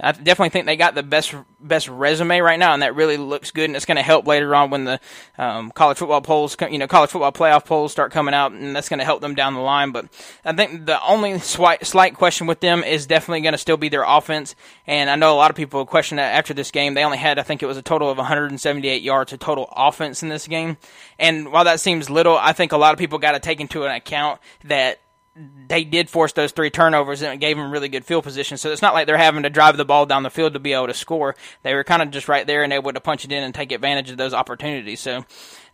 I 0.00 0.12
definitely 0.12 0.50
think 0.50 0.66
they 0.66 0.76
got 0.76 0.94
the 0.94 1.02
best 1.02 1.34
best 1.60 1.88
resume 1.88 2.40
right 2.40 2.58
now, 2.58 2.72
and 2.72 2.82
that 2.82 2.94
really 2.94 3.16
looks 3.16 3.50
good, 3.50 3.64
and 3.64 3.76
it's 3.76 3.84
going 3.84 3.96
to 3.96 4.02
help 4.02 4.26
later 4.26 4.54
on 4.54 4.70
when 4.70 4.84
the 4.84 5.00
um, 5.38 5.70
college 5.70 5.98
football 5.98 6.20
polls, 6.20 6.56
you 6.70 6.78
know, 6.78 6.86
college 6.86 7.10
football 7.10 7.32
playoff 7.32 7.64
polls 7.64 7.92
start 7.92 8.12
coming 8.12 8.34
out, 8.34 8.52
and 8.52 8.74
that's 8.74 8.88
going 8.88 8.98
to 8.98 9.04
help 9.04 9.20
them 9.20 9.34
down 9.34 9.54
the 9.54 9.60
line. 9.60 9.92
But 9.92 10.06
I 10.44 10.52
think 10.52 10.86
the 10.86 11.02
only 11.04 11.38
slight, 11.38 11.86
slight 11.86 12.14
question 12.14 12.46
with 12.46 12.60
them 12.60 12.82
is 12.82 13.06
definitely 13.06 13.42
going 13.42 13.52
to 13.52 13.58
still 13.58 13.76
be 13.76 13.88
their 13.88 14.04
offense, 14.04 14.54
and 14.86 15.08
I 15.10 15.16
know 15.16 15.34
a 15.34 15.36
lot 15.36 15.50
of 15.50 15.56
people 15.56 15.84
question 15.86 16.16
that 16.16 16.34
after 16.34 16.54
this 16.54 16.70
game. 16.70 16.94
They 16.94 17.04
only 17.04 17.18
had, 17.18 17.38
I 17.38 17.42
think 17.42 17.62
it 17.62 17.66
was 17.66 17.76
a 17.76 17.82
total 17.82 18.10
of 18.10 18.18
178 18.18 19.02
yards 19.02 19.32
of 19.32 19.38
total 19.38 19.68
offense 19.76 20.22
in 20.22 20.28
this 20.28 20.46
game, 20.46 20.76
and 21.18 21.52
while 21.52 21.64
that 21.64 21.80
seems 21.80 22.10
little, 22.10 22.36
I 22.36 22.52
think 22.52 22.72
a 22.72 22.76
lot 22.76 22.92
of 22.92 22.98
people 22.98 23.18
got 23.18 23.32
to 23.32 23.40
take 23.40 23.60
into 23.60 23.84
an 23.84 23.92
account 23.92 24.40
that 24.64 24.98
Mm-hmm. 25.38 25.66
they 25.68 25.84
did 25.84 26.10
force 26.10 26.34
those 26.34 26.52
three 26.52 26.68
turnovers 26.68 27.22
and 27.22 27.32
it 27.32 27.38
gave 27.38 27.56
them 27.56 27.70
really 27.70 27.88
good 27.88 28.04
field 28.04 28.22
position. 28.22 28.58
So 28.58 28.70
it's 28.70 28.82
not 28.82 28.92
like 28.92 29.06
they're 29.06 29.16
having 29.16 29.44
to 29.44 29.50
drive 29.50 29.78
the 29.78 29.84
ball 29.86 30.04
down 30.04 30.24
the 30.24 30.30
field 30.30 30.52
to 30.52 30.58
be 30.58 30.74
able 30.74 30.88
to 30.88 30.94
score. 30.94 31.34
They 31.62 31.72
were 31.72 31.84
kind 31.84 32.02
of 32.02 32.10
just 32.10 32.28
right 32.28 32.46
there 32.46 32.62
and 32.62 32.70
able 32.70 32.92
to 32.92 33.00
punch 33.00 33.24
it 33.24 33.32
in 33.32 33.42
and 33.42 33.54
take 33.54 33.72
advantage 33.72 34.10
of 34.10 34.18
those 34.18 34.34
opportunities. 34.34 35.00
So 35.00 35.24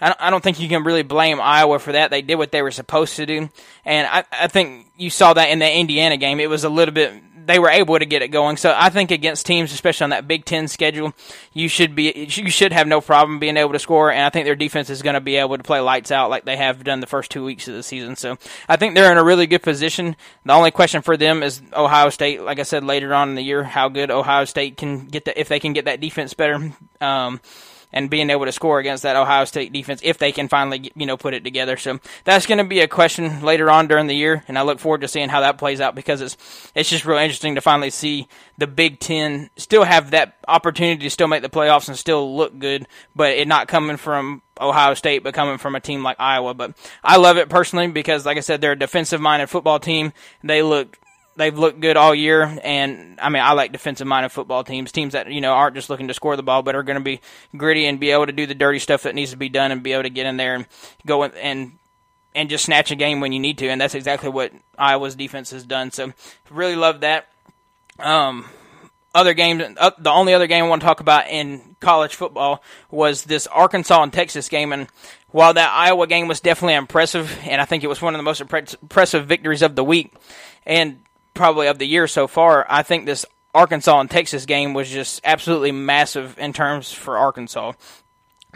I 0.00 0.30
don't 0.30 0.44
think 0.44 0.60
you 0.60 0.68
can 0.68 0.84
really 0.84 1.02
blame 1.02 1.40
Iowa 1.40 1.80
for 1.80 1.90
that. 1.90 2.12
They 2.12 2.22
did 2.22 2.36
what 2.36 2.52
they 2.52 2.62
were 2.62 2.70
supposed 2.70 3.16
to 3.16 3.26
do. 3.26 3.48
And 3.84 4.06
I, 4.06 4.24
I 4.30 4.46
think 4.46 4.92
you 4.96 5.10
saw 5.10 5.34
that 5.34 5.50
in 5.50 5.58
the 5.58 5.68
Indiana 5.68 6.16
game. 6.16 6.38
It 6.38 6.48
was 6.48 6.62
a 6.62 6.68
little 6.68 6.94
bit 6.94 7.20
they 7.48 7.58
were 7.58 7.70
able 7.70 7.98
to 7.98 8.04
get 8.04 8.20
it 8.20 8.28
going. 8.28 8.58
So 8.58 8.74
I 8.76 8.90
think 8.90 9.10
against 9.10 9.46
teams, 9.46 9.72
especially 9.72 10.04
on 10.04 10.10
that 10.10 10.28
Big 10.28 10.44
Ten 10.44 10.68
schedule, 10.68 11.14
you 11.54 11.66
should 11.66 11.94
be 11.94 12.12
you 12.14 12.50
should 12.50 12.74
have 12.74 12.86
no 12.86 13.00
problem 13.00 13.38
being 13.38 13.56
able 13.56 13.72
to 13.72 13.78
score. 13.78 14.12
And 14.12 14.20
I 14.20 14.28
think 14.28 14.44
their 14.44 14.54
defense 14.54 14.90
is 14.90 15.00
going 15.00 15.14
to 15.14 15.20
be 15.20 15.36
able 15.36 15.56
to 15.56 15.62
play 15.62 15.80
lights 15.80 16.12
out 16.12 16.28
like 16.28 16.44
they 16.44 16.58
have 16.58 16.84
done 16.84 17.00
the 17.00 17.06
first 17.06 17.30
two 17.30 17.42
weeks 17.42 17.66
of 17.66 17.74
the 17.74 17.82
season. 17.82 18.16
So 18.16 18.36
I 18.68 18.76
think 18.76 18.94
they're 18.94 19.10
in 19.10 19.16
a 19.16 19.24
really 19.24 19.46
good 19.46 19.62
position. 19.62 20.14
The 20.44 20.52
only 20.52 20.70
question 20.70 21.00
for 21.00 21.16
them 21.16 21.42
is 21.42 21.62
Ohio 21.72 22.10
State. 22.10 22.42
Like 22.42 22.58
I 22.58 22.64
said 22.64 22.84
later 22.84 23.14
on 23.14 23.30
in 23.30 23.34
the 23.34 23.42
year, 23.42 23.64
how 23.64 23.88
good 23.88 24.10
Ohio 24.10 24.44
State 24.44 24.76
can 24.76 25.06
get 25.06 25.24
the, 25.24 25.40
if 25.40 25.48
they 25.48 25.58
can 25.58 25.72
get 25.72 25.86
that 25.86 26.00
defense 26.00 26.34
better. 26.34 26.74
Um, 27.00 27.40
and 27.92 28.10
being 28.10 28.30
able 28.30 28.44
to 28.44 28.52
score 28.52 28.78
against 28.78 29.02
that 29.02 29.16
Ohio 29.16 29.44
State 29.44 29.72
defense 29.72 30.00
if 30.04 30.18
they 30.18 30.32
can 30.32 30.48
finally 30.48 30.92
you 30.94 31.06
know 31.06 31.16
put 31.16 31.34
it 31.34 31.44
together. 31.44 31.76
So 31.76 31.98
that's 32.24 32.46
going 32.46 32.58
to 32.58 32.64
be 32.64 32.80
a 32.80 32.88
question 32.88 33.42
later 33.42 33.70
on 33.70 33.88
during 33.88 34.06
the 34.06 34.14
year, 34.14 34.44
and 34.48 34.58
I 34.58 34.62
look 34.62 34.78
forward 34.78 35.02
to 35.02 35.08
seeing 35.08 35.28
how 35.28 35.40
that 35.40 35.58
plays 35.58 35.80
out 35.80 35.94
because 35.94 36.20
it's 36.20 36.36
it's 36.74 36.90
just 36.90 37.04
real 37.04 37.18
interesting 37.18 37.54
to 37.54 37.60
finally 37.60 37.90
see 37.90 38.28
the 38.56 38.66
Big 38.66 39.00
Ten 39.00 39.50
still 39.56 39.84
have 39.84 40.10
that 40.10 40.36
opportunity 40.46 41.04
to 41.04 41.10
still 41.10 41.28
make 41.28 41.42
the 41.42 41.48
playoffs 41.48 41.88
and 41.88 41.96
still 41.96 42.36
look 42.36 42.58
good, 42.58 42.86
but 43.14 43.32
it 43.32 43.48
not 43.48 43.68
coming 43.68 43.96
from 43.96 44.42
Ohio 44.60 44.94
State, 44.94 45.22
but 45.22 45.34
coming 45.34 45.58
from 45.58 45.74
a 45.74 45.80
team 45.80 46.02
like 46.02 46.16
Iowa. 46.18 46.54
But 46.54 46.76
I 47.02 47.16
love 47.16 47.36
it 47.36 47.48
personally 47.48 47.88
because, 47.88 48.26
like 48.26 48.36
I 48.36 48.40
said, 48.40 48.60
they're 48.60 48.72
a 48.72 48.78
defensive 48.78 49.20
minded 49.20 49.48
football 49.48 49.78
team. 49.78 50.12
They 50.42 50.62
look 50.62 50.98
they've 51.38 51.56
looked 51.56 51.80
good 51.80 51.96
all 51.96 52.14
year, 52.14 52.42
and 52.62 53.18
I 53.20 53.28
mean 53.30 53.42
I 53.42 53.52
like 53.52 53.72
defensive 53.72 54.06
minded 54.06 54.30
football 54.30 54.64
teams, 54.64 54.92
teams 54.92 55.14
that 55.14 55.30
you 55.30 55.40
know 55.40 55.52
aren't 55.52 55.76
just 55.76 55.88
looking 55.88 56.08
to 56.08 56.14
score 56.14 56.36
the 56.36 56.42
ball, 56.42 56.62
but 56.62 56.74
are 56.74 56.82
going 56.82 56.98
to 56.98 57.04
be 57.04 57.20
gritty 57.56 57.86
and 57.86 57.98
be 57.98 58.10
able 58.10 58.26
to 58.26 58.32
do 58.32 58.46
the 58.46 58.54
dirty 58.54 58.78
stuff 58.78 59.04
that 59.04 59.14
needs 59.14 59.30
to 59.30 59.36
be 59.36 59.48
done, 59.48 59.72
and 59.72 59.82
be 59.82 59.92
able 59.92 60.02
to 60.02 60.10
get 60.10 60.26
in 60.26 60.36
there 60.36 60.54
and 60.54 60.66
go 61.06 61.22
and 61.24 61.78
and 62.34 62.50
just 62.50 62.64
snatch 62.64 62.90
a 62.90 62.96
game 62.96 63.20
when 63.20 63.32
you 63.32 63.40
need 63.40 63.58
to, 63.58 63.68
and 63.68 63.80
that's 63.80 63.94
exactly 63.94 64.28
what 64.28 64.52
Iowa's 64.76 65.14
defense 65.14 65.50
has 65.50 65.64
done. 65.64 65.90
So 65.90 66.12
really 66.50 66.76
love 66.76 67.00
that. 67.00 67.28
Um, 67.98 68.44
other 69.14 69.34
games, 69.34 69.62
uh, 69.78 69.90
the 69.98 70.10
only 70.10 70.34
other 70.34 70.46
game 70.46 70.64
I 70.64 70.68
want 70.68 70.82
to 70.82 70.86
talk 70.86 71.00
about 71.00 71.28
in 71.28 71.76
college 71.80 72.14
football 72.14 72.62
was 72.90 73.24
this 73.24 73.46
Arkansas 73.46 74.02
and 74.02 74.12
Texas 74.12 74.48
game, 74.48 74.72
and 74.72 74.88
while 75.30 75.54
that 75.54 75.72
Iowa 75.72 76.06
game 76.06 76.28
was 76.28 76.40
definitely 76.40 76.74
impressive, 76.74 77.38
and 77.44 77.60
I 77.60 77.64
think 77.64 77.82
it 77.82 77.88
was 77.88 78.02
one 78.02 78.14
of 78.14 78.18
the 78.18 78.22
most 78.22 78.40
impressive 78.40 79.26
victories 79.26 79.62
of 79.62 79.74
the 79.74 79.84
week, 79.84 80.12
and 80.66 81.00
probably 81.38 81.68
of 81.68 81.78
the 81.78 81.86
year 81.86 82.06
so 82.06 82.26
far. 82.26 82.66
I 82.68 82.82
think 82.82 83.06
this 83.06 83.24
Arkansas 83.54 84.00
and 84.00 84.10
Texas 84.10 84.44
game 84.44 84.74
was 84.74 84.90
just 84.90 85.20
absolutely 85.24 85.72
massive 85.72 86.38
in 86.38 86.52
terms 86.52 86.92
for 86.92 87.16
Arkansas. 87.16 87.72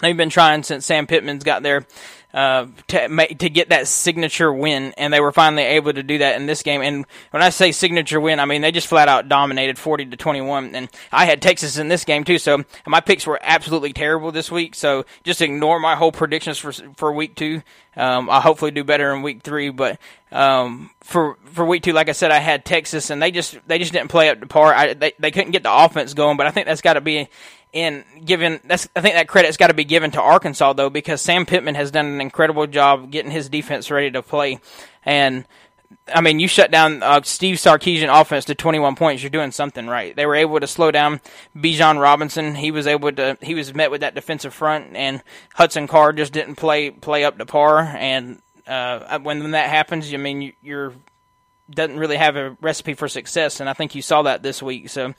They've 0.01 0.17
been 0.17 0.31
trying 0.31 0.63
since 0.63 0.85
Sam 0.85 1.07
Pittman's 1.07 1.45
got 1.45 1.63
there 1.63 1.87
uh, 2.35 2.67
to 2.89 3.09
make, 3.09 3.39
to 3.39 3.51
get 3.51 3.69
that 3.69 3.89
signature 3.89 4.53
win, 4.53 4.95
and 4.97 5.13
they 5.13 5.21
were 5.21 5.33
finally 5.33 5.63
able 5.63 5.93
to 5.93 6.03
do 6.03 6.19
that 6.19 6.37
in 6.37 6.47
this 6.47 6.63
game. 6.63 6.81
And 6.81 7.05
when 7.31 7.43
I 7.43 7.51
say 7.51 7.73
signature 7.73 8.21
win, 8.21 8.41
I 8.41 8.45
mean 8.45 8.63
they 8.63 8.73
just 8.73 8.87
flat 8.87 9.09
out 9.09 9.29
dominated, 9.29 9.79
forty 9.79 10.07
to 10.07 10.17
twenty 10.17 10.41
one. 10.41 10.75
And 10.75 10.89
I 11.11 11.27
had 11.27 11.43
Texas 11.43 11.79
in 11.79 11.89
this 11.89 12.05
game 12.05 12.25
too, 12.25 12.39
so 12.39 12.65
my 12.87 13.01
picks 13.01 13.27
were 13.27 13.39
absolutely 13.43 13.93
terrible 13.93 14.33
this 14.33 14.51
week. 14.51 14.75
So 14.75 15.05
just 15.25 15.43
ignore 15.43 15.79
my 15.79 15.97
whole 15.97 16.13
predictions 16.13 16.59
for 16.59 16.73
for 16.97 17.13
week 17.13 17.35
two. 17.35 17.63
Um, 17.95 18.31
I'll 18.31 18.41
hopefully 18.41 18.71
do 18.71 18.85
better 18.85 19.13
in 19.15 19.21
week 19.21 19.43
three, 19.43 19.69
but 19.69 19.99
um, 20.31 20.91
for 21.01 21.37
for 21.45 21.67
week 21.67 21.83
two, 21.83 21.93
like 21.93 22.09
I 22.09 22.13
said, 22.13 22.31
I 22.31 22.39
had 22.39 22.65
Texas, 22.65 23.11
and 23.11 23.23
they 23.23 23.31
just 23.31 23.59
they 23.67 23.79
just 23.79 23.93
didn't 23.93 24.09
play 24.09 24.31
up 24.31 24.41
to 24.41 24.47
par. 24.47 24.75
I, 24.75 24.95
they 24.95 25.13
they 25.19 25.31
couldn't 25.31 25.51
get 25.51 25.63
the 25.63 25.73
offense 25.73 26.15
going, 26.15 26.39
but 26.39 26.47
I 26.47 26.51
think 26.51 26.67
that's 26.67 26.81
got 26.81 26.95
to 26.95 27.03
be 27.03 27.29
and 27.75 28.05
given 28.25 28.61
that's 28.65 28.89
I 28.95 29.01
think 29.01 29.15
that 29.15 29.29
credit's 29.29 29.57
got 29.57 29.69
to 29.69 29.75
be 29.75 29.85
given 29.85 30.11
to 30.13 30.21
Arkansas 30.21 30.75
though 30.75 30.91
because 30.91 31.21
Sam 31.21 31.47
Pittman 31.47 31.75
has 31.75 31.91
done 31.91 32.07
an 32.07 32.21
incredible 32.21 32.67
job 32.67 33.11
getting 33.11 33.31
his 33.31 33.49
defense 33.49 33.91
ready 33.91 34.11
to 34.11 34.23
play, 34.23 34.61
and 35.05 35.47
I 36.13 36.21
mean 36.21 36.39
you 36.39 36.49
shut 36.49 36.71
down 36.71 37.03
uh, 37.03 37.23
Steve 37.23 37.57
Sarkisian 37.57 38.21
offense 38.21 38.45
to 38.47 38.55
21 38.55 38.95
points, 38.95 39.23
you're 39.23 39.31
doing 39.31 39.53
something 39.53 39.87
right. 39.87 40.15
They 40.15 40.27
were 40.27 40.35
able 40.35 40.61
to 40.61 40.67
slow 40.67 40.91
down 40.91 41.21
Bijan 41.57 42.01
Robinson. 42.01 42.55
He 42.55 42.71
was 42.71 42.87
able 42.87 43.13
to 43.13 43.39
he 43.41 43.55
was 43.55 43.75
met 43.75 43.91
with 43.91 44.03
that 44.03 44.15
defensive 44.15 44.53
front, 44.53 44.95
and 44.95 45.23
Hudson 45.55 45.87
Card 45.87 46.19
just 46.19 46.33
didn't 46.33 46.57
play 46.57 46.91
play 46.91 47.25
up 47.25 47.39
to 47.39 47.47
par. 47.47 47.81
And 47.81 48.43
uh, 48.67 49.19
when 49.21 49.41
when 49.43 49.53
that 49.53 49.71
happens, 49.71 50.13
I 50.13 50.19
mean 50.19 50.43
you, 50.43 50.53
you're 50.63 50.93
doesn't 51.71 51.99
really 51.99 52.17
have 52.17 52.37
a 52.37 52.57
recipe 52.61 52.93
for 52.93 53.09
success, 53.09 53.61
and 53.61 53.71
I 53.71 53.73
think 53.73 53.95
you 53.95 54.03
saw 54.03 54.23
that 54.23 54.43
this 54.43 54.63
week. 54.63 54.91
So 54.91 55.15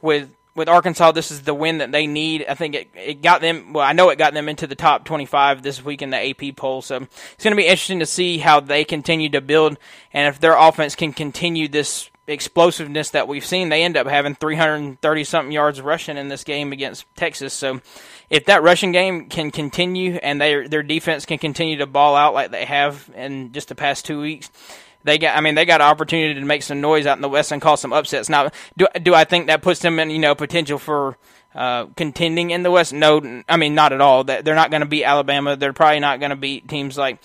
with 0.00 0.34
with 0.58 0.68
Arkansas, 0.68 1.12
this 1.12 1.30
is 1.30 1.42
the 1.42 1.54
win 1.54 1.78
that 1.78 1.92
they 1.92 2.06
need. 2.06 2.44
I 2.46 2.54
think 2.54 2.74
it, 2.74 2.88
it 2.94 3.22
got 3.22 3.40
them, 3.40 3.72
well, 3.72 3.86
I 3.86 3.92
know 3.92 4.10
it 4.10 4.18
got 4.18 4.34
them 4.34 4.48
into 4.48 4.66
the 4.66 4.74
top 4.74 5.04
25 5.04 5.62
this 5.62 5.82
week 5.82 6.02
in 6.02 6.10
the 6.10 6.18
AP 6.18 6.56
poll. 6.56 6.82
So 6.82 6.96
it's 6.96 7.44
going 7.44 7.56
to 7.56 7.56
be 7.56 7.66
interesting 7.66 8.00
to 8.00 8.06
see 8.06 8.38
how 8.38 8.60
they 8.60 8.84
continue 8.84 9.30
to 9.30 9.40
build 9.40 9.78
and 10.12 10.26
if 10.26 10.40
their 10.40 10.56
offense 10.56 10.94
can 10.94 11.12
continue 11.12 11.68
this 11.68 12.10
explosiveness 12.26 13.10
that 13.10 13.26
we've 13.26 13.44
seen. 13.44 13.70
They 13.70 13.82
end 13.82 13.96
up 13.96 14.06
having 14.06 14.34
330 14.34 15.24
something 15.24 15.52
yards 15.52 15.80
rushing 15.80 16.18
in 16.18 16.28
this 16.28 16.44
game 16.44 16.72
against 16.72 17.06
Texas. 17.16 17.54
So 17.54 17.80
if 18.28 18.44
that 18.46 18.62
rushing 18.62 18.92
game 18.92 19.28
can 19.28 19.50
continue 19.50 20.16
and 20.16 20.40
their 20.40 20.68
their 20.68 20.82
defense 20.82 21.24
can 21.24 21.38
continue 21.38 21.78
to 21.78 21.86
ball 21.86 22.14
out 22.14 22.34
like 22.34 22.50
they 22.50 22.66
have 22.66 23.10
in 23.16 23.52
just 23.52 23.68
the 23.68 23.74
past 23.74 24.04
two 24.04 24.20
weeks, 24.20 24.50
they 25.08 25.18
got, 25.18 25.36
I 25.36 25.40
mean, 25.40 25.54
they 25.54 25.64
got 25.64 25.80
an 25.80 25.86
opportunity 25.86 26.38
to 26.38 26.46
make 26.46 26.62
some 26.62 26.80
noise 26.80 27.06
out 27.06 27.18
in 27.18 27.22
the 27.22 27.28
West 27.28 27.50
and 27.52 27.60
cause 27.60 27.80
some 27.80 27.92
upsets. 27.92 28.28
Now, 28.28 28.50
do 28.76 28.86
do 29.02 29.14
I 29.14 29.24
think 29.24 29.46
that 29.46 29.62
puts 29.62 29.80
them 29.80 29.98
in, 29.98 30.10
you 30.10 30.18
know, 30.18 30.34
potential 30.34 30.78
for 30.78 31.16
uh, 31.54 31.86
contending 31.96 32.50
in 32.50 32.62
the 32.62 32.70
West? 32.70 32.92
No, 32.92 33.42
I 33.48 33.56
mean, 33.56 33.74
not 33.74 33.92
at 33.92 34.00
all. 34.00 34.24
That 34.24 34.44
they're 34.44 34.54
not 34.54 34.70
going 34.70 34.82
to 34.82 34.86
beat 34.86 35.04
Alabama. 35.04 35.56
They're 35.56 35.72
probably 35.72 36.00
not 36.00 36.20
going 36.20 36.30
to 36.30 36.36
beat 36.36 36.68
teams 36.68 36.96
like. 36.96 37.20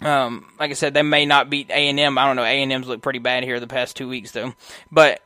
Um, 0.00 0.46
like 0.60 0.70
I 0.70 0.74
said, 0.74 0.94
they 0.94 1.02
may 1.02 1.26
not 1.26 1.50
beat 1.50 1.70
A 1.70 1.88
and 1.88 1.98
M. 1.98 2.18
I 2.18 2.26
don't 2.26 2.36
know. 2.36 2.44
A 2.44 2.62
and 2.62 2.70
M's 2.70 2.86
look 2.86 3.02
pretty 3.02 3.18
bad 3.18 3.42
here 3.42 3.58
the 3.58 3.66
past 3.66 3.96
two 3.96 4.08
weeks, 4.08 4.30
though. 4.30 4.54
But 4.92 5.20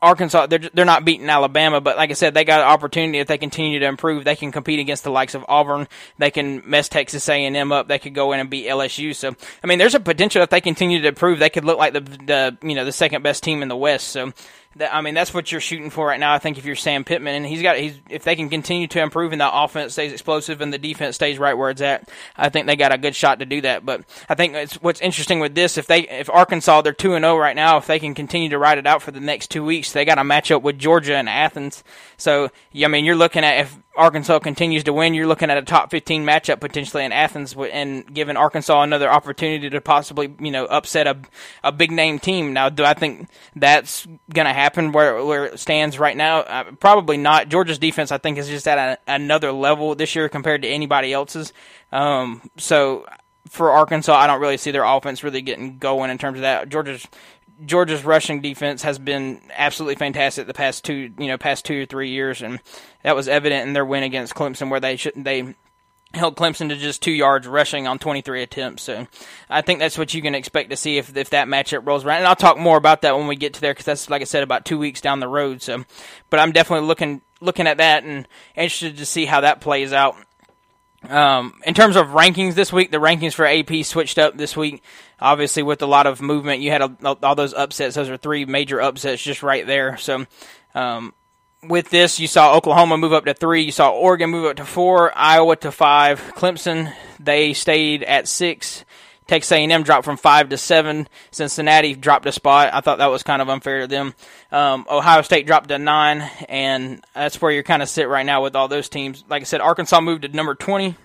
Arkansas, 0.00 0.46
they're 0.46 0.60
they're 0.72 0.84
not 0.84 1.04
beating 1.04 1.28
Alabama, 1.28 1.80
but 1.80 1.96
like 1.96 2.10
I 2.10 2.12
said, 2.12 2.32
they 2.32 2.44
got 2.44 2.60
an 2.60 2.68
opportunity 2.68 3.18
if 3.18 3.26
they 3.26 3.36
continue 3.36 3.80
to 3.80 3.86
improve. 3.86 4.24
They 4.24 4.36
can 4.36 4.52
compete 4.52 4.78
against 4.78 5.02
the 5.02 5.10
likes 5.10 5.34
of 5.34 5.44
Auburn. 5.48 5.88
They 6.18 6.30
can 6.30 6.62
mess 6.64 6.88
Texas 6.88 7.28
A 7.28 7.44
and 7.44 7.56
M 7.56 7.72
up. 7.72 7.88
They 7.88 7.98
could 7.98 8.14
go 8.14 8.32
in 8.32 8.38
and 8.38 8.48
beat 8.48 8.68
LSU. 8.68 9.14
So 9.14 9.34
I 9.62 9.66
mean, 9.66 9.78
there's 9.78 9.96
a 9.96 10.00
potential 10.00 10.42
if 10.42 10.50
they 10.50 10.60
continue 10.60 11.00
to 11.02 11.08
improve, 11.08 11.40
they 11.40 11.50
could 11.50 11.64
look 11.64 11.78
like 11.78 11.94
the 11.94 12.00
the 12.00 12.58
you 12.62 12.76
know 12.76 12.84
the 12.84 12.92
second 12.92 13.22
best 13.22 13.42
team 13.42 13.60
in 13.60 13.68
the 13.68 13.76
West. 13.76 14.08
So 14.08 14.32
that, 14.78 14.94
I 14.94 15.00
mean, 15.00 15.14
that's 15.14 15.32
what 15.32 15.52
you're 15.52 15.60
shooting 15.60 15.90
for 15.90 16.06
right 16.06 16.18
now. 16.18 16.32
I 16.32 16.38
think 16.38 16.58
if 16.58 16.64
you're 16.64 16.76
Sam 16.76 17.04
Pittman, 17.04 17.34
and 17.34 17.46
he's 17.46 17.62
got, 17.62 17.78
he's 17.78 17.98
if 18.08 18.24
they 18.24 18.36
can 18.36 18.48
continue 18.48 18.86
to 18.88 19.00
improve 19.00 19.32
and 19.32 19.40
the 19.40 19.50
offense 19.52 19.92
stays 19.92 20.12
explosive 20.12 20.60
and 20.60 20.72
the 20.72 20.78
defense 20.78 21.16
stays 21.16 21.38
right 21.38 21.56
where 21.56 21.70
it's 21.70 21.80
at, 21.80 22.08
I 22.36 22.48
think 22.48 22.66
they 22.66 22.76
got 22.76 22.92
a 22.92 22.98
good 22.98 23.14
shot 23.14 23.38
to 23.40 23.46
do 23.46 23.60
that. 23.62 23.84
But 23.84 24.04
I 24.28 24.34
think 24.34 24.54
it's 24.54 24.74
what's 24.74 25.00
interesting 25.00 25.40
with 25.40 25.54
this, 25.54 25.78
if 25.78 25.86
they, 25.86 26.08
if 26.08 26.30
Arkansas, 26.30 26.82
they're 26.82 26.92
two 26.92 27.14
and 27.14 27.22
zero 27.22 27.34
oh 27.34 27.38
right 27.38 27.56
now, 27.56 27.76
if 27.76 27.86
they 27.86 27.98
can 27.98 28.14
continue 28.14 28.48
to 28.50 28.58
ride 28.58 28.78
it 28.78 28.86
out 28.86 29.02
for 29.02 29.10
the 29.10 29.20
next 29.20 29.50
two 29.50 29.64
weeks, 29.64 29.92
they 29.92 30.04
got 30.04 30.18
a 30.18 30.22
matchup 30.22 30.62
with 30.62 30.78
Georgia 30.78 31.16
and 31.16 31.28
Athens. 31.28 31.84
So 32.16 32.50
I 32.74 32.88
mean, 32.88 33.04
you're 33.04 33.16
looking 33.16 33.44
at 33.44 33.60
if 33.60 33.78
Arkansas 33.98 34.38
continues 34.38 34.84
to 34.84 34.92
win, 34.92 35.12
you're 35.12 35.26
looking 35.26 35.50
at 35.50 35.58
a 35.58 35.62
top 35.62 35.90
15 35.90 36.24
matchup 36.24 36.60
potentially 36.60 37.04
in 37.04 37.10
Athens, 37.10 37.54
and 37.54 38.06
giving 38.14 38.36
Arkansas 38.36 38.82
another 38.82 39.10
opportunity 39.10 39.68
to 39.68 39.80
possibly, 39.80 40.32
you 40.38 40.52
know, 40.52 40.66
upset 40.66 41.06
a 41.06 41.18
a 41.64 41.72
big 41.72 41.90
name 41.90 42.18
team. 42.18 42.52
Now, 42.52 42.68
do 42.68 42.84
I 42.84 42.94
think 42.94 43.28
that's 43.56 44.06
going 44.32 44.46
to 44.46 44.52
happen 44.52 44.92
where 44.92 45.24
where 45.24 45.46
it 45.46 45.58
stands 45.58 45.98
right 45.98 46.16
now? 46.16 46.38
Uh, 46.40 46.64
probably 46.78 47.16
not. 47.16 47.48
Georgia's 47.48 47.78
defense, 47.78 48.12
I 48.12 48.18
think, 48.18 48.38
is 48.38 48.48
just 48.48 48.68
at 48.68 48.78
a, 48.78 49.12
another 49.12 49.50
level 49.52 49.94
this 49.94 50.14
year 50.14 50.28
compared 50.28 50.62
to 50.62 50.68
anybody 50.68 51.12
else's. 51.12 51.52
Um, 51.90 52.48
so 52.56 53.04
for 53.48 53.72
Arkansas, 53.72 54.14
I 54.14 54.26
don't 54.26 54.40
really 54.40 54.58
see 54.58 54.70
their 54.70 54.84
offense 54.84 55.24
really 55.24 55.42
getting 55.42 55.78
going 55.78 56.10
in 56.10 56.18
terms 56.18 56.38
of 56.38 56.42
that. 56.42 56.68
Georgia's 56.68 57.06
Georgia's 57.64 58.04
rushing 58.04 58.40
defense 58.40 58.82
has 58.82 58.98
been 58.98 59.40
absolutely 59.54 59.96
fantastic 59.96 60.46
the 60.46 60.54
past 60.54 60.84
two, 60.84 61.12
you 61.18 61.26
know, 61.26 61.38
past 61.38 61.64
two 61.64 61.82
or 61.82 61.86
three 61.86 62.10
years, 62.10 62.42
and 62.42 62.60
that 63.02 63.16
was 63.16 63.28
evident 63.28 63.66
in 63.66 63.72
their 63.72 63.84
win 63.84 64.02
against 64.02 64.34
Clemson, 64.34 64.70
where 64.70 64.80
they 64.80 64.96
should 64.96 65.14
they 65.16 65.54
held 66.14 66.36
Clemson 66.36 66.68
to 66.70 66.76
just 66.76 67.02
two 67.02 67.12
yards 67.12 67.46
rushing 67.46 67.86
on 67.86 67.98
23 67.98 68.42
attempts. 68.42 68.82
So 68.82 69.06
I 69.50 69.60
think 69.60 69.78
that's 69.78 69.98
what 69.98 70.14
you 70.14 70.22
can 70.22 70.34
expect 70.34 70.70
to 70.70 70.76
see 70.76 70.98
if 70.98 71.16
if 71.16 71.30
that 71.30 71.48
matchup 71.48 71.86
rolls 71.86 72.04
around. 72.04 72.18
And 72.18 72.26
I'll 72.26 72.36
talk 72.36 72.58
more 72.58 72.76
about 72.76 73.02
that 73.02 73.16
when 73.16 73.26
we 73.26 73.36
get 73.36 73.54
to 73.54 73.60
there 73.60 73.72
because 73.72 73.86
that's 73.86 74.10
like 74.10 74.22
I 74.22 74.24
said 74.24 74.42
about 74.42 74.64
two 74.64 74.78
weeks 74.78 75.00
down 75.00 75.20
the 75.20 75.28
road. 75.28 75.62
So, 75.62 75.84
but 76.30 76.40
I'm 76.40 76.52
definitely 76.52 76.86
looking 76.86 77.22
looking 77.40 77.66
at 77.66 77.78
that 77.78 78.04
and 78.04 78.26
interested 78.56 78.96
to 78.98 79.06
see 79.06 79.26
how 79.26 79.42
that 79.42 79.60
plays 79.60 79.92
out. 79.92 80.16
Um, 81.08 81.60
in 81.64 81.74
terms 81.74 81.96
of 81.96 82.08
rankings 82.08 82.54
this 82.54 82.72
week, 82.72 82.90
the 82.90 82.98
rankings 82.98 83.34
for 83.34 83.46
AP 83.46 83.84
switched 83.84 84.18
up 84.18 84.36
this 84.36 84.56
week. 84.56 84.82
Obviously, 85.20 85.62
with 85.62 85.82
a 85.82 85.86
lot 85.86 86.06
of 86.06 86.20
movement, 86.20 86.60
you 86.60 86.70
had 86.70 86.82
a, 86.82 87.16
all 87.22 87.34
those 87.34 87.54
upsets. 87.54 87.94
Those 87.94 88.08
are 88.08 88.16
three 88.16 88.44
major 88.44 88.80
upsets 88.80 89.22
just 89.22 89.42
right 89.42 89.66
there. 89.66 89.96
So, 89.96 90.26
um, 90.74 91.14
with 91.62 91.90
this, 91.90 92.20
you 92.20 92.26
saw 92.26 92.56
Oklahoma 92.56 92.96
move 92.98 93.12
up 93.12 93.24
to 93.24 93.34
three. 93.34 93.62
You 93.62 93.72
saw 93.72 93.90
Oregon 93.90 94.30
move 94.30 94.46
up 94.46 94.56
to 94.56 94.64
four. 94.64 95.16
Iowa 95.16 95.56
to 95.56 95.72
five. 95.72 96.20
Clemson 96.36 96.92
they 97.18 97.52
stayed 97.52 98.02
at 98.02 98.28
six. 98.28 98.84
Texas 99.28 99.52
A&M 99.52 99.82
dropped 99.84 100.04
from 100.06 100.16
five 100.16 100.48
to 100.48 100.56
seven. 100.56 101.06
Cincinnati 101.30 101.94
dropped 101.94 102.26
a 102.26 102.32
spot. 102.32 102.70
I 102.72 102.80
thought 102.80 102.98
that 102.98 103.10
was 103.10 103.22
kind 103.22 103.40
of 103.40 103.48
unfair 103.48 103.82
to 103.82 103.86
them. 103.86 104.14
Um, 104.50 104.86
Ohio 104.90 105.22
State 105.22 105.46
dropped 105.46 105.68
to 105.68 105.78
nine, 105.78 106.28
and 106.48 107.04
that's 107.14 107.40
where 107.40 107.52
you're 107.52 107.62
kind 107.62 107.82
of 107.82 107.88
sit 107.88 108.08
right 108.08 108.26
now 108.26 108.42
with 108.42 108.56
all 108.56 108.66
those 108.66 108.88
teams. 108.88 109.22
Like 109.28 109.42
I 109.42 109.44
said, 109.44 109.60
Arkansas 109.60 110.00
moved 110.00 110.22
to 110.22 110.28
number 110.28 110.54
twenty, 110.54 110.96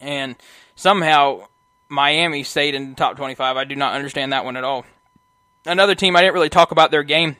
and 0.00 0.36
somehow 0.76 1.48
Miami 1.88 2.44
stayed 2.44 2.74
in 2.74 2.90
the 2.90 2.96
top 2.96 3.16
twenty-five. 3.16 3.56
I 3.56 3.64
do 3.64 3.76
not 3.76 3.94
understand 3.94 4.32
that 4.32 4.44
one 4.44 4.56
at 4.56 4.64
all. 4.64 4.86
Another 5.66 5.94
team 5.94 6.14
I 6.14 6.20
didn't 6.20 6.34
really 6.34 6.48
talk 6.48 6.70
about 6.70 6.92
their 6.92 7.02
game 7.02 7.36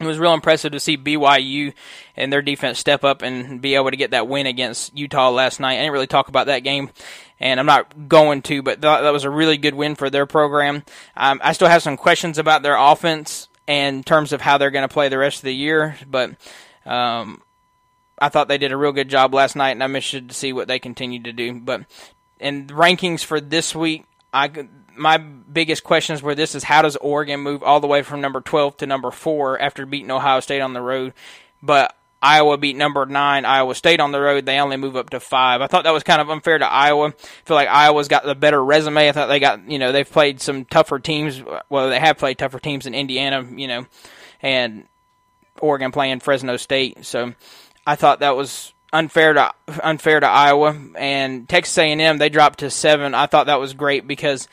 it 0.00 0.06
was 0.06 0.18
real 0.18 0.34
impressive 0.34 0.72
to 0.72 0.80
see 0.80 0.96
BYU 0.96 1.72
and 2.16 2.32
their 2.32 2.42
defense 2.42 2.80
step 2.80 3.04
up 3.04 3.22
and 3.22 3.60
be 3.60 3.76
able 3.76 3.90
to 3.90 3.96
get 3.96 4.10
that 4.10 4.26
win 4.26 4.46
against 4.46 4.96
Utah 4.96 5.30
last 5.30 5.60
night. 5.60 5.74
I 5.74 5.82
didn't 5.82 5.92
really 5.92 6.08
talk 6.08 6.26
about 6.26 6.46
that 6.46 6.64
game, 6.64 6.90
and 7.38 7.60
I'm 7.60 7.66
not 7.66 8.08
going 8.08 8.42
to, 8.42 8.60
but 8.60 8.82
th- 8.82 9.02
that 9.02 9.12
was 9.12 9.22
a 9.22 9.30
really 9.30 9.56
good 9.56 9.74
win 9.74 9.94
for 9.94 10.10
their 10.10 10.26
program. 10.26 10.82
Um, 11.16 11.40
I 11.44 11.52
still 11.52 11.68
have 11.68 11.82
some 11.82 11.96
questions 11.96 12.38
about 12.38 12.62
their 12.62 12.76
offense 12.76 13.48
in 13.68 14.02
terms 14.02 14.32
of 14.32 14.40
how 14.40 14.58
they're 14.58 14.72
going 14.72 14.86
to 14.86 14.92
play 14.92 15.08
the 15.08 15.18
rest 15.18 15.38
of 15.38 15.44
the 15.44 15.54
year, 15.54 15.96
but 16.10 16.30
um, 16.84 17.40
I 18.18 18.30
thought 18.30 18.48
they 18.48 18.58
did 18.58 18.72
a 18.72 18.76
real 18.76 18.92
good 18.92 19.08
job 19.08 19.32
last 19.32 19.54
night, 19.54 19.70
and 19.70 19.82
I'm 19.82 19.94
interested 19.94 20.28
to 20.28 20.34
see 20.34 20.52
what 20.52 20.66
they 20.66 20.80
continue 20.80 21.22
to 21.22 21.32
do. 21.32 21.60
But 21.60 21.82
in 22.40 22.66
rankings 22.66 23.24
for 23.24 23.40
this 23.40 23.76
week, 23.76 24.06
I 24.32 24.48
my 24.96 25.18
biggest 25.18 25.84
questions 25.84 26.22
were 26.22 26.34
this 26.34 26.54
is 26.54 26.64
how 26.64 26.82
does 26.82 26.96
Oregon 26.96 27.40
move 27.40 27.62
all 27.62 27.80
the 27.80 27.86
way 27.86 28.02
from 28.02 28.20
number 28.20 28.40
12 28.40 28.78
to 28.78 28.86
number 28.86 29.10
4 29.10 29.60
after 29.60 29.86
beating 29.86 30.10
Ohio 30.10 30.40
State 30.40 30.60
on 30.60 30.72
the 30.72 30.80
road? 30.80 31.12
But 31.62 31.94
Iowa 32.24 32.56
beat 32.56 32.76
number 32.76 33.04
9 33.04 33.44
Iowa 33.44 33.74
State 33.74 34.00
on 34.00 34.10
the 34.10 34.20
road. 34.20 34.46
They 34.46 34.58
only 34.58 34.78
move 34.78 34.96
up 34.96 35.10
to 35.10 35.20
5 35.20 35.60
I 35.60 35.66
thought 35.66 35.84
that 35.84 35.92
was 35.92 36.02
kind 36.02 36.20
of 36.20 36.30
unfair 36.30 36.58
to 36.58 36.66
Iowa. 36.66 37.08
I 37.08 37.12
feel 37.44 37.54
like 37.54 37.68
Iowa's 37.68 38.08
got 38.08 38.24
the 38.24 38.34
better 38.34 38.62
resume. 38.64 39.08
I 39.08 39.12
thought 39.12 39.26
they 39.26 39.40
got 39.40 39.68
you 39.68 39.78
know 39.78 39.92
they've 39.92 40.10
played 40.10 40.40
some 40.40 40.64
tougher 40.64 40.98
teams. 40.98 41.42
Well 41.68 41.90
they 41.90 42.00
have 42.00 42.18
played 42.18 42.38
tougher 42.38 42.58
teams 42.58 42.86
in 42.86 42.94
Indiana 42.94 43.46
you 43.54 43.68
know 43.68 43.86
and 44.40 44.86
Oregon 45.60 45.92
playing 45.92 46.20
Fresno 46.20 46.56
State. 46.56 47.04
So 47.04 47.34
I 47.86 47.96
thought 47.96 48.20
that 48.20 48.36
was 48.36 48.72
unfair 48.92 49.34
to 49.34 49.52
unfair 49.82 50.20
to 50.20 50.26
Iowa. 50.26 50.74
And 50.96 51.46
Texas 51.46 51.76
A&M 51.76 52.18
they 52.18 52.30
dropped 52.30 52.60
to 52.60 52.70
7 52.70 53.14
I 53.14 53.26
thought 53.26 53.46
that 53.46 53.60
was 53.60 53.74
great 53.74 54.06
because 54.06 54.48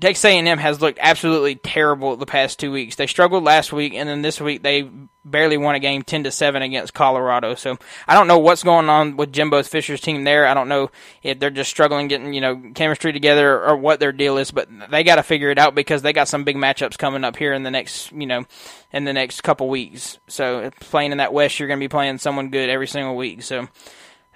Texas 0.00 0.24
A&M 0.24 0.58
has 0.58 0.80
looked 0.80 0.98
absolutely 1.00 1.54
terrible 1.54 2.16
the 2.16 2.26
past 2.26 2.58
two 2.58 2.72
weeks. 2.72 2.96
They 2.96 3.06
struggled 3.06 3.44
last 3.44 3.72
week, 3.72 3.94
and 3.94 4.08
then 4.08 4.22
this 4.22 4.40
week 4.40 4.62
they 4.62 4.90
barely 5.24 5.56
won 5.56 5.76
a 5.76 5.78
game 5.78 6.02
ten 6.02 6.24
to 6.24 6.32
seven 6.32 6.62
against 6.62 6.94
Colorado. 6.94 7.54
So 7.54 7.78
I 8.08 8.14
don't 8.14 8.26
know 8.26 8.38
what's 8.38 8.64
going 8.64 8.88
on 8.88 9.16
with 9.16 9.32
Jimbo 9.32 9.62
Fisher's 9.62 10.00
team 10.00 10.24
there. 10.24 10.46
I 10.46 10.54
don't 10.54 10.68
know 10.68 10.90
if 11.22 11.38
they're 11.38 11.50
just 11.50 11.70
struggling 11.70 12.08
getting 12.08 12.34
you 12.34 12.40
know 12.40 12.60
chemistry 12.74 13.12
together 13.12 13.64
or 13.64 13.76
what 13.76 14.00
their 14.00 14.10
deal 14.10 14.36
is, 14.36 14.50
but 14.50 14.68
they 14.90 15.04
got 15.04 15.16
to 15.16 15.22
figure 15.22 15.50
it 15.50 15.58
out 15.58 15.76
because 15.76 16.02
they 16.02 16.12
got 16.12 16.28
some 16.28 16.42
big 16.42 16.56
matchups 16.56 16.98
coming 16.98 17.22
up 17.22 17.36
here 17.36 17.52
in 17.52 17.62
the 17.62 17.70
next 17.70 18.10
you 18.10 18.26
know 18.26 18.44
in 18.92 19.04
the 19.04 19.12
next 19.12 19.42
couple 19.42 19.68
weeks. 19.68 20.18
So 20.26 20.70
playing 20.80 21.12
in 21.12 21.18
that 21.18 21.32
West, 21.32 21.60
you're 21.60 21.68
going 21.68 21.78
to 21.78 21.84
be 21.84 21.88
playing 21.88 22.18
someone 22.18 22.50
good 22.50 22.68
every 22.68 22.88
single 22.88 23.16
week. 23.16 23.42
So. 23.42 23.68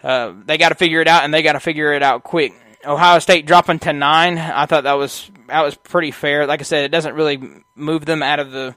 Uh, 0.01 0.33
they 0.45 0.59
got 0.59 0.69
to 0.69 0.77
figure 0.77 1.01
it 1.01 1.09
out, 1.09 1.25
and 1.25 1.35
they 1.35 1.43
got 1.43 1.55
to 1.55 1.61
figure 1.61 1.93
it 1.93 2.05
out 2.05 2.23
quick. 2.23 2.55
Ohio 2.87 3.19
State 3.19 3.47
dropping 3.47 3.81
to 3.81 3.93
nine, 3.93 4.39
I 4.39 4.67
thought 4.67 4.85
that 4.85 4.93
was 4.93 5.29
that 5.49 5.63
was 5.63 5.75
pretty 5.75 6.11
fair. 6.11 6.47
Like 6.47 6.61
I 6.61 6.65
said, 6.65 6.85
it 6.85 6.91
doesn't 6.91 7.15
really 7.15 7.63
move 7.75 8.05
them 8.05 8.23
out 8.23 8.41
of 8.41 8.51
the 8.51 8.75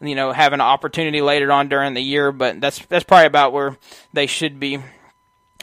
you 0.00 0.14
know 0.14 0.32
have 0.32 0.52
an 0.52 0.60
opportunity 0.60 1.20
later 1.20 1.52
on 1.52 1.68
during 1.68 1.94
the 1.94 2.00
year, 2.00 2.32
but 2.32 2.60
that's 2.60 2.84
that's 2.86 3.04
probably 3.04 3.26
about 3.26 3.52
where 3.52 3.76
they 4.12 4.26
should 4.26 4.58
be. 4.58 4.78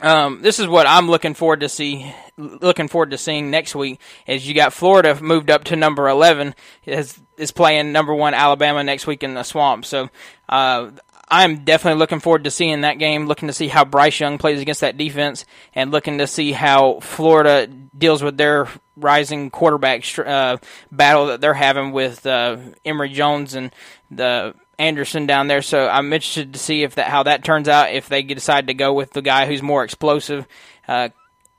Um, 0.02 0.42
this 0.42 0.60
is 0.60 0.68
what 0.68 0.88
I'm 0.88 1.10
looking 1.10 1.34
forward 1.34 1.60
to 1.60 1.70
see. 1.70 2.14
Looking 2.38 2.88
forward 2.88 3.12
to 3.12 3.18
seeing 3.18 3.52
next 3.52 3.76
week 3.76 4.00
is 4.26 4.48
you 4.48 4.54
got 4.54 4.72
Florida 4.72 5.22
moved 5.22 5.50
up 5.50 5.66
to 5.66 5.76
number 5.76 6.08
11 6.08 6.56
is 6.86 7.20
is 7.38 7.52
playing 7.52 7.92
number 7.92 8.14
one 8.14 8.34
Alabama 8.34 8.84
next 8.84 9.08
week 9.08 9.24
in 9.24 9.34
the 9.34 9.44
swamp. 9.44 9.86
So 9.86 10.10
uh, 10.48 10.92
I'm 11.32 11.64
definitely 11.64 12.00
looking 12.00 12.20
forward 12.20 12.46
to 12.46 12.52
seeing 12.52 12.82
that 12.82 12.98
game, 12.98 13.28
looking 13.28 13.48
to 13.48 13.54
see 13.54 13.68
how 13.68 13.86
Bryce 13.86 14.20
Young 14.20 14.38
plays 14.38 14.62
against 14.62 14.82
that 14.82 14.98
defense, 14.98 15.46
and 15.76 15.92
looking 15.92 16.18
to 16.18 16.28
see 16.28 16.52
how 16.52 17.00
Florida 17.02 17.68
deals 17.68 18.24
with 18.24 18.38
their 18.38 18.68
rising 18.96 19.52
quarterback 19.52 20.04
uh, 20.18 20.58
battle 20.92 21.28
that 21.28 21.42
they're 21.42 21.54
having 21.54 21.92
with 21.92 22.26
uh, 22.26 22.58
Emory 22.84 23.10
Jones 23.10 23.54
and 23.54 23.74
the 24.10 24.56
Anderson 24.80 25.26
down 25.28 25.48
there. 25.48 25.62
So 25.62 25.88
I'm 25.88 26.12
interested 26.12 26.54
to 26.54 26.60
see 26.60 26.84
if 26.84 26.96
that 26.96 27.08
how 27.08 27.24
that 27.24 27.44
turns 27.44 27.68
out. 27.68 27.92
If 27.92 28.10
they 28.10 28.24
decide 28.24 28.68
to 28.68 28.74
go 28.74 28.94
with 28.94 29.12
the 29.12 29.22
guy 29.22 29.46
who's 29.46 29.62
more 29.62 29.84
explosive, 29.84 30.48
uh, 30.88 31.10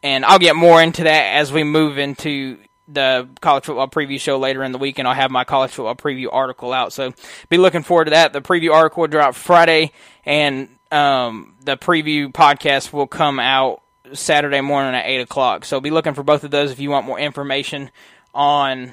and 0.02 0.24
I'll 0.24 0.38
get 0.38 0.56
more 0.56 0.82
into 0.82 1.04
that 1.04 1.36
as 1.36 1.52
we 1.52 1.62
move 1.62 1.98
into 1.98 2.58
the 2.92 3.28
college 3.40 3.64
football 3.64 3.88
preview 3.88 4.20
show 4.20 4.38
later 4.38 4.62
in 4.62 4.72
the 4.72 4.78
week, 4.78 4.98
and 4.98 5.06
I'll 5.06 5.14
have 5.14 5.30
my 5.30 5.44
college 5.44 5.70
football 5.70 5.94
preview 5.94 6.28
article 6.30 6.72
out. 6.72 6.92
So 6.92 7.12
be 7.48 7.58
looking 7.58 7.82
forward 7.82 8.06
to 8.06 8.10
that. 8.12 8.32
The 8.32 8.40
preview 8.40 8.72
article 8.72 9.02
will 9.02 9.08
drop 9.08 9.34
Friday, 9.34 9.92
and 10.24 10.68
um, 10.90 11.54
the 11.62 11.76
preview 11.76 12.32
podcast 12.32 12.92
will 12.92 13.06
come 13.06 13.38
out 13.38 13.82
Saturday 14.12 14.60
morning 14.60 14.94
at 14.94 15.06
eight 15.06 15.20
o'clock. 15.20 15.64
So 15.64 15.80
be 15.80 15.90
looking 15.90 16.14
for 16.14 16.22
both 16.22 16.44
of 16.44 16.50
those 16.50 16.70
if 16.70 16.80
you 16.80 16.90
want 16.90 17.06
more 17.06 17.18
information 17.18 17.90
on 18.34 18.92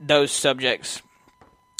those 0.00 0.32
subjects. 0.32 1.02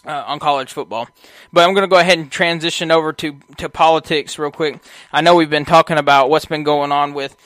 Uh, 0.05 0.23
on 0.29 0.39
college 0.39 0.73
football. 0.73 1.09
But 1.53 1.65
I'm 1.65 1.75
going 1.75 1.83
to 1.83 1.91
go 1.91 1.99
ahead 1.99 2.17
and 2.17 2.31
transition 2.31 2.93
over 2.93 3.13
to, 3.15 3.41
to 3.57 3.69
politics 3.69 4.39
real 4.39 4.53
quick. 4.53 4.81
I 5.13 5.21
know 5.21 5.35
we've 5.35 5.51
been 5.51 5.65
talking 5.65 5.99
about 5.99 6.31
what's 6.31 6.45
been 6.45 6.63
going 6.63 6.93
on 6.93 7.13
with 7.13 7.37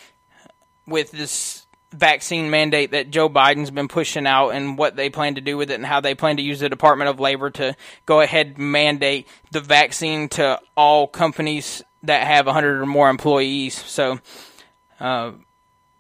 with 0.86 1.10
this 1.10 1.59
vaccine 1.92 2.50
mandate 2.50 2.92
that 2.92 3.10
Joe 3.10 3.28
Biden's 3.28 3.70
been 3.70 3.88
pushing 3.88 4.26
out 4.26 4.50
and 4.50 4.78
what 4.78 4.96
they 4.96 5.10
plan 5.10 5.34
to 5.34 5.40
do 5.40 5.56
with 5.56 5.70
it 5.70 5.74
and 5.74 5.86
how 5.86 6.00
they 6.00 6.14
plan 6.14 6.36
to 6.36 6.42
use 6.42 6.60
the 6.60 6.68
Department 6.68 7.10
of 7.10 7.18
Labor 7.18 7.50
to 7.50 7.76
go 8.06 8.20
ahead 8.20 8.54
and 8.56 8.72
mandate 8.72 9.26
the 9.50 9.60
vaccine 9.60 10.28
to 10.30 10.60
all 10.76 11.06
companies 11.06 11.82
that 12.02 12.26
have 12.26 12.46
100 12.46 12.80
or 12.80 12.86
more 12.86 13.10
employees. 13.10 13.74
So, 13.74 14.20
uh, 15.00 15.32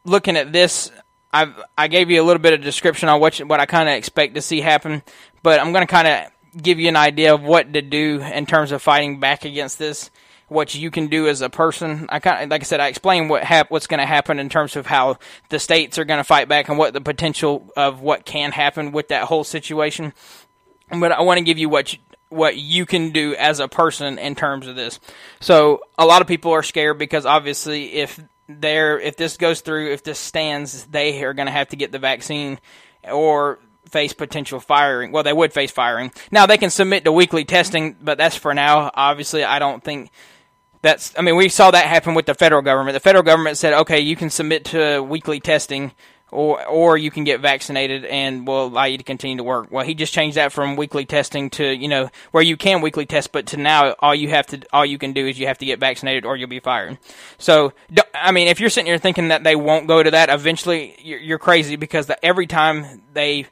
looking 0.04 0.36
at 0.36 0.52
this, 0.52 0.90
i 1.32 1.52
I 1.76 1.88
gave 1.88 2.10
you 2.10 2.22
a 2.22 2.24
little 2.24 2.42
bit 2.42 2.52
of 2.52 2.62
description 2.62 3.08
on 3.08 3.20
what 3.20 3.38
what 3.38 3.60
I 3.60 3.66
kind 3.66 3.88
of 3.88 3.94
expect 3.94 4.34
to 4.34 4.42
see 4.42 4.60
happen, 4.60 5.02
but 5.42 5.60
I'm 5.60 5.72
going 5.72 5.86
to 5.86 5.90
kind 5.90 6.08
of 6.08 6.62
give 6.62 6.80
you 6.80 6.88
an 6.88 6.96
idea 6.96 7.34
of 7.34 7.42
what 7.42 7.72
to 7.72 7.82
do 7.82 8.20
in 8.20 8.46
terms 8.46 8.72
of 8.72 8.82
fighting 8.82 9.20
back 9.20 9.44
against 9.44 9.78
this 9.78 10.10
what 10.50 10.74
you 10.74 10.90
can 10.90 11.06
do 11.06 11.28
as 11.28 11.42
a 11.42 11.48
person. 11.48 12.06
I 12.08 12.18
kind 12.18 12.44
of, 12.44 12.50
like 12.50 12.62
I 12.62 12.64
said, 12.64 12.80
I 12.80 12.88
explained 12.88 13.30
what 13.30 13.44
hap- 13.44 13.70
what's 13.70 13.86
going 13.86 14.00
to 14.00 14.06
happen 14.06 14.38
in 14.40 14.48
terms 14.48 14.74
of 14.74 14.84
how 14.84 15.18
the 15.48 15.60
states 15.60 15.96
are 15.96 16.04
going 16.04 16.18
to 16.18 16.24
fight 16.24 16.48
back 16.48 16.68
and 16.68 16.76
what 16.76 16.92
the 16.92 17.00
potential 17.00 17.70
of 17.76 18.00
what 18.00 18.24
can 18.24 18.50
happen 18.50 18.90
with 18.90 19.08
that 19.08 19.24
whole 19.24 19.44
situation. 19.44 20.12
But 20.90 21.12
I 21.12 21.22
want 21.22 21.38
to 21.38 21.44
give 21.44 21.58
you 21.58 21.68
what 21.68 21.92
you, 21.92 22.00
what 22.30 22.56
you 22.56 22.84
can 22.84 23.10
do 23.10 23.36
as 23.36 23.60
a 23.60 23.68
person 23.68 24.18
in 24.18 24.34
terms 24.34 24.66
of 24.66 24.74
this. 24.74 24.98
So 25.38 25.82
a 25.96 26.04
lot 26.04 26.20
of 26.20 26.26
people 26.26 26.50
are 26.50 26.64
scared 26.64 26.98
because 26.98 27.26
obviously 27.26 27.94
if 27.94 28.20
there 28.48 28.98
if 28.98 29.16
this 29.16 29.36
goes 29.36 29.60
through, 29.60 29.92
if 29.92 30.02
this 30.02 30.18
stands, 30.18 30.84
they 30.86 31.22
are 31.22 31.32
going 31.32 31.46
to 31.46 31.52
have 31.52 31.68
to 31.68 31.76
get 31.76 31.92
the 31.92 32.00
vaccine 32.00 32.58
or 33.04 33.60
face 33.88 34.12
potential 34.12 34.58
firing. 34.58 35.12
Well, 35.12 35.22
they 35.22 35.32
would 35.32 35.52
face 35.52 35.70
firing. 35.70 36.10
Now 36.32 36.46
they 36.46 36.58
can 36.58 36.70
submit 36.70 37.04
to 37.04 37.12
weekly 37.12 37.44
testing, 37.44 37.96
but 38.00 38.18
that's 38.18 38.36
for 38.36 38.52
now. 38.52 38.90
Obviously, 38.94 39.44
I 39.44 39.60
don't 39.60 39.82
think 39.82 40.10
that's 40.82 41.12
I 41.18 41.22
mean 41.22 41.36
we 41.36 41.48
saw 41.48 41.70
that 41.70 41.86
happen 41.86 42.14
with 42.14 42.26
the 42.26 42.34
federal 42.34 42.62
government. 42.62 42.94
The 42.94 43.00
federal 43.00 43.22
government 43.22 43.58
said, 43.58 43.74
"Okay, 43.74 44.00
you 44.00 44.16
can 44.16 44.30
submit 44.30 44.64
to 44.66 45.00
weekly 45.02 45.40
testing 45.40 45.92
or 46.30 46.64
or 46.66 46.96
you 46.96 47.10
can 47.10 47.24
get 47.24 47.40
vaccinated 47.40 48.04
and 48.06 48.46
will 48.46 48.66
allow 48.66 48.84
you 48.84 48.96
to 48.96 49.04
continue 49.04 49.36
to 49.36 49.44
work." 49.44 49.68
Well, 49.70 49.84
he 49.84 49.94
just 49.94 50.14
changed 50.14 50.36
that 50.36 50.52
from 50.52 50.76
weekly 50.76 51.04
testing 51.04 51.50
to, 51.50 51.64
you 51.66 51.88
know, 51.88 52.08
where 52.30 52.42
you 52.42 52.56
can 52.56 52.80
weekly 52.80 53.04
test, 53.04 53.32
but 53.32 53.46
to 53.48 53.56
now 53.56 53.94
all 53.98 54.14
you 54.14 54.30
have 54.30 54.46
to 54.48 54.62
all 54.72 54.86
you 54.86 54.96
can 54.96 55.12
do 55.12 55.26
is 55.26 55.38
you 55.38 55.46
have 55.46 55.58
to 55.58 55.66
get 55.66 55.80
vaccinated 55.80 56.24
or 56.24 56.36
you'll 56.36 56.48
be 56.48 56.60
fired. 56.60 56.98
So, 57.36 57.72
I 58.14 58.32
mean, 58.32 58.48
if 58.48 58.58
you're 58.58 58.70
sitting 58.70 58.86
here 58.86 58.98
thinking 58.98 59.28
that 59.28 59.44
they 59.44 59.56
won't 59.56 59.86
go 59.86 60.02
to 60.02 60.10
that 60.12 60.30
eventually, 60.30 60.96
you're, 61.02 61.20
you're 61.20 61.38
crazy 61.38 61.76
because 61.76 62.06
the, 62.06 62.24
every 62.24 62.46
time 62.46 63.02
they 63.12 63.46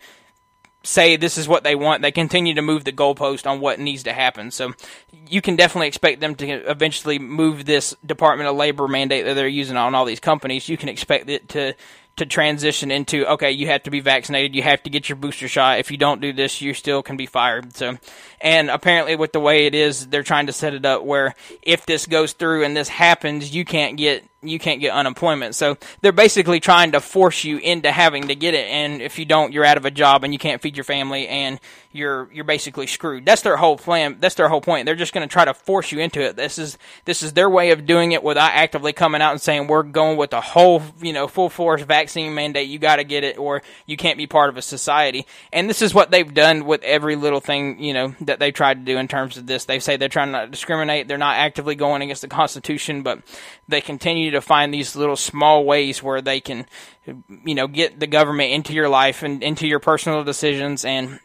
say 0.82 1.16
this 1.16 1.38
is 1.38 1.48
what 1.48 1.64
they 1.64 1.74
want. 1.74 2.02
They 2.02 2.12
continue 2.12 2.54
to 2.54 2.62
move 2.62 2.84
the 2.84 2.92
goalpost 2.92 3.46
on 3.46 3.60
what 3.60 3.80
needs 3.80 4.04
to 4.04 4.12
happen. 4.12 4.50
So 4.50 4.72
you 5.28 5.40
can 5.40 5.56
definitely 5.56 5.88
expect 5.88 6.20
them 6.20 6.34
to 6.36 6.46
eventually 6.70 7.18
move 7.18 7.64
this 7.64 7.94
Department 8.04 8.48
of 8.48 8.56
Labor 8.56 8.88
mandate 8.88 9.24
that 9.24 9.34
they're 9.34 9.48
using 9.48 9.76
on 9.76 9.94
all 9.94 10.04
these 10.04 10.20
companies. 10.20 10.68
You 10.68 10.76
can 10.76 10.88
expect 10.88 11.28
it 11.28 11.48
to 11.50 11.74
to 12.18 12.26
transition 12.26 12.90
into 12.90 13.26
okay, 13.32 13.52
you 13.52 13.68
have 13.68 13.84
to 13.84 13.90
be 13.90 14.00
vaccinated, 14.00 14.54
you 14.54 14.62
have 14.62 14.82
to 14.82 14.90
get 14.90 15.08
your 15.08 15.16
booster 15.16 15.48
shot. 15.48 15.78
If 15.78 15.90
you 15.90 15.96
don't 15.96 16.20
do 16.20 16.32
this, 16.32 16.60
you 16.60 16.74
still 16.74 17.02
can 17.02 17.16
be 17.16 17.26
fired. 17.26 17.76
So, 17.76 17.96
and 18.40 18.70
apparently, 18.70 19.16
with 19.16 19.32
the 19.32 19.40
way 19.40 19.66
it 19.66 19.74
is, 19.74 20.08
they're 20.08 20.22
trying 20.22 20.46
to 20.46 20.52
set 20.52 20.74
it 20.74 20.84
up 20.84 21.02
where 21.02 21.34
if 21.62 21.86
this 21.86 22.06
goes 22.06 22.32
through 22.32 22.64
and 22.64 22.76
this 22.76 22.88
happens, 22.88 23.54
you 23.54 23.64
can't 23.64 23.96
get 23.96 24.24
you 24.42 24.58
can't 24.58 24.80
get 24.80 24.92
unemployment. 24.92 25.54
So 25.54 25.76
they're 26.00 26.12
basically 26.12 26.60
trying 26.60 26.92
to 26.92 27.00
force 27.00 27.44
you 27.44 27.58
into 27.58 27.90
having 27.90 28.28
to 28.28 28.34
get 28.34 28.54
it, 28.54 28.68
and 28.68 29.02
if 29.02 29.18
you 29.18 29.24
don't, 29.24 29.52
you're 29.52 29.64
out 29.64 29.76
of 29.76 29.84
a 29.84 29.90
job 29.90 30.24
and 30.24 30.32
you 30.32 30.38
can't 30.38 30.62
feed 30.62 30.76
your 30.76 30.84
family, 30.84 31.26
and 31.28 31.58
you're 31.92 32.28
you're 32.32 32.44
basically 32.44 32.86
screwed. 32.86 33.24
That's 33.24 33.42
their 33.42 33.56
whole 33.56 33.76
plan. 33.76 34.18
That's 34.20 34.34
their 34.34 34.48
whole 34.48 34.60
point. 34.60 34.86
They're 34.86 34.94
just 34.94 35.12
going 35.12 35.26
to 35.26 35.32
try 35.32 35.44
to 35.44 35.54
force 35.54 35.90
you 35.90 36.00
into 36.00 36.20
it. 36.20 36.36
This 36.36 36.58
is 36.58 36.78
this 37.04 37.22
is 37.22 37.32
their 37.32 37.48
way 37.48 37.70
of 37.70 37.86
doing 37.86 38.12
it 38.12 38.22
without 38.22 38.52
actively 38.52 38.92
coming 38.92 39.22
out 39.22 39.32
and 39.32 39.40
saying 39.40 39.66
we're 39.66 39.82
going 39.82 40.16
with 40.16 40.30
the 40.30 40.40
whole 40.40 40.82
you 41.00 41.12
know 41.12 41.26
full 41.26 41.48
force 41.48 41.82
vaccine 41.82 42.34
mandate. 42.34 42.68
You 42.68 42.78
got 42.78 42.96
to 42.96 43.04
get 43.04 43.24
it, 43.24 43.38
or 43.38 43.62
you 43.86 43.96
can't 43.96 44.18
be 44.18 44.26
part 44.26 44.50
of 44.50 44.56
a 44.56 44.62
society. 44.62 45.26
And 45.52 45.68
this 45.68 45.82
is 45.82 45.94
what 45.94 46.10
they've 46.10 46.32
done 46.32 46.66
with 46.66 46.82
every 46.82 47.16
little 47.16 47.40
thing 47.40 47.82
you 47.82 47.94
know 47.94 48.14
that 48.20 48.38
they 48.38 48.52
tried 48.52 48.84
to 48.86 48.92
do 48.92 48.98
in 48.98 49.08
terms 49.08 49.36
of 49.36 49.46
this. 49.46 49.64
They 49.64 49.80
say 49.80 49.96
they're 49.96 50.08
trying 50.08 50.30
not 50.30 50.44
to 50.44 50.50
discriminate. 50.50 51.08
They're 51.08 51.18
not 51.18 51.36
actively 51.36 51.74
going 51.74 52.02
against 52.02 52.22
the 52.22 52.28
Constitution, 52.28 53.02
but 53.02 53.20
they 53.66 53.80
continue 53.80 54.27
to 54.32 54.40
find 54.40 54.72
these 54.72 54.96
little 54.96 55.16
small 55.16 55.64
ways 55.64 56.02
where 56.02 56.20
they 56.20 56.40
can 56.40 56.66
you 57.44 57.54
know 57.54 57.66
get 57.66 57.98
the 57.98 58.06
government 58.06 58.52
into 58.52 58.72
your 58.72 58.88
life 58.88 59.22
and 59.22 59.42
into 59.42 59.66
your 59.66 59.78
personal 59.78 60.24
decisions 60.24 60.84
and 60.84 61.20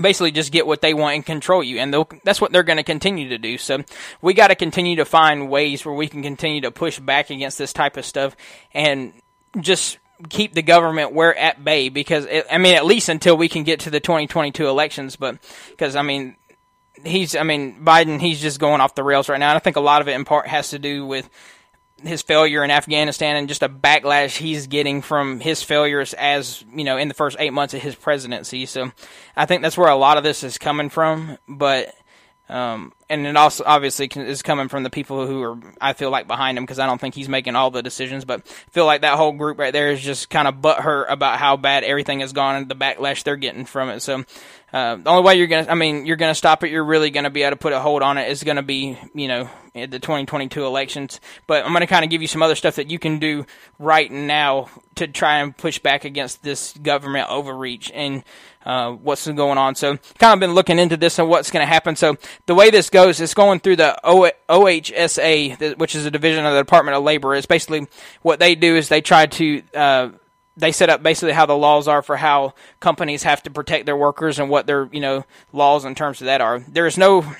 basically 0.00 0.30
just 0.30 0.52
get 0.52 0.66
what 0.66 0.80
they 0.80 0.94
want 0.94 1.16
and 1.16 1.26
control 1.26 1.62
you. 1.62 1.78
And 1.78 1.94
that's 2.24 2.40
what 2.40 2.52
they're 2.52 2.62
going 2.62 2.76
to 2.76 2.82
continue 2.82 3.30
to 3.30 3.38
do. 3.38 3.58
So 3.58 3.82
we 4.20 4.34
got 4.34 4.48
to 4.48 4.54
continue 4.54 4.96
to 4.96 5.04
find 5.04 5.48
ways 5.48 5.84
where 5.84 5.94
we 5.94 6.08
can 6.08 6.22
continue 6.22 6.60
to 6.62 6.70
push 6.70 6.98
back 6.98 7.30
against 7.30 7.58
this 7.58 7.72
type 7.72 7.96
of 7.96 8.04
stuff 8.04 8.36
and 8.72 9.12
just 9.60 9.98
keep 10.28 10.54
the 10.54 10.62
government 10.62 11.12
where 11.12 11.36
at 11.36 11.62
bay 11.62 11.90
because 11.90 12.24
it, 12.24 12.46
i 12.50 12.56
mean 12.56 12.74
at 12.74 12.86
least 12.86 13.10
until 13.10 13.36
we 13.36 13.50
can 13.50 13.64
get 13.64 13.80
to 13.80 13.90
the 13.90 14.00
2022 14.00 14.66
elections. 14.66 15.16
But 15.16 15.38
because 15.70 15.94
i 15.94 16.02
mean 16.02 16.36
he's 17.04 17.36
i 17.36 17.42
mean 17.42 17.84
biden 17.84 18.18
he's 18.18 18.40
just 18.40 18.58
going 18.58 18.80
off 18.80 18.94
the 18.94 19.04
rails 19.04 19.28
right 19.28 19.38
now. 19.38 19.50
And 19.50 19.56
i 19.56 19.60
think 19.60 19.76
a 19.76 19.80
lot 19.80 20.00
of 20.00 20.08
it 20.08 20.12
in 20.12 20.24
part 20.24 20.46
has 20.46 20.70
to 20.70 20.78
do 20.78 21.06
with 21.06 21.28
his 22.02 22.22
failure 22.22 22.62
in 22.62 22.70
Afghanistan 22.70 23.36
and 23.36 23.48
just 23.48 23.62
a 23.62 23.68
backlash 23.68 24.36
he's 24.36 24.66
getting 24.66 25.00
from 25.02 25.40
his 25.40 25.62
failures 25.62 26.14
as, 26.14 26.64
you 26.74 26.84
know, 26.84 26.98
in 26.98 27.08
the 27.08 27.14
first 27.14 27.36
eight 27.40 27.52
months 27.52 27.74
of 27.74 27.80
his 27.80 27.94
presidency. 27.94 28.66
So 28.66 28.92
I 29.34 29.46
think 29.46 29.62
that's 29.62 29.78
where 29.78 29.88
a 29.88 29.96
lot 29.96 30.18
of 30.18 30.24
this 30.24 30.44
is 30.44 30.58
coming 30.58 30.90
from. 30.90 31.38
But, 31.48 31.94
um, 32.48 32.92
and 33.08 33.26
it 33.26 33.36
also 33.36 33.62
obviously 33.64 34.06
is 34.16 34.42
coming 34.42 34.68
from 34.68 34.82
the 34.82 34.90
people 34.90 35.26
who 35.26 35.42
are, 35.42 35.58
I 35.80 35.92
feel 35.92 36.10
like, 36.10 36.26
behind 36.26 36.58
him 36.58 36.64
because 36.64 36.80
I 36.80 36.86
don't 36.86 37.00
think 37.00 37.14
he's 37.14 37.28
making 37.28 37.54
all 37.54 37.70
the 37.70 37.82
decisions. 37.82 38.24
But 38.24 38.40
I 38.40 38.70
feel 38.70 38.84
like 38.84 39.02
that 39.02 39.16
whole 39.16 39.32
group 39.32 39.58
right 39.58 39.72
there 39.72 39.92
is 39.92 40.00
just 40.00 40.28
kind 40.28 40.48
of 40.48 40.56
butthurt 40.56 41.06
about 41.08 41.38
how 41.38 41.56
bad 41.56 41.84
everything 41.84 42.20
has 42.20 42.32
gone 42.32 42.56
and 42.56 42.68
the 42.68 42.74
backlash 42.74 43.22
they're 43.22 43.36
getting 43.36 43.64
from 43.64 43.90
it. 43.90 44.00
So 44.00 44.24
uh, 44.72 44.96
the 44.96 45.08
only 45.08 45.22
way 45.22 45.36
you're 45.36 45.46
gonna, 45.46 45.70
I 45.70 45.74
mean, 45.76 46.04
you're 46.04 46.16
gonna 46.16 46.34
stop 46.34 46.64
it. 46.64 46.70
You're 46.70 46.84
really 46.84 47.10
gonna 47.10 47.30
be 47.30 47.44
able 47.44 47.52
to 47.52 47.56
put 47.56 47.72
a 47.72 47.78
hold 47.78 48.02
on 48.02 48.18
it. 48.18 48.28
Is 48.28 48.42
gonna 48.42 48.64
be, 48.64 48.98
you 49.14 49.28
know, 49.28 49.48
the 49.74 50.00
2022 50.00 50.64
elections. 50.64 51.20
But 51.46 51.64
I'm 51.64 51.72
gonna 51.72 51.86
kind 51.86 52.04
of 52.04 52.10
give 52.10 52.22
you 52.22 52.28
some 52.28 52.42
other 52.42 52.56
stuff 52.56 52.74
that 52.76 52.90
you 52.90 52.98
can 52.98 53.20
do 53.20 53.46
right 53.78 54.10
now 54.10 54.68
to 54.96 55.06
try 55.06 55.38
and 55.38 55.56
push 55.56 55.78
back 55.78 56.04
against 56.04 56.42
this 56.42 56.76
government 56.78 57.30
overreach 57.30 57.92
and 57.94 58.24
uh, 58.66 58.90
what's 58.90 59.26
going 59.28 59.58
on. 59.58 59.76
So, 59.76 59.96
kind 60.18 60.34
of 60.34 60.40
been 60.40 60.54
looking 60.54 60.78
into 60.78 60.96
this 60.96 61.18
and 61.18 61.28
what's 61.28 61.50
to 61.50 61.64
happen. 61.64 61.94
So, 61.94 62.16
the 62.46 62.54
way 62.54 62.70
this 62.70 62.90
goes, 62.96 63.20
it's 63.20 63.34
going 63.34 63.60
through 63.60 63.76
the 63.76 63.98
o- 64.02 64.30
OHSA, 64.48 65.76
which 65.76 65.94
is 65.94 66.06
a 66.06 66.10
division 66.10 66.46
of 66.46 66.54
the 66.54 66.60
Department 66.60 66.96
of 66.96 67.04
Labor. 67.04 67.34
It's 67.34 67.44
basically 67.44 67.86
what 68.22 68.40
they 68.40 68.54
do 68.54 68.74
is 68.74 68.88
they 68.88 69.02
try 69.02 69.26
to 69.26 69.62
uh, 69.74 70.08
they 70.56 70.72
set 70.72 70.88
up 70.88 71.02
basically 71.02 71.32
how 71.32 71.44
the 71.44 71.56
laws 71.56 71.88
are 71.88 72.00
for 72.00 72.16
how 72.16 72.54
companies 72.80 73.22
have 73.24 73.42
to 73.42 73.50
protect 73.50 73.84
their 73.84 73.98
workers 73.98 74.38
and 74.38 74.48
what 74.48 74.66
their 74.66 74.88
you 74.92 75.00
know 75.00 75.26
laws 75.52 75.84
in 75.84 75.94
terms 75.94 76.22
of 76.22 76.24
that 76.24 76.40
are. 76.40 76.60
There's 76.60 76.96
no, 76.96 77.30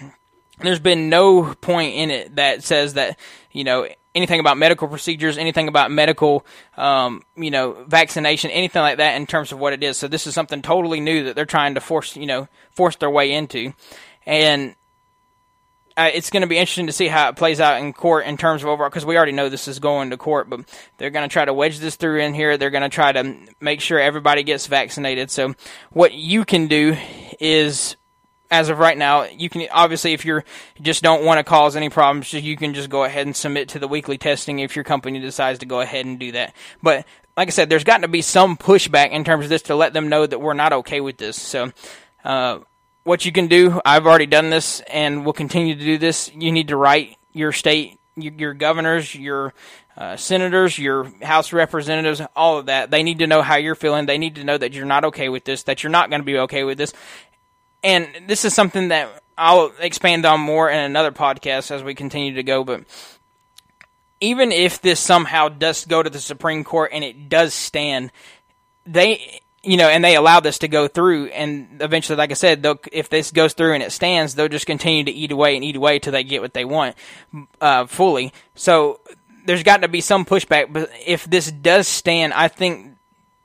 there's 0.60 0.78
been 0.78 1.08
no 1.08 1.54
point 1.54 1.94
in 1.94 2.10
it 2.10 2.36
that 2.36 2.62
says 2.62 2.92
that 2.94 3.18
you 3.50 3.64
know 3.64 3.88
anything 4.14 4.40
about 4.40 4.58
medical 4.58 4.88
procedures, 4.88 5.38
anything 5.38 5.68
about 5.68 5.90
medical, 5.90 6.44
um, 6.76 7.22
you 7.34 7.50
know, 7.50 7.82
vaccination, 7.88 8.50
anything 8.50 8.82
like 8.82 8.98
that 8.98 9.16
in 9.16 9.26
terms 9.26 9.52
of 9.52 9.58
what 9.58 9.72
it 9.72 9.82
is. 9.82 9.96
So 9.96 10.06
this 10.06 10.26
is 10.26 10.34
something 10.34 10.60
totally 10.60 11.00
new 11.00 11.24
that 11.24 11.34
they're 11.34 11.46
trying 11.46 11.76
to 11.76 11.80
force, 11.80 12.14
you 12.14 12.26
know, 12.26 12.46
force 12.72 12.96
their 12.96 13.10
way 13.10 13.32
into, 13.32 13.72
and 14.26 14.74
uh, 15.96 16.11
it's 16.12 16.30
going 16.30 16.42
to 16.42 16.46
be 16.46 16.59
interesting 16.59 16.87
to 16.87 16.92
see 16.92 17.09
how 17.09 17.28
it 17.30 17.37
plays 17.37 17.59
out 17.59 17.80
in 17.80 17.92
court 17.92 18.26
in 18.26 18.37
terms 18.37 18.62
of 18.62 18.68
overall, 18.68 18.90
because 18.90 19.06
we 19.06 19.16
already 19.16 19.32
know 19.32 19.48
this 19.48 19.66
is 19.66 19.78
going 19.78 20.11
to 20.11 20.16
court, 20.18 20.50
but 20.50 20.61
they're 20.98 21.11
going 21.11 21.26
to 21.26 21.32
try 21.32 21.44
to 21.44 21.54
wedge 21.54 21.78
this 21.78 21.96
through 21.96 22.20
in 22.20 22.35
here. 22.35 22.59
They're 22.59 22.70
going 22.70 22.82
to 22.82 22.90
try 22.90 23.12
to 23.12 23.37
make 23.61 23.80
sure 23.80 23.98
everybody 23.98 24.42
gets 24.42 24.66
vaccinated. 24.66 25.30
So, 25.30 25.54
what 25.90 26.12
you 26.12 26.44
can 26.44 26.66
do 26.66 26.96
is, 27.40 27.96
as 28.50 28.68
of 28.68 28.78
right 28.78 28.98
now, 28.98 29.24
you 29.24 29.48
can 29.48 29.66
obviously, 29.72 30.12
if 30.12 30.26
you're 30.26 30.44
just 30.82 31.02
don't 31.02 31.24
want 31.24 31.38
to 31.38 31.44
cause 31.44 31.76
any 31.76 31.88
problems, 31.88 32.30
you 32.32 32.56
can 32.59 32.74
just 32.74 32.90
go 32.90 33.04
ahead 33.04 33.26
and 33.26 33.35
submit 33.35 33.70
to 33.70 33.78
the 33.78 33.88
weekly 33.88 34.18
testing 34.18 34.59
if 34.59 34.76
your 34.76 34.85
company 34.85 35.18
decides 35.18 35.61
to 35.61 35.66
go 35.66 35.80
ahead 35.80 36.04
and 36.04 36.18
do 36.18 36.32
that. 36.32 36.54
But 36.82 37.06
like 37.38 37.48
I 37.48 37.52
said, 37.52 37.70
there's 37.70 37.85
got 37.85 38.02
to 38.02 38.09
be 38.09 38.20
some 38.20 38.59
pushback 38.59 39.12
in 39.12 39.24
terms 39.24 39.44
of 39.44 39.48
this 39.48 39.62
to 39.62 39.74
let 39.74 39.94
them 39.94 40.09
know 40.11 40.26
that 40.26 40.40
we're 40.40 40.52
not 40.52 40.74
okay 40.74 41.00
with 41.00 41.16
this. 41.16 41.40
So, 41.40 41.72
uh, 42.22 42.59
what 43.06 43.24
you 43.24 43.30
can 43.30 43.46
do, 43.46 43.80
I've 43.84 44.04
already 44.04 44.26
done 44.26 44.50
this 44.50 44.80
and 44.80 45.24
will 45.24 45.32
continue 45.32 45.76
to 45.76 45.80
do 45.80 45.96
this. 45.96 46.28
You 46.34 46.50
need 46.50 46.68
to 46.68 46.76
write 46.76 47.16
your 47.32 47.52
state, 47.52 48.00
your 48.16 48.52
governors, 48.52 49.14
your 49.14 49.54
uh, 49.96 50.16
senators, 50.16 50.76
your 50.76 51.04
House 51.22 51.52
representatives, 51.52 52.20
all 52.34 52.58
of 52.58 52.66
that. 52.66 52.90
They 52.90 53.04
need 53.04 53.20
to 53.20 53.28
know 53.28 53.42
how 53.42 53.56
you're 53.56 53.76
feeling. 53.76 54.06
They 54.06 54.18
need 54.18 54.34
to 54.34 54.44
know 54.44 54.58
that 54.58 54.72
you're 54.72 54.86
not 54.86 55.04
okay 55.04 55.28
with 55.28 55.44
this, 55.44 55.62
that 55.62 55.84
you're 55.84 55.92
not 55.92 56.10
going 56.10 56.20
to 56.20 56.26
be 56.26 56.36
okay 56.40 56.64
with 56.64 56.78
this. 56.78 56.92
And 57.84 58.08
this 58.26 58.44
is 58.44 58.54
something 58.54 58.88
that 58.88 59.22
I'll 59.38 59.72
expand 59.78 60.26
on 60.26 60.40
more 60.40 60.68
in 60.68 60.80
another 60.80 61.12
podcast 61.12 61.70
as 61.70 61.84
we 61.84 61.94
continue 61.94 62.34
to 62.34 62.42
go. 62.42 62.64
But 62.64 62.86
even 64.20 64.50
if 64.50 64.82
this 64.82 64.98
somehow 64.98 65.48
does 65.48 65.84
go 65.84 66.02
to 66.02 66.10
the 66.10 66.18
Supreme 66.18 66.64
Court 66.64 66.90
and 66.92 67.04
it 67.04 67.28
does 67.28 67.54
stand, 67.54 68.10
they 68.84 69.42
you 69.66 69.76
know, 69.76 69.88
and 69.88 70.05
they 70.05 70.14
allow 70.14 70.38
this 70.38 70.59
to 70.59 70.68
go 70.68 70.87
through, 70.87 71.26
and 71.26 71.83
eventually, 71.83 72.16
like 72.16 72.31
I 72.31 72.35
said, 72.35 72.64
if 72.92 73.09
this 73.09 73.33
goes 73.33 73.52
through 73.52 73.74
and 73.74 73.83
it 73.83 73.90
stands, 73.90 74.35
they'll 74.35 74.48
just 74.48 74.64
continue 74.64 75.02
to 75.02 75.11
eat 75.11 75.33
away 75.33 75.57
and 75.57 75.64
eat 75.64 75.74
away 75.74 75.98
till 75.98 76.12
they 76.12 76.22
get 76.22 76.40
what 76.40 76.55
they 76.55 76.64
want 76.64 76.94
uh, 77.61 77.87
fully. 77.87 78.33
So 78.55 79.00
there's 79.44 79.64
got 79.64 79.83
to 79.83 79.88
be 79.88 80.00
some 80.00 80.24
pushback. 80.24 80.72
But 80.72 80.90
if 81.05 81.24
this 81.24 81.50
does 81.50 81.88
stand, 81.88 82.33
I 82.33 82.46
think 82.46 82.96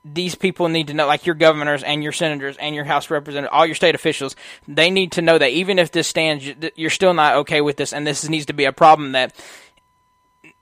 these 0.06 0.36
people 0.36 0.70
need 0.70 0.88
to 0.88 0.94
know, 0.94 1.08
like 1.08 1.26
your 1.26 1.36
governors 1.36 1.82
and 1.82 2.04
your 2.04 2.12
senators 2.12 2.56
and 2.58 2.76
your 2.76 2.86
House 2.86 3.10
representatives, 3.10 3.54
all 3.54 3.66
your 3.66 3.76
state 3.76 3.96
officials, 3.96 4.36
they 4.68 4.92
need 4.92 5.14
to 5.14 5.24
know 5.24 5.40
that 5.40 5.50
even 5.50 5.80
if 5.80 5.92
this 5.92 6.08
stands, 6.08 6.48
you're 6.76 6.92
still 6.92 7.16
not 7.16 7.38
okay 7.38 7.62
with 7.62 7.78
this, 7.78 7.94
and 7.94 8.06
this 8.06 8.30
needs 8.30 8.46
to 8.46 8.54
be 8.54 8.66
a 8.66 8.72
problem 8.72 9.14
that 9.14 9.36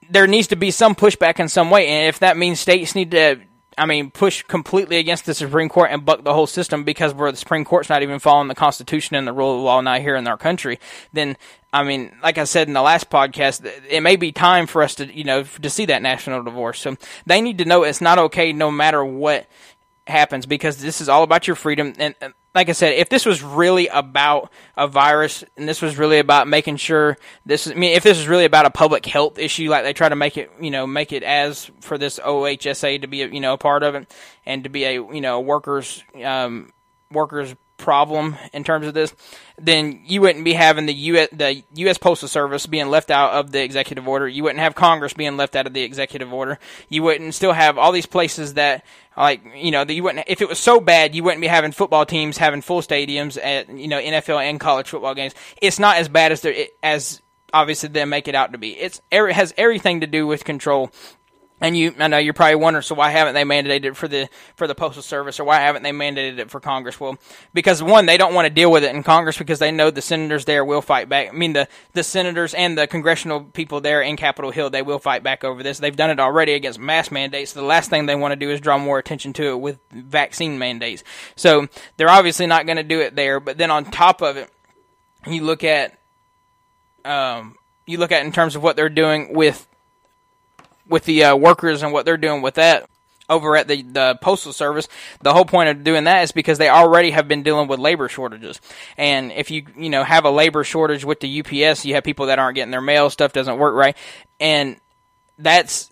there 0.09 0.25
needs 0.25 0.47
to 0.47 0.55
be 0.55 0.71
some 0.71 0.95
pushback 0.95 1.39
in 1.39 1.49
some 1.49 1.69
way. 1.69 1.87
And 1.87 2.07
if 2.07 2.19
that 2.19 2.37
means 2.37 2.61
states 2.61 2.95
need 2.95 3.11
to 3.11 3.41
I 3.79 3.85
mean, 3.85 4.11
push 4.11 4.43
completely 4.43 4.97
against 4.97 5.25
the 5.25 5.33
Supreme 5.33 5.69
Court 5.69 5.89
and 5.91 6.05
buck 6.05 6.23
the 6.23 6.33
whole 6.33 6.47
system 6.47 6.83
because 6.83 7.13
where 7.13 7.31
the 7.31 7.37
Supreme 7.37 7.65
Court's 7.65 7.89
not 7.89 8.03
even 8.03 8.19
following 8.19 8.47
the 8.47 8.55
Constitution 8.55 9.15
and 9.15 9.27
the 9.27 9.33
rule 9.33 9.55
of 9.55 9.61
law 9.61 9.81
now 9.81 9.99
here 9.99 10.15
in 10.15 10.27
our 10.27 10.37
country, 10.37 10.79
then 11.13 11.37
I 11.71 11.83
mean, 11.83 12.11
like 12.21 12.37
I 12.37 12.43
said 12.43 12.67
in 12.67 12.73
the 12.73 12.81
last 12.81 13.09
podcast, 13.09 13.65
it 13.89 14.01
may 14.01 14.15
be 14.15 14.31
time 14.31 14.67
for 14.67 14.83
us 14.83 14.95
to, 14.95 15.13
you 15.13 15.23
know, 15.23 15.43
to 15.43 15.69
see 15.69 15.85
that 15.85 16.01
national 16.01 16.43
divorce. 16.43 16.79
So 16.79 16.97
they 17.25 17.41
need 17.41 17.59
to 17.59 17.65
know 17.65 17.83
it's 17.83 18.01
not 18.01 18.17
okay 18.19 18.53
no 18.53 18.71
matter 18.71 19.03
what 19.05 19.47
happens 20.07 20.45
because 20.45 20.77
this 20.77 20.99
is 20.99 21.09
all 21.09 21.23
about 21.23 21.47
your 21.47 21.55
freedom. 21.55 21.93
And 21.97 22.15
like 22.59 22.67
I 22.67 22.73
said, 22.73 22.95
if 22.95 23.07
this 23.07 23.25
was 23.25 23.41
really 23.41 23.87
about 23.87 24.51
a 24.75 24.85
virus 24.85 25.45
and 25.55 25.65
this 25.65 25.81
was 25.81 25.97
really 25.97 26.19
about 26.19 26.45
making 26.45 26.75
sure 26.75 27.17
this 27.45 27.65
is, 27.65 27.71
I 27.71 27.75
mean, 27.75 27.95
if 27.95 28.03
this 28.03 28.17
is 28.17 28.27
really 28.27 28.43
about 28.43 28.65
a 28.65 28.69
public 28.69 29.05
health 29.05 29.39
issue, 29.39 29.69
like 29.69 29.85
they 29.85 29.93
try 29.93 30.09
to 30.09 30.15
make 30.17 30.35
it, 30.35 30.51
you 30.59 30.69
know, 30.69 30.85
make 30.85 31.13
it 31.13 31.23
as 31.23 31.71
for 31.79 31.97
this 31.97 32.19
OHSA 32.19 32.99
to 32.99 33.07
be, 33.07 33.19
you 33.19 33.39
know, 33.39 33.53
a 33.53 33.57
part 33.57 33.83
of 33.83 33.95
it 33.95 34.13
and 34.45 34.65
to 34.65 34.69
be 34.69 34.83
a, 34.83 34.95
you 34.95 35.21
know, 35.21 35.39
workers, 35.39 36.03
um, 36.21 36.73
workers 37.09 37.55
problem 37.79 38.35
in 38.53 38.63
terms 38.63 38.85
of 38.85 38.93
this, 38.93 39.13
then 39.57 40.01
you 40.05 40.21
wouldn't 40.21 40.45
be 40.45 40.53
having 40.53 40.85
the 40.85 40.93
U.S. 40.93 41.29
the 41.31 41.63
U.S. 41.75 41.97
Postal 41.97 42.27
Service 42.27 42.67
being 42.67 42.89
left 42.89 43.09
out 43.09 43.31
of 43.31 43.51
the 43.51 43.63
executive 43.63 44.07
order. 44.07 44.27
You 44.27 44.43
wouldn't 44.43 44.59
have 44.59 44.75
Congress 44.75 45.13
being 45.13 45.37
left 45.37 45.55
out 45.55 45.65
of 45.65 45.73
the 45.73 45.81
executive 45.81 46.31
order. 46.31 46.59
You 46.89 47.03
wouldn't 47.03 47.33
still 47.33 47.53
have 47.53 47.77
all 47.77 47.91
these 47.91 48.05
places 48.05 48.53
that 48.53 48.85
like 49.17 49.41
you 49.55 49.71
know 49.71 49.83
that 49.83 49.93
you 49.93 50.03
wouldn't 50.03 50.25
if 50.27 50.41
it 50.41 50.47
was 50.47 50.59
so 50.59 50.79
bad 50.79 51.13
you 51.15 51.23
wouldn't 51.23 51.41
be 51.41 51.47
having 51.47 51.71
football 51.71 52.05
teams 52.05 52.37
having 52.37 52.61
full 52.61 52.81
stadiums 52.81 53.37
at 53.43 53.69
you 53.69 53.87
know 53.87 53.99
NFL 53.99 54.41
and 54.41 54.59
college 54.59 54.89
football 54.89 55.15
games. 55.15 55.33
It's 55.61 55.79
not 55.79 55.97
as 55.97 56.07
bad 56.07 56.31
as 56.31 56.41
there 56.41 56.67
as 56.83 57.21
obviously 57.53 57.89
they 57.89 58.05
make 58.05 58.27
it 58.27 58.35
out 58.35 58.51
to 58.51 58.57
be. 58.57 58.77
It's 58.77 59.01
it 59.11 59.33
has 59.33 59.53
everything 59.57 60.01
to 60.01 60.07
do 60.07 60.27
with 60.27 60.43
control 60.43 60.91
And 61.61 61.75
you, 61.77 61.93
I 61.99 62.07
know 62.07 62.17
you're 62.17 62.33
probably 62.33 62.55
wondering, 62.55 62.83
so 62.83 62.95
why 62.95 63.09
haven't 63.09 63.33
they 63.33 63.43
mandated 63.43 63.85
it 63.85 63.97
for 63.97 64.07
the 64.07 64.29
for 64.55 64.65
the 64.65 64.75
postal 64.75 65.03
service, 65.03 65.39
or 65.39 65.43
why 65.43 65.57
haven't 65.57 65.83
they 65.83 65.91
mandated 65.91 66.39
it 66.39 66.49
for 66.49 66.59
Congress? 66.59 66.99
Well, 66.99 67.17
because 67.53 67.83
one, 67.83 68.05
they 68.05 68.15
don't 68.15 68.33
want 68.33 68.45
to 68.45 68.53
deal 68.53 68.71
with 68.71 68.83
it 68.83 68.95
in 68.95 69.03
Congress 69.03 69.37
because 69.37 69.59
they 69.59 69.71
know 69.71 69.91
the 69.91 70.01
senators 70.01 70.45
there 70.45 70.63
will 70.63 70.81
fight 70.81 71.09
back. 71.09 71.27
I 71.29 71.31
mean, 71.31 71.53
the 71.53 71.67
the 71.93 72.03
senators 72.03 72.53
and 72.53 72.77
the 72.77 72.87
congressional 72.87 73.41
people 73.41 73.81
there 73.81 74.01
in 74.01 74.15
Capitol 74.15 74.51
Hill, 74.51 74.69
they 74.69 74.81
will 74.81 74.99
fight 74.99 75.21
back 75.21 75.43
over 75.43 75.61
this. 75.61 75.79
They've 75.79 75.95
done 75.95 76.09
it 76.09 76.19
already 76.19 76.53
against 76.53 76.79
mask 76.79 77.11
mandates. 77.11 77.51
The 77.51 77.61
last 77.61 77.89
thing 77.89 78.05
they 78.05 78.15
want 78.15 78.31
to 78.31 78.37
do 78.37 78.49
is 78.51 78.61
draw 78.61 78.77
more 78.77 78.97
attention 78.97 79.33
to 79.33 79.49
it 79.49 79.59
with 79.59 79.79
vaccine 79.91 80.57
mandates. 80.59 81.03
So 81.35 81.67
they're 81.97 82.09
obviously 82.09 82.47
not 82.47 82.65
going 82.67 82.77
to 82.77 82.83
do 82.83 83.01
it 83.01 83.15
there. 83.15 83.39
But 83.39 83.57
then 83.57 83.69
on 83.69 83.85
top 83.85 84.21
of 84.21 84.37
it, 84.37 84.49
you 85.27 85.43
look 85.43 85.63
at 85.63 85.97
um, 87.03 87.57
you 87.85 87.97
look 87.97 88.11
at 88.11 88.25
in 88.25 88.31
terms 88.31 88.55
of 88.55 88.63
what 88.63 88.75
they're 88.75 88.89
doing 88.89 89.33
with 89.33 89.67
with 90.89 91.05
the 91.05 91.23
uh, 91.23 91.35
workers 91.35 91.83
and 91.83 91.93
what 91.93 92.05
they're 92.05 92.17
doing 92.17 92.41
with 92.41 92.55
that 92.55 92.89
over 93.29 93.55
at 93.55 93.67
the, 93.67 93.83
the 93.83 94.17
postal 94.21 94.51
service 94.51 94.87
the 95.21 95.31
whole 95.33 95.45
point 95.45 95.69
of 95.69 95.83
doing 95.83 96.05
that 96.05 96.23
is 96.23 96.31
because 96.31 96.57
they 96.57 96.67
already 96.67 97.11
have 97.11 97.27
been 97.27 97.43
dealing 97.43 97.67
with 97.67 97.79
labor 97.79 98.09
shortages. 98.09 98.59
And 98.97 99.31
if 99.31 99.51
you 99.51 99.65
you 99.77 99.89
know 99.89 100.03
have 100.03 100.25
a 100.25 100.31
labor 100.31 100.63
shortage 100.63 101.05
with 101.05 101.19
the 101.19 101.41
ups 101.41 101.85
you 101.85 101.93
have 101.93 102.03
people 102.03 102.25
that 102.25 102.39
aren't 102.39 102.55
getting 102.55 102.71
their 102.71 102.81
mail 102.81 103.09
stuff 103.09 103.31
doesn't 103.31 103.59
work 103.59 103.75
right 103.75 103.95
and 104.39 104.77
that's 105.37 105.91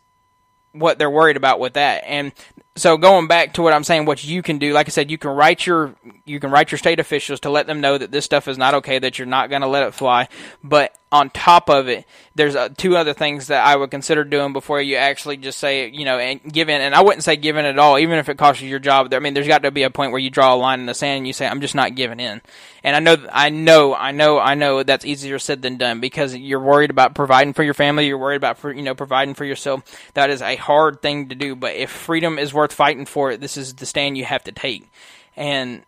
what 0.73 0.99
they're 0.99 1.09
worried 1.09 1.37
about 1.37 1.59
with 1.59 1.73
that. 1.73 2.03
And 2.05 2.31
so 2.77 2.97
going 2.97 3.27
back 3.27 3.53
to 3.53 3.61
what 3.61 3.73
I'm 3.73 3.83
saying, 3.83 4.05
what 4.05 4.23
you 4.23 4.41
can 4.41 4.59
do, 4.59 4.71
like 4.71 4.87
I 4.87 4.89
said, 4.89 5.11
you 5.11 5.17
can 5.17 5.31
write 5.31 5.65
your 5.65 5.95
you 6.25 6.39
can 6.39 6.51
write 6.51 6.71
your 6.71 6.77
state 6.77 6.99
officials 6.99 7.41
to 7.41 7.49
let 7.49 7.67
them 7.67 7.81
know 7.81 7.97
that 7.97 8.11
this 8.11 8.25
stuff 8.25 8.47
is 8.47 8.57
not 8.57 8.75
okay, 8.75 8.99
that 8.99 9.17
you're 9.17 9.25
not 9.25 9.49
going 9.49 9.61
to 9.61 9.67
let 9.67 9.83
it 9.83 9.93
fly. 9.93 10.29
But 10.63 10.95
on 11.11 11.29
top 11.29 11.69
of 11.69 11.87
it, 11.87 12.05
there's 12.35 12.55
uh, 12.55 12.69
two 12.69 12.97
other 12.97 13.13
things 13.13 13.47
that 13.47 13.65
I 13.65 13.75
would 13.75 13.91
consider 13.91 14.23
doing 14.23 14.53
before 14.53 14.81
you 14.81 14.97
actually 14.97 15.37
just 15.37 15.57
say, 15.57 15.89
you 15.89 16.05
know, 16.05 16.19
and 16.19 16.41
give 16.43 16.69
in. 16.69 16.81
And 16.81 16.93
I 16.93 17.01
wouldn't 17.01 17.23
say 17.23 17.35
giving 17.35 17.65
in 17.65 17.71
at 17.71 17.79
all, 17.79 17.97
even 17.97 18.19
if 18.19 18.29
it 18.29 18.37
costs 18.37 18.61
you 18.61 18.69
your 18.69 18.79
job. 18.79 19.13
I 19.13 19.19
mean, 19.19 19.33
there's 19.33 19.47
got 19.47 19.63
to 19.63 19.71
be 19.71 19.83
a 19.83 19.89
point 19.89 20.11
where 20.11 20.19
you 20.19 20.29
draw 20.29 20.53
a 20.53 20.57
line 20.57 20.79
in 20.79 20.85
the 20.85 20.93
sand 20.93 21.19
and 21.19 21.27
you 21.27 21.33
say, 21.33 21.47
I'm 21.47 21.61
just 21.61 21.75
not 21.75 21.95
giving 21.95 22.19
in. 22.19 22.41
And 22.87 22.95
I 22.95 22.99
know, 22.99 23.27
I 23.33 23.49
know, 23.49 23.93
I 23.93 24.11
know, 24.11 24.39
I 24.39 24.55
know 24.55 24.81
that's 24.81 25.03
easier 25.03 25.39
said 25.39 25.61
than 25.61 25.75
done 25.75 25.99
because 25.99 26.33
you're 26.33 26.61
worried 26.61 26.89
about 26.89 27.15
providing 27.15 27.51
for 27.51 27.61
your 27.61 27.73
family. 27.73 28.07
You're 28.07 28.17
worried 28.17 28.37
about, 28.37 28.59
for, 28.59 28.71
you 28.71 28.81
know, 28.81 28.95
providing 28.95 29.33
for 29.33 29.43
yourself. 29.43 29.83
That 30.13 30.29
is 30.29 30.41
a 30.41 30.55
hard 30.55 31.01
thing 31.01 31.27
to 31.27 31.35
do. 31.35 31.53
But 31.53 31.75
if 31.75 31.89
freedom 31.89 32.39
is 32.39 32.53
worth 32.53 32.71
fighting 32.71 33.05
for 33.05 33.35
this 33.35 33.57
is 33.57 33.73
the 33.73 33.85
stand 33.85 34.17
you 34.17 34.23
have 34.23 34.45
to 34.45 34.53
take. 34.53 34.89
And 35.35 35.83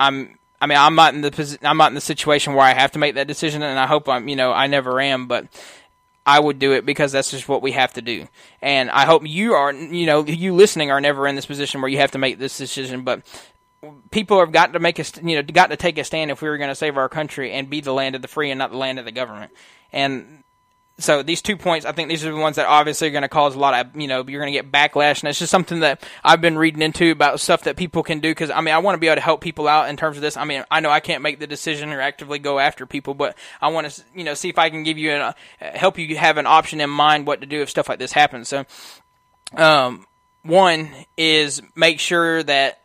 I'm 0.00 0.36
I 0.60 0.66
mean, 0.66 0.78
I'm 0.78 0.96
not 0.96 1.14
in 1.14 1.20
the 1.20 1.58
I'm 1.62 1.76
not 1.76 1.92
in 1.92 1.94
the 1.94 2.00
situation 2.00 2.54
where 2.54 2.66
I 2.66 2.74
have 2.74 2.90
to 2.92 2.98
make 2.98 3.14
that 3.14 3.28
decision, 3.28 3.62
and 3.62 3.78
I 3.78 3.86
hope 3.86 4.08
I'm, 4.08 4.26
you 4.26 4.34
know, 4.34 4.52
I 4.52 4.66
never 4.66 5.00
am, 5.00 5.28
but 5.28 5.46
I 6.26 6.40
would 6.40 6.58
do 6.58 6.72
it 6.72 6.84
because 6.84 7.12
that's 7.12 7.30
just 7.30 7.48
what 7.48 7.62
we 7.62 7.70
have 7.70 7.92
to 7.92 8.02
do. 8.02 8.26
And 8.60 8.90
I 8.90 9.04
hope 9.04 9.24
you 9.24 9.52
are, 9.52 9.72
you 9.72 10.06
know, 10.06 10.24
you 10.24 10.56
listening 10.56 10.90
are 10.90 11.00
never 11.00 11.28
in 11.28 11.36
this 11.36 11.46
position 11.46 11.82
where 11.82 11.88
you 11.88 11.98
have 11.98 12.10
to 12.10 12.18
make 12.18 12.40
this 12.40 12.58
decision, 12.58 13.04
but 13.04 13.22
people 14.10 14.40
have 14.40 14.52
got 14.52 14.72
to 14.72 14.78
make 14.78 14.98
a, 14.98 15.04
you 15.22 15.36
know, 15.36 15.42
got 15.42 15.70
to 15.70 15.76
take 15.76 15.98
a 15.98 16.04
stand 16.04 16.30
if 16.30 16.42
we 16.42 16.48
were 16.48 16.58
going 16.58 16.70
to 16.70 16.74
save 16.74 16.96
our 16.96 17.08
country 17.08 17.52
and 17.52 17.70
be 17.70 17.80
the 17.80 17.92
land 17.92 18.14
of 18.14 18.22
the 18.22 18.28
free 18.28 18.50
and 18.50 18.58
not 18.58 18.70
the 18.70 18.76
land 18.76 18.98
of 18.98 19.04
the 19.04 19.12
government. 19.12 19.52
And 19.92 20.42
so 20.98 21.22
these 21.22 21.42
two 21.42 21.58
points, 21.58 21.84
I 21.84 21.92
think 21.92 22.08
these 22.08 22.24
are 22.24 22.32
the 22.32 22.40
ones 22.40 22.56
that 22.56 22.66
obviously 22.66 23.08
are 23.08 23.10
going 23.10 23.22
to 23.22 23.28
cause 23.28 23.54
a 23.54 23.58
lot 23.58 23.74
of, 23.74 24.00
you 24.00 24.08
know, 24.08 24.24
you're 24.26 24.40
going 24.40 24.52
to 24.52 24.58
get 24.58 24.72
backlash, 24.72 25.20
and 25.20 25.28
it's 25.28 25.38
just 25.38 25.50
something 25.50 25.80
that 25.80 26.02
I've 26.24 26.40
been 26.40 26.56
reading 26.56 26.80
into 26.80 27.10
about 27.10 27.38
stuff 27.38 27.64
that 27.64 27.76
people 27.76 28.02
can 28.02 28.20
do. 28.20 28.30
Because 28.30 28.50
I 28.50 28.62
mean, 28.62 28.74
I 28.74 28.78
want 28.78 28.94
to 28.94 28.98
be 28.98 29.06
able 29.06 29.16
to 29.16 29.22
help 29.22 29.42
people 29.42 29.68
out 29.68 29.90
in 29.90 29.98
terms 29.98 30.16
of 30.16 30.22
this. 30.22 30.38
I 30.38 30.44
mean, 30.44 30.64
I 30.70 30.80
know 30.80 30.90
I 30.90 31.00
can't 31.00 31.22
make 31.22 31.38
the 31.38 31.46
decision 31.46 31.92
or 31.92 32.00
actively 32.00 32.38
go 32.38 32.58
after 32.58 32.86
people, 32.86 33.12
but 33.12 33.36
I 33.60 33.68
want 33.68 33.90
to, 33.90 34.02
you 34.14 34.24
know, 34.24 34.32
see 34.32 34.48
if 34.48 34.58
I 34.58 34.70
can 34.70 34.84
give 34.84 34.96
you 34.96 35.12
an, 35.12 35.20
uh, 35.20 35.32
help 35.60 35.98
you 35.98 36.16
have 36.16 36.38
an 36.38 36.46
option 36.46 36.80
in 36.80 36.88
mind 36.88 37.26
what 37.26 37.42
to 37.42 37.46
do 37.46 37.60
if 37.60 37.68
stuff 37.68 37.90
like 37.90 37.98
this 37.98 38.12
happens. 38.12 38.48
So, 38.48 38.64
um, 39.54 40.06
one 40.44 40.88
is 41.18 41.60
make 41.74 42.00
sure 42.00 42.42
that 42.42 42.80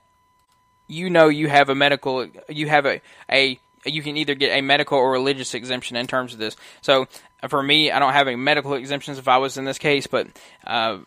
you 0.92 1.10
know 1.10 1.30
you 1.30 1.48
have 1.48 1.70
a 1.70 1.76
medical, 1.76 2.28
you 2.50 2.68
have 2.68 2.86
a 2.86 3.02
a 3.30 3.60
you 3.86 4.04
can 4.04 4.18
either 4.18 4.36
get 4.36 4.52
a 4.52 4.62
medical 4.62 4.98
or 4.98 5.12
religious 5.12 5.54
exemption 5.54 5.98
in 5.98 6.06
terms 6.06 6.34
of 6.34 6.40
this. 6.40 6.56
So 6.82 7.08
for 7.48 7.62
me, 7.62 7.92
I 7.92 8.00
don't 8.00 8.14
have 8.14 8.28
any 8.28 8.36
medical 8.36 8.74
exemptions 8.74 9.18
if 9.18 9.28
I 9.28 9.38
was 9.38 9.58
in 9.58 9.66
this 9.66 9.80
case, 9.80 10.06
but 10.06 10.28
uh, 10.66 11.00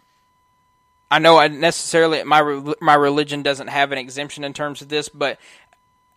I 1.10 1.18
know 1.20 1.38
I 1.38 1.48
necessarily 1.48 2.24
my 2.24 2.74
my 2.80 2.94
religion 2.94 3.42
doesn't 3.42 3.68
have 3.68 3.92
an 3.92 3.98
exemption 3.98 4.42
in 4.42 4.52
terms 4.52 4.82
of 4.82 4.88
this, 4.88 5.08
but 5.08 5.38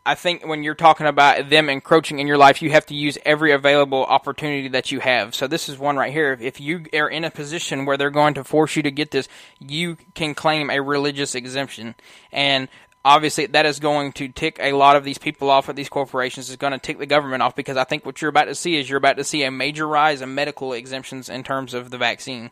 I 0.08 0.16
think 0.16 0.48
when 0.48 0.64
you're 0.64 0.74
talking 0.74 1.06
about 1.06 1.50
them 1.50 1.70
encroaching 1.70 2.20
in 2.20 2.28
your 2.28 2.38
life, 2.38 2.62
you 2.62 2.72
have 2.72 2.86
to 2.86 2.96
use 2.96 3.18
every 3.26 3.52
available 3.52 4.06
opportunity 4.06 4.70
that 4.70 4.90
you 4.90 5.02
have. 5.02 5.36
So 5.36 5.48
this 5.48 5.68
is 5.68 5.78
one 5.78 5.98
right 5.98 6.14
here. 6.14 6.38
If 6.40 6.62
you 6.62 6.86
are 6.94 7.10
in 7.10 7.26
a 7.26 7.30
position 7.30 7.86
where 7.86 7.98
they're 7.98 8.10
going 8.10 8.36
to 8.36 8.46
force 8.46 8.78
you 8.78 8.84
to 8.84 8.92
get 8.92 9.12
this, 9.12 9.28
you 9.60 9.98
can 10.16 10.34
claim 10.34 10.70
a 10.70 10.82
religious 10.82 11.36
exemption. 11.36 11.94
And 12.32 12.70
obviously 13.08 13.46
that 13.46 13.65
is 13.65 13.80
going 13.80 14.12
to 14.12 14.28
tick 14.28 14.58
a 14.60 14.74
lot 14.74 14.98
of 14.98 15.06
these 15.06 15.17
people 15.17 15.50
off 15.50 15.70
at 15.70 15.78
these 15.78 15.88
corporations. 15.88 16.50
It's 16.50 16.58
going 16.58 16.74
to 16.74 16.80
tick 16.80 17.00
the 17.00 17.06
government 17.06 17.41
off 17.41 17.56
because 17.56 17.78
I 17.78 17.86
think 17.86 18.06
what 18.06 18.22
you're 18.22 18.30
about 18.30 18.46
to 18.46 18.56
see 18.56 18.76
is 18.76 18.89
you're 18.89 18.98
about 18.98 19.15
to 19.15 19.24
see 19.24 19.43
a 19.43 19.50
major 19.52 19.88
rise 19.88 20.22
in 20.22 20.36
medical 20.36 20.74
exemptions 20.74 21.30
in 21.30 21.43
terms 21.43 21.74
of 21.74 21.89
the 21.89 21.98
vaccine, 21.98 22.52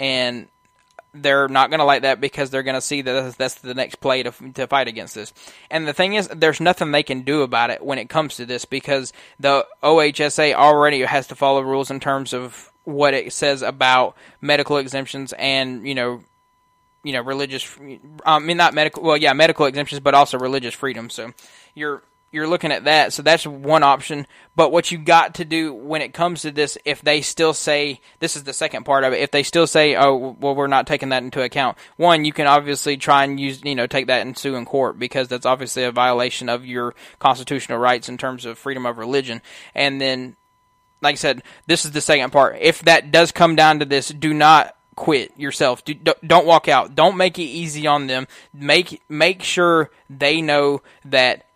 and 0.00 0.48
they're 1.14 1.46
not 1.46 1.70
going 1.70 1.78
to 1.78 1.84
like 1.84 2.02
that 2.02 2.20
because 2.20 2.50
they're 2.50 2.64
going 2.64 2.74
to 2.74 2.80
see 2.80 3.02
that 3.02 3.38
that's 3.38 3.54
the 3.54 3.72
next 3.72 4.00
play 4.00 4.24
to, 4.24 4.32
to 4.54 4.66
fight 4.66 4.88
against 4.88 5.14
this. 5.14 5.32
And 5.70 5.86
the 5.86 5.92
thing 5.92 6.14
is, 6.14 6.26
there's 6.26 6.60
nothing 6.60 6.90
they 6.90 7.04
can 7.04 7.22
do 7.22 7.42
about 7.42 7.70
it 7.70 7.80
when 7.80 7.98
it 7.98 8.08
comes 8.08 8.34
to 8.36 8.46
this 8.46 8.64
because 8.64 9.12
the 9.38 9.64
OHSA 9.80 10.54
already 10.54 11.02
has 11.02 11.28
to 11.28 11.36
follow 11.36 11.60
rules 11.60 11.92
in 11.92 12.00
terms 12.00 12.34
of 12.34 12.72
what 12.82 13.14
it 13.14 13.32
says 13.32 13.62
about 13.62 14.16
medical 14.40 14.76
exemptions 14.76 15.32
and 15.38 15.86
you 15.88 15.94
know 15.94 16.22
you 17.04 17.12
know 17.12 17.22
religious 17.22 17.76
I 18.26 18.40
mean 18.40 18.56
not 18.56 18.74
medical 18.74 19.02
well 19.02 19.16
yeah 19.16 19.32
medical 19.32 19.66
exemptions 19.66 20.00
but 20.00 20.14
also 20.14 20.38
religious 20.38 20.74
freedom. 20.74 21.10
So 21.10 21.32
you're 21.74 22.02
you're 22.32 22.48
looking 22.48 22.72
at 22.72 22.84
that. 22.84 23.12
So 23.12 23.22
that's 23.22 23.46
one 23.46 23.84
option. 23.84 24.26
But 24.56 24.72
what 24.72 24.90
you 24.90 24.98
got 24.98 25.36
to 25.36 25.44
do 25.44 25.72
when 25.72 26.02
it 26.02 26.12
comes 26.12 26.42
to 26.42 26.50
this 26.50 26.76
if 26.84 27.00
they 27.00 27.20
still 27.20 27.54
say 27.54 28.00
this 28.18 28.34
is 28.34 28.42
the 28.42 28.52
second 28.52 28.84
part 28.84 29.04
of 29.04 29.12
it 29.12 29.20
if 29.20 29.30
they 29.30 29.44
still 29.44 29.68
say 29.68 29.94
oh 29.94 30.36
well 30.40 30.56
we're 30.56 30.66
not 30.66 30.88
taking 30.88 31.10
that 31.10 31.22
into 31.22 31.42
account. 31.42 31.78
One 31.96 32.24
you 32.24 32.32
can 32.32 32.48
obviously 32.48 32.96
try 32.96 33.22
and 33.22 33.38
use 33.38 33.62
you 33.62 33.76
know 33.76 33.86
take 33.86 34.08
that 34.08 34.26
and 34.26 34.36
sue 34.36 34.56
in 34.56 34.64
court 34.64 34.98
because 34.98 35.28
that's 35.28 35.46
obviously 35.46 35.84
a 35.84 35.92
violation 35.92 36.48
of 36.48 36.66
your 36.66 36.94
constitutional 37.20 37.78
rights 37.78 38.08
in 38.08 38.18
terms 38.18 38.44
of 38.44 38.58
freedom 38.58 38.84
of 38.86 38.98
religion. 38.98 39.40
And 39.74 40.00
then 40.00 40.36
like 41.02 41.12
I 41.12 41.16
said, 41.16 41.42
this 41.66 41.84
is 41.84 41.92
the 41.92 42.00
second 42.00 42.30
part. 42.30 42.56
If 42.60 42.82
that 42.82 43.12
does 43.12 43.30
come 43.30 43.54
down 43.54 43.78
to 43.78 43.84
this, 43.84 44.08
do 44.08 44.32
not 44.32 44.74
quit 44.96 45.38
yourself. 45.38 45.84
Do, 45.84 45.94
don't 46.26 46.46
walk 46.46 46.68
out. 46.68 46.94
Don't 46.94 47.16
make 47.16 47.38
it 47.38 47.44
easy 47.44 47.86
on 47.86 48.06
them. 48.06 48.26
Make 48.52 49.02
make 49.08 49.42
sure 49.42 49.90
they 50.08 50.40
know 50.40 50.82
that 51.04 51.46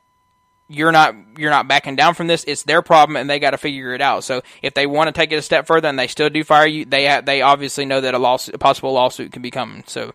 you're 0.68 0.92
not 0.92 1.14
you're 1.36 1.50
not 1.50 1.66
backing 1.66 1.96
down 1.96 2.14
from 2.14 2.26
this. 2.26 2.44
It's 2.44 2.62
their 2.62 2.82
problem, 2.82 3.16
and 3.16 3.28
they 3.28 3.38
got 3.38 3.50
to 3.50 3.58
figure 3.58 3.94
it 3.94 4.00
out. 4.00 4.24
So 4.24 4.42
if 4.62 4.74
they 4.74 4.86
want 4.86 5.08
to 5.08 5.12
take 5.12 5.32
it 5.32 5.36
a 5.36 5.42
step 5.42 5.66
further 5.66 5.88
and 5.88 5.98
they 5.98 6.06
still 6.06 6.28
do 6.28 6.44
fire 6.44 6.66
you, 6.66 6.84
they 6.84 7.20
they 7.24 7.42
obviously 7.42 7.84
know 7.84 8.00
that 8.00 8.14
a 8.14 8.18
lawsuit, 8.18 8.54
a 8.54 8.58
possible 8.58 8.92
lawsuit, 8.92 9.32
can 9.32 9.42
be 9.42 9.50
coming. 9.50 9.84
So 9.86 10.12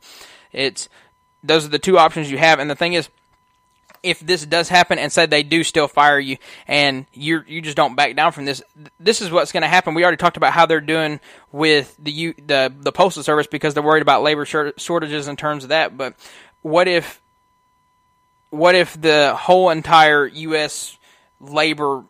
it's 0.52 0.90
those 1.44 1.66
are 1.66 1.70
the 1.70 1.80
two 1.80 1.98
options 1.98 2.30
you 2.32 2.38
have. 2.38 2.60
And 2.60 2.70
the 2.70 2.76
thing 2.76 2.94
is 2.94 3.10
if 4.04 4.20
this 4.20 4.46
does 4.46 4.68
happen 4.68 5.00
and 5.00 5.12
say 5.12 5.26
they 5.26 5.44
do 5.44 5.64
still 5.64 5.88
fire 5.88 6.20
you 6.20 6.38
and 6.68 7.06
you 7.14 7.44
you 7.48 7.62
just 7.62 7.78
don't 7.78 7.96
back 7.96 8.16
down 8.16 8.34
from 8.34 8.46
this, 8.46 8.62
this 9.00 9.22
is 9.22 9.32
what's 9.32 9.54
going 9.54 9.62
to 9.62 9.68
happen. 9.68 9.94
We 9.94 10.04
already 10.04 10.18
talked 10.18 10.38
about 10.38 10.52
how 10.52 10.66
they're 10.66 10.82
doing 10.82 11.22
with 11.52 11.96
the 11.98 12.34
the 12.46 12.74
the 12.78 12.92
postal 12.92 13.24
service 13.24 13.48
because 13.48 13.74
they're 13.74 13.82
worried 13.82 14.02
about 14.02 14.22
labor 14.22 14.46
shortages 14.46 15.28
in 15.28 15.38
terms 15.38 15.64
of 15.64 15.70
that. 15.70 15.98
But 15.98 16.16
what 16.62 16.88
if 16.88 17.22
what 18.50 18.76
if 18.76 19.00
the 19.02 19.34
whole 19.36 19.70
entire 19.70 20.28
U.S. 20.28 20.98
labor 21.40 22.04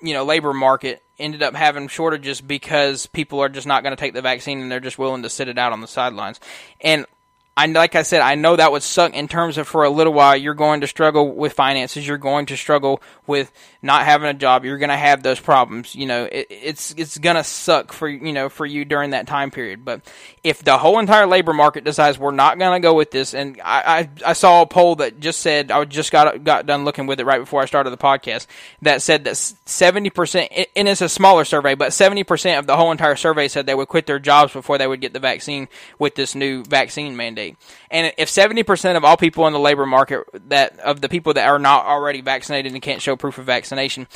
you 0.00 0.14
know 0.14 0.24
labor 0.24 0.54
market 0.54 1.02
ended 1.18 1.42
up 1.42 1.54
having 1.54 1.88
shortages 1.88 2.40
because 2.40 3.06
people 3.06 3.40
are 3.40 3.48
just 3.48 3.66
not 3.66 3.82
going 3.82 3.94
to 3.94 4.00
take 4.00 4.14
the 4.14 4.22
vaccine 4.22 4.60
and 4.60 4.70
they're 4.70 4.80
just 4.80 4.98
willing 4.98 5.22
to 5.22 5.30
sit 5.30 5.48
it 5.48 5.58
out 5.58 5.72
on 5.72 5.80
the 5.80 5.86
sidelines 5.86 6.40
and 6.80 7.06
I 7.54 7.66
like 7.66 7.94
I 7.94 8.02
said, 8.02 8.22
I 8.22 8.34
know 8.34 8.56
that 8.56 8.72
would 8.72 8.82
suck 8.82 9.12
in 9.12 9.28
terms 9.28 9.58
of 9.58 9.68
for 9.68 9.84
a 9.84 9.90
little 9.90 10.14
while 10.14 10.34
you're 10.34 10.54
going 10.54 10.80
to 10.80 10.86
struggle 10.86 11.34
with 11.34 11.52
finances, 11.52 12.06
you're 12.06 12.16
going 12.16 12.46
to 12.46 12.56
struggle 12.56 13.02
with 13.26 13.52
not 13.82 14.06
having 14.06 14.26
a 14.28 14.32
job, 14.32 14.64
you're 14.64 14.78
going 14.78 14.88
to 14.88 14.96
have 14.96 15.22
those 15.22 15.38
problems. 15.38 15.94
You 15.94 16.06
know, 16.06 16.24
it, 16.24 16.46
it's 16.48 16.94
it's 16.96 17.18
going 17.18 17.36
to 17.36 17.44
suck 17.44 17.92
for 17.92 18.08
you 18.08 18.32
know 18.32 18.48
for 18.48 18.64
you 18.64 18.86
during 18.86 19.10
that 19.10 19.26
time 19.26 19.50
period. 19.50 19.84
But 19.84 20.00
if 20.42 20.64
the 20.64 20.78
whole 20.78 20.98
entire 20.98 21.26
labor 21.26 21.52
market 21.52 21.84
decides 21.84 22.18
we're 22.18 22.30
not 22.30 22.58
going 22.58 22.80
to 22.80 22.82
go 22.82 22.94
with 22.94 23.10
this, 23.10 23.34
and 23.34 23.60
I, 23.62 24.08
I, 24.24 24.30
I 24.30 24.32
saw 24.32 24.62
a 24.62 24.66
poll 24.66 24.96
that 24.96 25.20
just 25.20 25.40
said 25.40 25.70
I 25.70 25.84
just 25.84 26.10
got 26.10 26.42
got 26.44 26.64
done 26.64 26.86
looking 26.86 27.06
with 27.06 27.20
it 27.20 27.26
right 27.26 27.40
before 27.40 27.60
I 27.60 27.66
started 27.66 27.90
the 27.90 27.98
podcast 27.98 28.46
that 28.80 29.02
said 29.02 29.24
that 29.24 29.36
seventy 29.36 30.08
percent, 30.08 30.50
and 30.74 30.88
it's 30.88 31.02
a 31.02 31.08
smaller 31.08 31.44
survey, 31.44 31.74
but 31.74 31.92
seventy 31.92 32.24
percent 32.24 32.60
of 32.60 32.66
the 32.66 32.78
whole 32.78 32.92
entire 32.92 33.16
survey 33.16 33.46
said 33.48 33.66
they 33.66 33.74
would 33.74 33.88
quit 33.88 34.06
their 34.06 34.18
jobs 34.18 34.54
before 34.54 34.78
they 34.78 34.86
would 34.86 35.02
get 35.02 35.12
the 35.12 35.20
vaccine 35.20 35.68
with 35.98 36.14
this 36.14 36.34
new 36.34 36.64
vaccine 36.64 37.14
mandate. 37.14 37.41
And 37.90 38.12
if 38.18 38.28
70% 38.28 38.96
of 38.96 39.04
all 39.04 39.16
people 39.16 39.46
in 39.46 39.52
the 39.52 39.58
labor 39.58 39.86
market 39.86 40.24
that 40.48 40.78
of 40.80 41.00
the 41.00 41.08
people 41.08 41.34
that 41.34 41.48
are 41.48 41.58
not 41.58 41.86
already 41.86 42.20
vaccinated 42.20 42.72
and 42.72 42.82
can't 42.82 43.02
show 43.02 43.16
proof 43.16 43.38
of 43.38 43.44
vaccination 43.44 44.06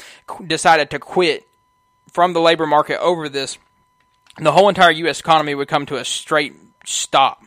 decided 0.47 0.91
to 0.91 0.99
quit 0.99 1.47
from 2.12 2.33
the 2.33 2.41
labor 2.41 2.66
market 2.66 3.01
over 3.01 3.29
this, 3.29 3.59
the 4.39 4.53
whole 4.53 4.68
entire 4.68 4.91
U.S. 4.91 5.20
economy 5.20 5.55
would 5.55 5.68
come 5.68 5.87
to 5.87 5.97
a 5.97 6.05
straight 6.05 6.55
stop 6.85 7.43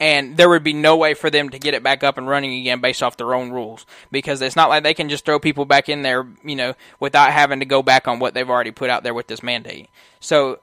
and 0.00 0.36
there 0.36 0.48
would 0.48 0.64
be 0.64 0.72
no 0.72 0.96
way 0.96 1.14
for 1.14 1.30
them 1.30 1.50
to 1.50 1.58
get 1.58 1.74
it 1.74 1.82
back 1.82 2.02
up 2.02 2.18
and 2.18 2.28
running 2.28 2.60
again 2.60 2.80
based 2.80 3.02
off 3.02 3.16
their 3.16 3.34
own 3.34 3.50
rules 3.50 3.86
because 4.10 4.40
it's 4.42 4.56
not 4.56 4.68
like 4.68 4.82
they 4.82 4.94
can 4.94 5.08
just 5.08 5.24
throw 5.24 5.38
people 5.38 5.64
back 5.64 5.88
in 5.88 6.02
there, 6.02 6.26
you 6.42 6.56
know, 6.56 6.74
without 7.00 7.32
having 7.32 7.60
to 7.60 7.66
go 7.66 7.82
back 7.82 8.08
on 8.08 8.18
what 8.18 8.34
they've 8.34 8.50
already 8.50 8.70
put 8.70 8.90
out 8.90 9.02
there 9.02 9.14
with 9.14 9.26
this 9.26 9.42
mandate. 9.42 9.88
So 10.20 10.58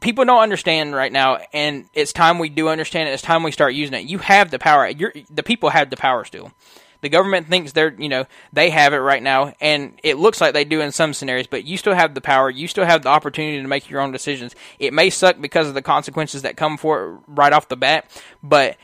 people 0.00 0.24
don't 0.24 0.42
understand 0.42 0.94
right 0.94 1.12
now, 1.12 1.38
and 1.52 1.88
it's 1.94 2.12
time 2.12 2.38
we 2.38 2.48
do 2.48 2.68
understand 2.68 3.08
it. 3.08 3.12
It's 3.12 3.22
time 3.22 3.42
we 3.42 3.52
start 3.52 3.74
using 3.74 3.94
it. 3.94 4.06
You 4.06 4.18
have 4.18 4.50
the 4.50 4.58
power. 4.58 4.88
You're, 4.88 5.12
the 5.30 5.42
people 5.42 5.70
have 5.70 5.90
the 5.90 5.96
power 5.96 6.24
still. 6.24 6.52
The 7.00 7.08
government 7.08 7.46
thinks 7.46 7.72
they're, 7.72 7.94
you 7.96 8.08
know, 8.08 8.26
they 8.52 8.70
have 8.70 8.92
it 8.92 8.98
right 8.98 9.22
now, 9.22 9.54
and 9.60 9.98
it 10.02 10.18
looks 10.18 10.40
like 10.40 10.52
they 10.52 10.64
do 10.64 10.80
in 10.80 10.90
some 10.90 11.14
scenarios, 11.14 11.46
but 11.46 11.64
you 11.64 11.76
still 11.76 11.94
have 11.94 12.14
the 12.14 12.20
power. 12.20 12.50
You 12.50 12.66
still 12.66 12.84
have 12.84 13.02
the 13.02 13.08
opportunity 13.08 13.62
to 13.62 13.68
make 13.68 13.88
your 13.88 14.00
own 14.00 14.10
decisions. 14.10 14.56
It 14.80 14.92
may 14.92 15.10
suck 15.10 15.40
because 15.40 15.68
of 15.68 15.74
the 15.74 15.82
consequences 15.82 16.42
that 16.42 16.56
come 16.56 16.76
for 16.76 17.04
it 17.04 17.20
right 17.28 17.52
off 17.52 17.68
the 17.68 17.76
bat, 17.76 18.10
but 18.42 18.76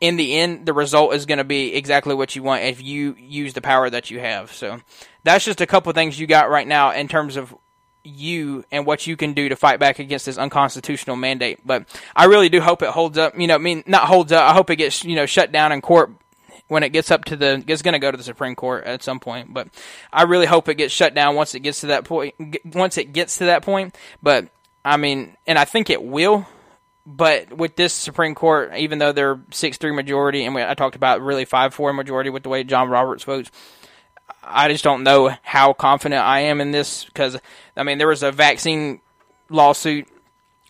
in 0.00 0.16
the 0.16 0.34
end, 0.34 0.66
the 0.66 0.72
result 0.72 1.14
is 1.14 1.26
going 1.26 1.38
to 1.38 1.44
be 1.44 1.74
exactly 1.74 2.14
what 2.14 2.34
you 2.34 2.42
want 2.42 2.62
if 2.62 2.82
you 2.82 3.14
use 3.18 3.52
the 3.52 3.60
power 3.60 3.88
that 3.88 4.10
you 4.10 4.20
have. 4.20 4.52
So 4.52 4.80
that's 5.22 5.44
just 5.44 5.60
a 5.60 5.66
couple 5.66 5.92
things 5.92 6.18
you 6.18 6.26
got 6.26 6.50
right 6.50 6.66
now 6.66 6.92
in 6.92 7.08
terms 7.08 7.36
of 7.36 7.54
you 8.04 8.64
and 8.70 8.86
what 8.86 9.06
you 9.06 9.16
can 9.16 9.32
do 9.32 9.48
to 9.48 9.56
fight 9.56 9.80
back 9.80 9.98
against 9.98 10.26
this 10.26 10.38
unconstitutional 10.38 11.16
mandate. 11.16 11.60
But 11.66 11.86
I 12.14 12.26
really 12.26 12.48
do 12.48 12.60
hope 12.60 12.82
it 12.82 12.90
holds 12.90 13.18
up. 13.18 13.38
You 13.38 13.46
know, 13.46 13.54
I 13.54 13.58
mean, 13.58 13.82
not 13.86 14.04
holds 14.04 14.30
up. 14.30 14.48
I 14.48 14.54
hope 14.54 14.70
it 14.70 14.76
gets 14.76 15.04
you 15.04 15.16
know 15.16 15.26
shut 15.26 15.50
down 15.50 15.72
in 15.72 15.80
court 15.80 16.10
when 16.68 16.82
it 16.82 16.90
gets 16.90 17.10
up 17.10 17.24
to 17.26 17.36
the 17.36 17.64
it's 17.66 17.82
going 17.82 17.92
to 17.92 17.98
go 17.98 18.10
to 18.10 18.16
the 18.16 18.22
Supreme 18.22 18.54
Court 18.54 18.84
at 18.84 19.02
some 19.02 19.20
point. 19.20 19.52
But 19.52 19.68
I 20.12 20.22
really 20.22 20.46
hope 20.46 20.68
it 20.68 20.76
gets 20.76 20.92
shut 20.92 21.14
down 21.14 21.34
once 21.34 21.54
it 21.54 21.60
gets 21.60 21.80
to 21.80 21.88
that 21.88 22.04
point. 22.04 22.34
Once 22.64 22.98
it 22.98 23.12
gets 23.12 23.38
to 23.38 23.46
that 23.46 23.62
point, 23.62 23.96
but 24.22 24.48
I 24.84 24.96
mean, 24.96 25.36
and 25.46 25.58
I 25.58 25.64
think 25.64 25.90
it 25.90 26.02
will. 26.02 26.46
But 27.06 27.52
with 27.52 27.76
this 27.76 27.92
Supreme 27.92 28.34
Court, 28.34 28.72
even 28.76 28.98
though 28.98 29.12
they're 29.12 29.38
six 29.50 29.76
three 29.76 29.92
majority, 29.92 30.44
and 30.44 30.54
we, 30.54 30.62
I 30.62 30.74
talked 30.74 30.96
about 30.96 31.20
really 31.20 31.44
five 31.44 31.74
four 31.74 31.92
majority 31.92 32.30
with 32.30 32.42
the 32.42 32.48
way 32.48 32.64
John 32.64 32.88
Roberts 32.88 33.24
votes, 33.24 33.50
I 34.46 34.68
just 34.68 34.84
don't 34.84 35.02
know 35.02 35.34
how 35.42 35.72
confident 35.72 36.22
I 36.22 36.40
am 36.40 36.60
in 36.60 36.70
this 36.70 37.04
because 37.04 37.36
I 37.76 37.82
mean 37.82 37.98
there 37.98 38.08
was 38.08 38.22
a 38.22 38.32
vaccine 38.32 39.00
lawsuit 39.48 40.08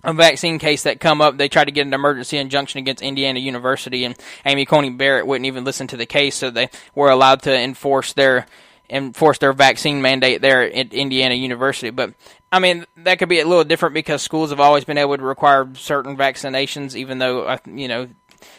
a 0.04 0.12
vaccine 0.12 0.58
case 0.58 0.82
that 0.82 1.00
come 1.00 1.20
up, 1.20 1.38
they 1.38 1.48
tried 1.48 1.64
to 1.64 1.72
get 1.72 1.86
an 1.86 1.94
emergency 1.94 2.36
injunction 2.36 2.78
against 2.78 3.02
Indiana 3.02 3.40
University, 3.40 4.04
and 4.04 4.14
Amy 4.44 4.66
Coney 4.66 4.90
Barrett 4.90 5.26
wouldn't 5.26 5.46
even 5.46 5.64
listen 5.64 5.86
to 5.88 5.96
the 5.96 6.06
case, 6.06 6.36
so 6.36 6.50
they 6.50 6.68
were 6.94 7.10
allowed 7.10 7.42
to 7.42 7.58
enforce 7.58 8.12
their 8.12 8.46
enforce 8.90 9.38
their 9.38 9.54
vaccine 9.54 10.02
mandate 10.02 10.42
there 10.42 10.62
at 10.62 10.92
Indiana 10.92 11.34
University. 11.34 11.88
But 11.88 12.12
I 12.52 12.58
mean, 12.58 12.84
that 12.98 13.18
could 13.18 13.30
be 13.30 13.40
a 13.40 13.46
little 13.46 13.64
different 13.64 13.94
because 13.94 14.20
schools 14.20 14.50
have 14.50 14.60
always 14.60 14.84
been 14.84 14.98
able 14.98 15.16
to 15.16 15.22
require 15.22 15.66
certain 15.74 16.18
vaccinations, 16.18 16.94
even 16.94 17.18
though 17.18 17.58
you 17.66 17.88
know 17.88 18.08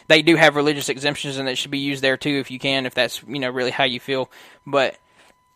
they 0.08 0.22
do 0.22 0.34
have 0.34 0.56
religious 0.56 0.88
exemptions, 0.88 1.36
and 1.36 1.46
that 1.46 1.58
should 1.58 1.70
be 1.70 1.78
used 1.78 2.02
there 2.02 2.16
too 2.16 2.38
if 2.40 2.50
you 2.50 2.58
can, 2.58 2.86
if 2.86 2.94
that's 2.94 3.22
you 3.22 3.38
know 3.38 3.50
really 3.50 3.70
how 3.70 3.84
you 3.84 4.00
feel. 4.00 4.30
But 4.66 4.98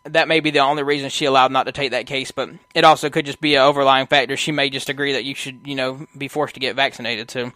that 0.05 0.29
may 0.29 0.41
be 0.41 0.51
the 0.51 0.61
only 0.61 0.83
reason 0.83 1.11
she 1.11 1.27
allowed 1.27 1.53
not 1.53 1.65
to 1.65 1.73
take 1.73 1.91
that 1.91 2.07
case, 2.07 2.31
but 2.31 2.51
it 2.75 2.85
also 2.85 3.11
could 3.11 3.27
just 3.27 3.41
be 3.41 3.55
an 3.55 3.63
overlying 3.63 4.07
factor. 4.07 4.37
She 4.37 4.53
may 4.53 4.71
just 4.71 4.89
agree 4.89 5.13
that 5.13 5.25
you 5.25 5.35
should, 5.35 5.67
you 5.67 5.75
know, 5.75 6.07
be 6.17 6.29
forced 6.29 6.55
to 6.55 6.61
get 6.61 6.77
vaccinated. 6.77 7.31
So 7.31 7.53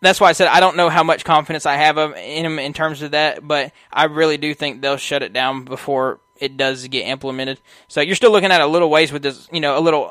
that's 0.00 0.20
why 0.20 0.30
I 0.30 0.32
said 0.32 0.48
I 0.48 0.60
don't 0.60 0.76
know 0.76 0.88
how 0.88 1.02
much 1.02 1.24
confidence 1.24 1.66
I 1.66 1.76
have 1.76 1.98
in 1.98 2.44
him 2.44 2.58
in 2.58 2.72
terms 2.72 3.02
of 3.02 3.10
that, 3.10 3.46
but 3.46 3.72
I 3.92 4.04
really 4.04 4.38
do 4.38 4.54
think 4.54 4.80
they'll 4.80 4.96
shut 4.96 5.22
it 5.22 5.32
down 5.32 5.64
before 5.64 6.20
it 6.36 6.56
does 6.56 6.86
get 6.88 7.06
implemented. 7.06 7.60
So 7.88 8.00
you're 8.00 8.16
still 8.16 8.32
looking 8.32 8.50
at 8.50 8.60
a 8.60 8.66
little 8.66 8.90
ways 8.90 9.12
with 9.12 9.22
this, 9.22 9.48
you 9.52 9.60
know, 9.60 9.78
a 9.78 9.80
little 9.80 10.10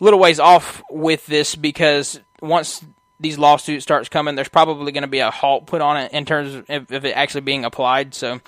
little 0.00 0.18
ways 0.18 0.40
off 0.40 0.82
with 0.90 1.26
this 1.26 1.54
because 1.54 2.20
once 2.42 2.84
these 3.20 3.38
lawsuits 3.38 3.84
starts 3.84 4.08
coming, 4.08 4.34
there's 4.34 4.48
probably 4.48 4.92
going 4.92 5.02
to 5.02 5.08
be 5.08 5.20
a 5.20 5.30
halt 5.30 5.66
put 5.66 5.80
on 5.80 5.96
it 5.96 6.12
in 6.12 6.24
terms 6.24 6.54
of, 6.54 6.90
of 6.90 7.04
it 7.04 7.16
actually 7.16 7.42
being 7.42 7.64
applied. 7.64 8.14
So. 8.14 8.40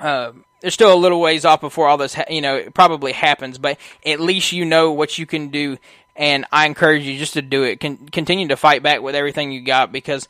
Uh, 0.00 0.32
there's 0.60 0.74
still 0.74 0.92
a 0.92 0.96
little 0.96 1.20
ways 1.20 1.44
off 1.44 1.60
before 1.60 1.88
all 1.88 1.96
this, 1.96 2.14
ha- 2.14 2.24
you 2.30 2.40
know, 2.40 2.64
probably 2.74 3.12
happens, 3.12 3.58
but 3.58 3.78
at 4.04 4.20
least 4.20 4.52
you 4.52 4.64
know 4.64 4.92
what 4.92 5.18
you 5.18 5.26
can 5.26 5.48
do. 5.48 5.78
And 6.14 6.46
I 6.50 6.66
encourage 6.66 7.04
you 7.04 7.18
just 7.18 7.34
to 7.34 7.42
do 7.42 7.62
it. 7.62 7.80
Con- 7.80 8.08
continue 8.10 8.48
to 8.48 8.56
fight 8.56 8.82
back 8.82 9.02
with 9.02 9.14
everything 9.14 9.52
you 9.52 9.60
got 9.60 9.92
because 9.92 10.28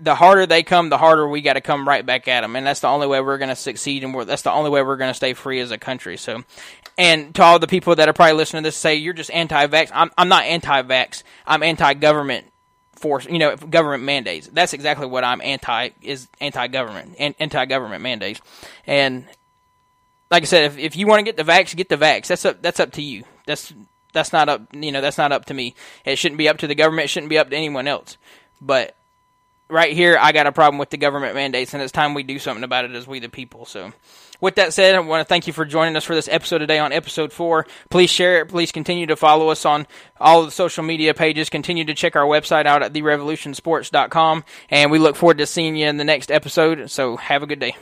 the 0.00 0.14
harder 0.14 0.46
they 0.46 0.62
come, 0.62 0.90
the 0.90 0.98
harder 0.98 1.28
we 1.28 1.40
got 1.40 1.54
to 1.54 1.60
come 1.60 1.86
right 1.86 2.04
back 2.04 2.28
at 2.28 2.42
them, 2.42 2.56
and 2.56 2.66
that's 2.66 2.80
the 2.80 2.88
only 2.88 3.06
way 3.06 3.20
we're 3.20 3.38
going 3.38 3.48
to 3.48 3.56
succeed, 3.56 4.04
and 4.04 4.28
that's 4.28 4.42
the 4.42 4.52
only 4.52 4.70
way 4.70 4.82
we're 4.82 4.96
going 4.96 5.10
to 5.10 5.14
stay 5.14 5.34
free 5.34 5.60
as 5.60 5.70
a 5.70 5.78
country. 5.78 6.16
So, 6.16 6.44
and 6.96 7.34
to 7.34 7.42
all 7.42 7.58
the 7.58 7.66
people 7.66 7.96
that 7.96 8.08
are 8.08 8.12
probably 8.12 8.34
listening 8.34 8.62
to 8.62 8.68
this, 8.68 8.76
say 8.76 8.96
you're 8.96 9.14
just 9.14 9.30
anti-vax. 9.30 9.90
I'm, 9.92 10.10
I'm 10.16 10.28
not 10.28 10.44
anti-vax. 10.44 11.22
I'm 11.46 11.62
anti-government 11.62 12.46
force, 12.98 13.26
you 13.26 13.38
know, 13.38 13.56
government 13.56 14.04
mandates. 14.04 14.48
That's 14.48 14.72
exactly 14.72 15.06
what 15.06 15.24
I'm 15.24 15.40
anti 15.40 15.90
is 16.02 16.28
anti-government 16.40 17.16
and 17.18 17.34
anti-government 17.38 18.02
mandates. 18.02 18.40
And 18.86 19.26
like 20.30 20.42
I 20.42 20.46
said, 20.46 20.64
if, 20.64 20.78
if 20.78 20.96
you 20.96 21.06
want 21.06 21.20
to 21.20 21.24
get 21.24 21.36
the 21.36 21.50
vax, 21.50 21.74
get 21.74 21.88
the 21.88 21.96
vax. 21.96 22.26
That's 22.26 22.44
up 22.44 22.62
that's 22.62 22.80
up 22.80 22.92
to 22.92 23.02
you. 23.02 23.24
That's 23.46 23.72
that's 24.12 24.32
not 24.32 24.48
up 24.48 24.62
you 24.74 24.92
know 24.92 25.00
that's 25.00 25.18
not 25.18 25.32
up 25.32 25.46
to 25.46 25.54
me. 25.54 25.74
It 26.04 26.16
shouldn't 26.16 26.38
be 26.38 26.48
up 26.48 26.58
to 26.58 26.66
the 26.66 26.74
government. 26.74 27.06
It 27.06 27.08
shouldn't 27.08 27.30
be 27.30 27.38
up 27.38 27.50
to 27.50 27.56
anyone 27.56 27.88
else. 27.88 28.16
But 28.60 28.94
right 29.68 29.92
here, 29.92 30.18
I 30.20 30.32
got 30.32 30.46
a 30.46 30.52
problem 30.52 30.78
with 30.78 30.90
the 30.90 30.96
government 30.96 31.34
mandates, 31.34 31.74
and 31.74 31.82
it's 31.82 31.92
time 31.92 32.14
we 32.14 32.22
do 32.22 32.38
something 32.38 32.64
about 32.64 32.84
it 32.84 32.92
as 32.92 33.06
we 33.06 33.20
the 33.20 33.28
people. 33.28 33.64
So 33.64 33.92
with 34.40 34.56
that 34.56 34.72
said, 34.72 34.94
I 34.94 35.00
want 35.00 35.20
to 35.20 35.28
thank 35.28 35.46
you 35.46 35.52
for 35.52 35.64
joining 35.64 35.96
us 35.96 36.04
for 36.04 36.14
this 36.14 36.28
episode 36.28 36.58
today 36.58 36.78
on 36.78 36.92
episode 36.92 37.32
four. 37.32 37.66
Please 37.90 38.10
share 38.10 38.40
it. 38.40 38.48
Please 38.48 38.72
continue 38.72 39.06
to 39.06 39.16
follow 39.16 39.48
us 39.48 39.64
on 39.64 39.86
all 40.20 40.44
the 40.44 40.50
social 40.50 40.84
media 40.84 41.14
pages. 41.14 41.50
Continue 41.50 41.84
to 41.84 41.94
check 41.94 42.16
our 42.16 42.24
website 42.24 42.66
out 42.66 42.82
at 42.82 42.92
therevolutionsports.com. 42.92 44.44
And 44.70 44.90
we 44.90 44.98
look 44.98 45.16
forward 45.16 45.38
to 45.38 45.46
seeing 45.46 45.76
you 45.76 45.86
in 45.86 45.96
the 45.96 46.04
next 46.04 46.30
episode. 46.30 46.90
So 46.90 47.16
have 47.16 47.42
a 47.42 47.46
good 47.46 47.60
day. 47.60 47.76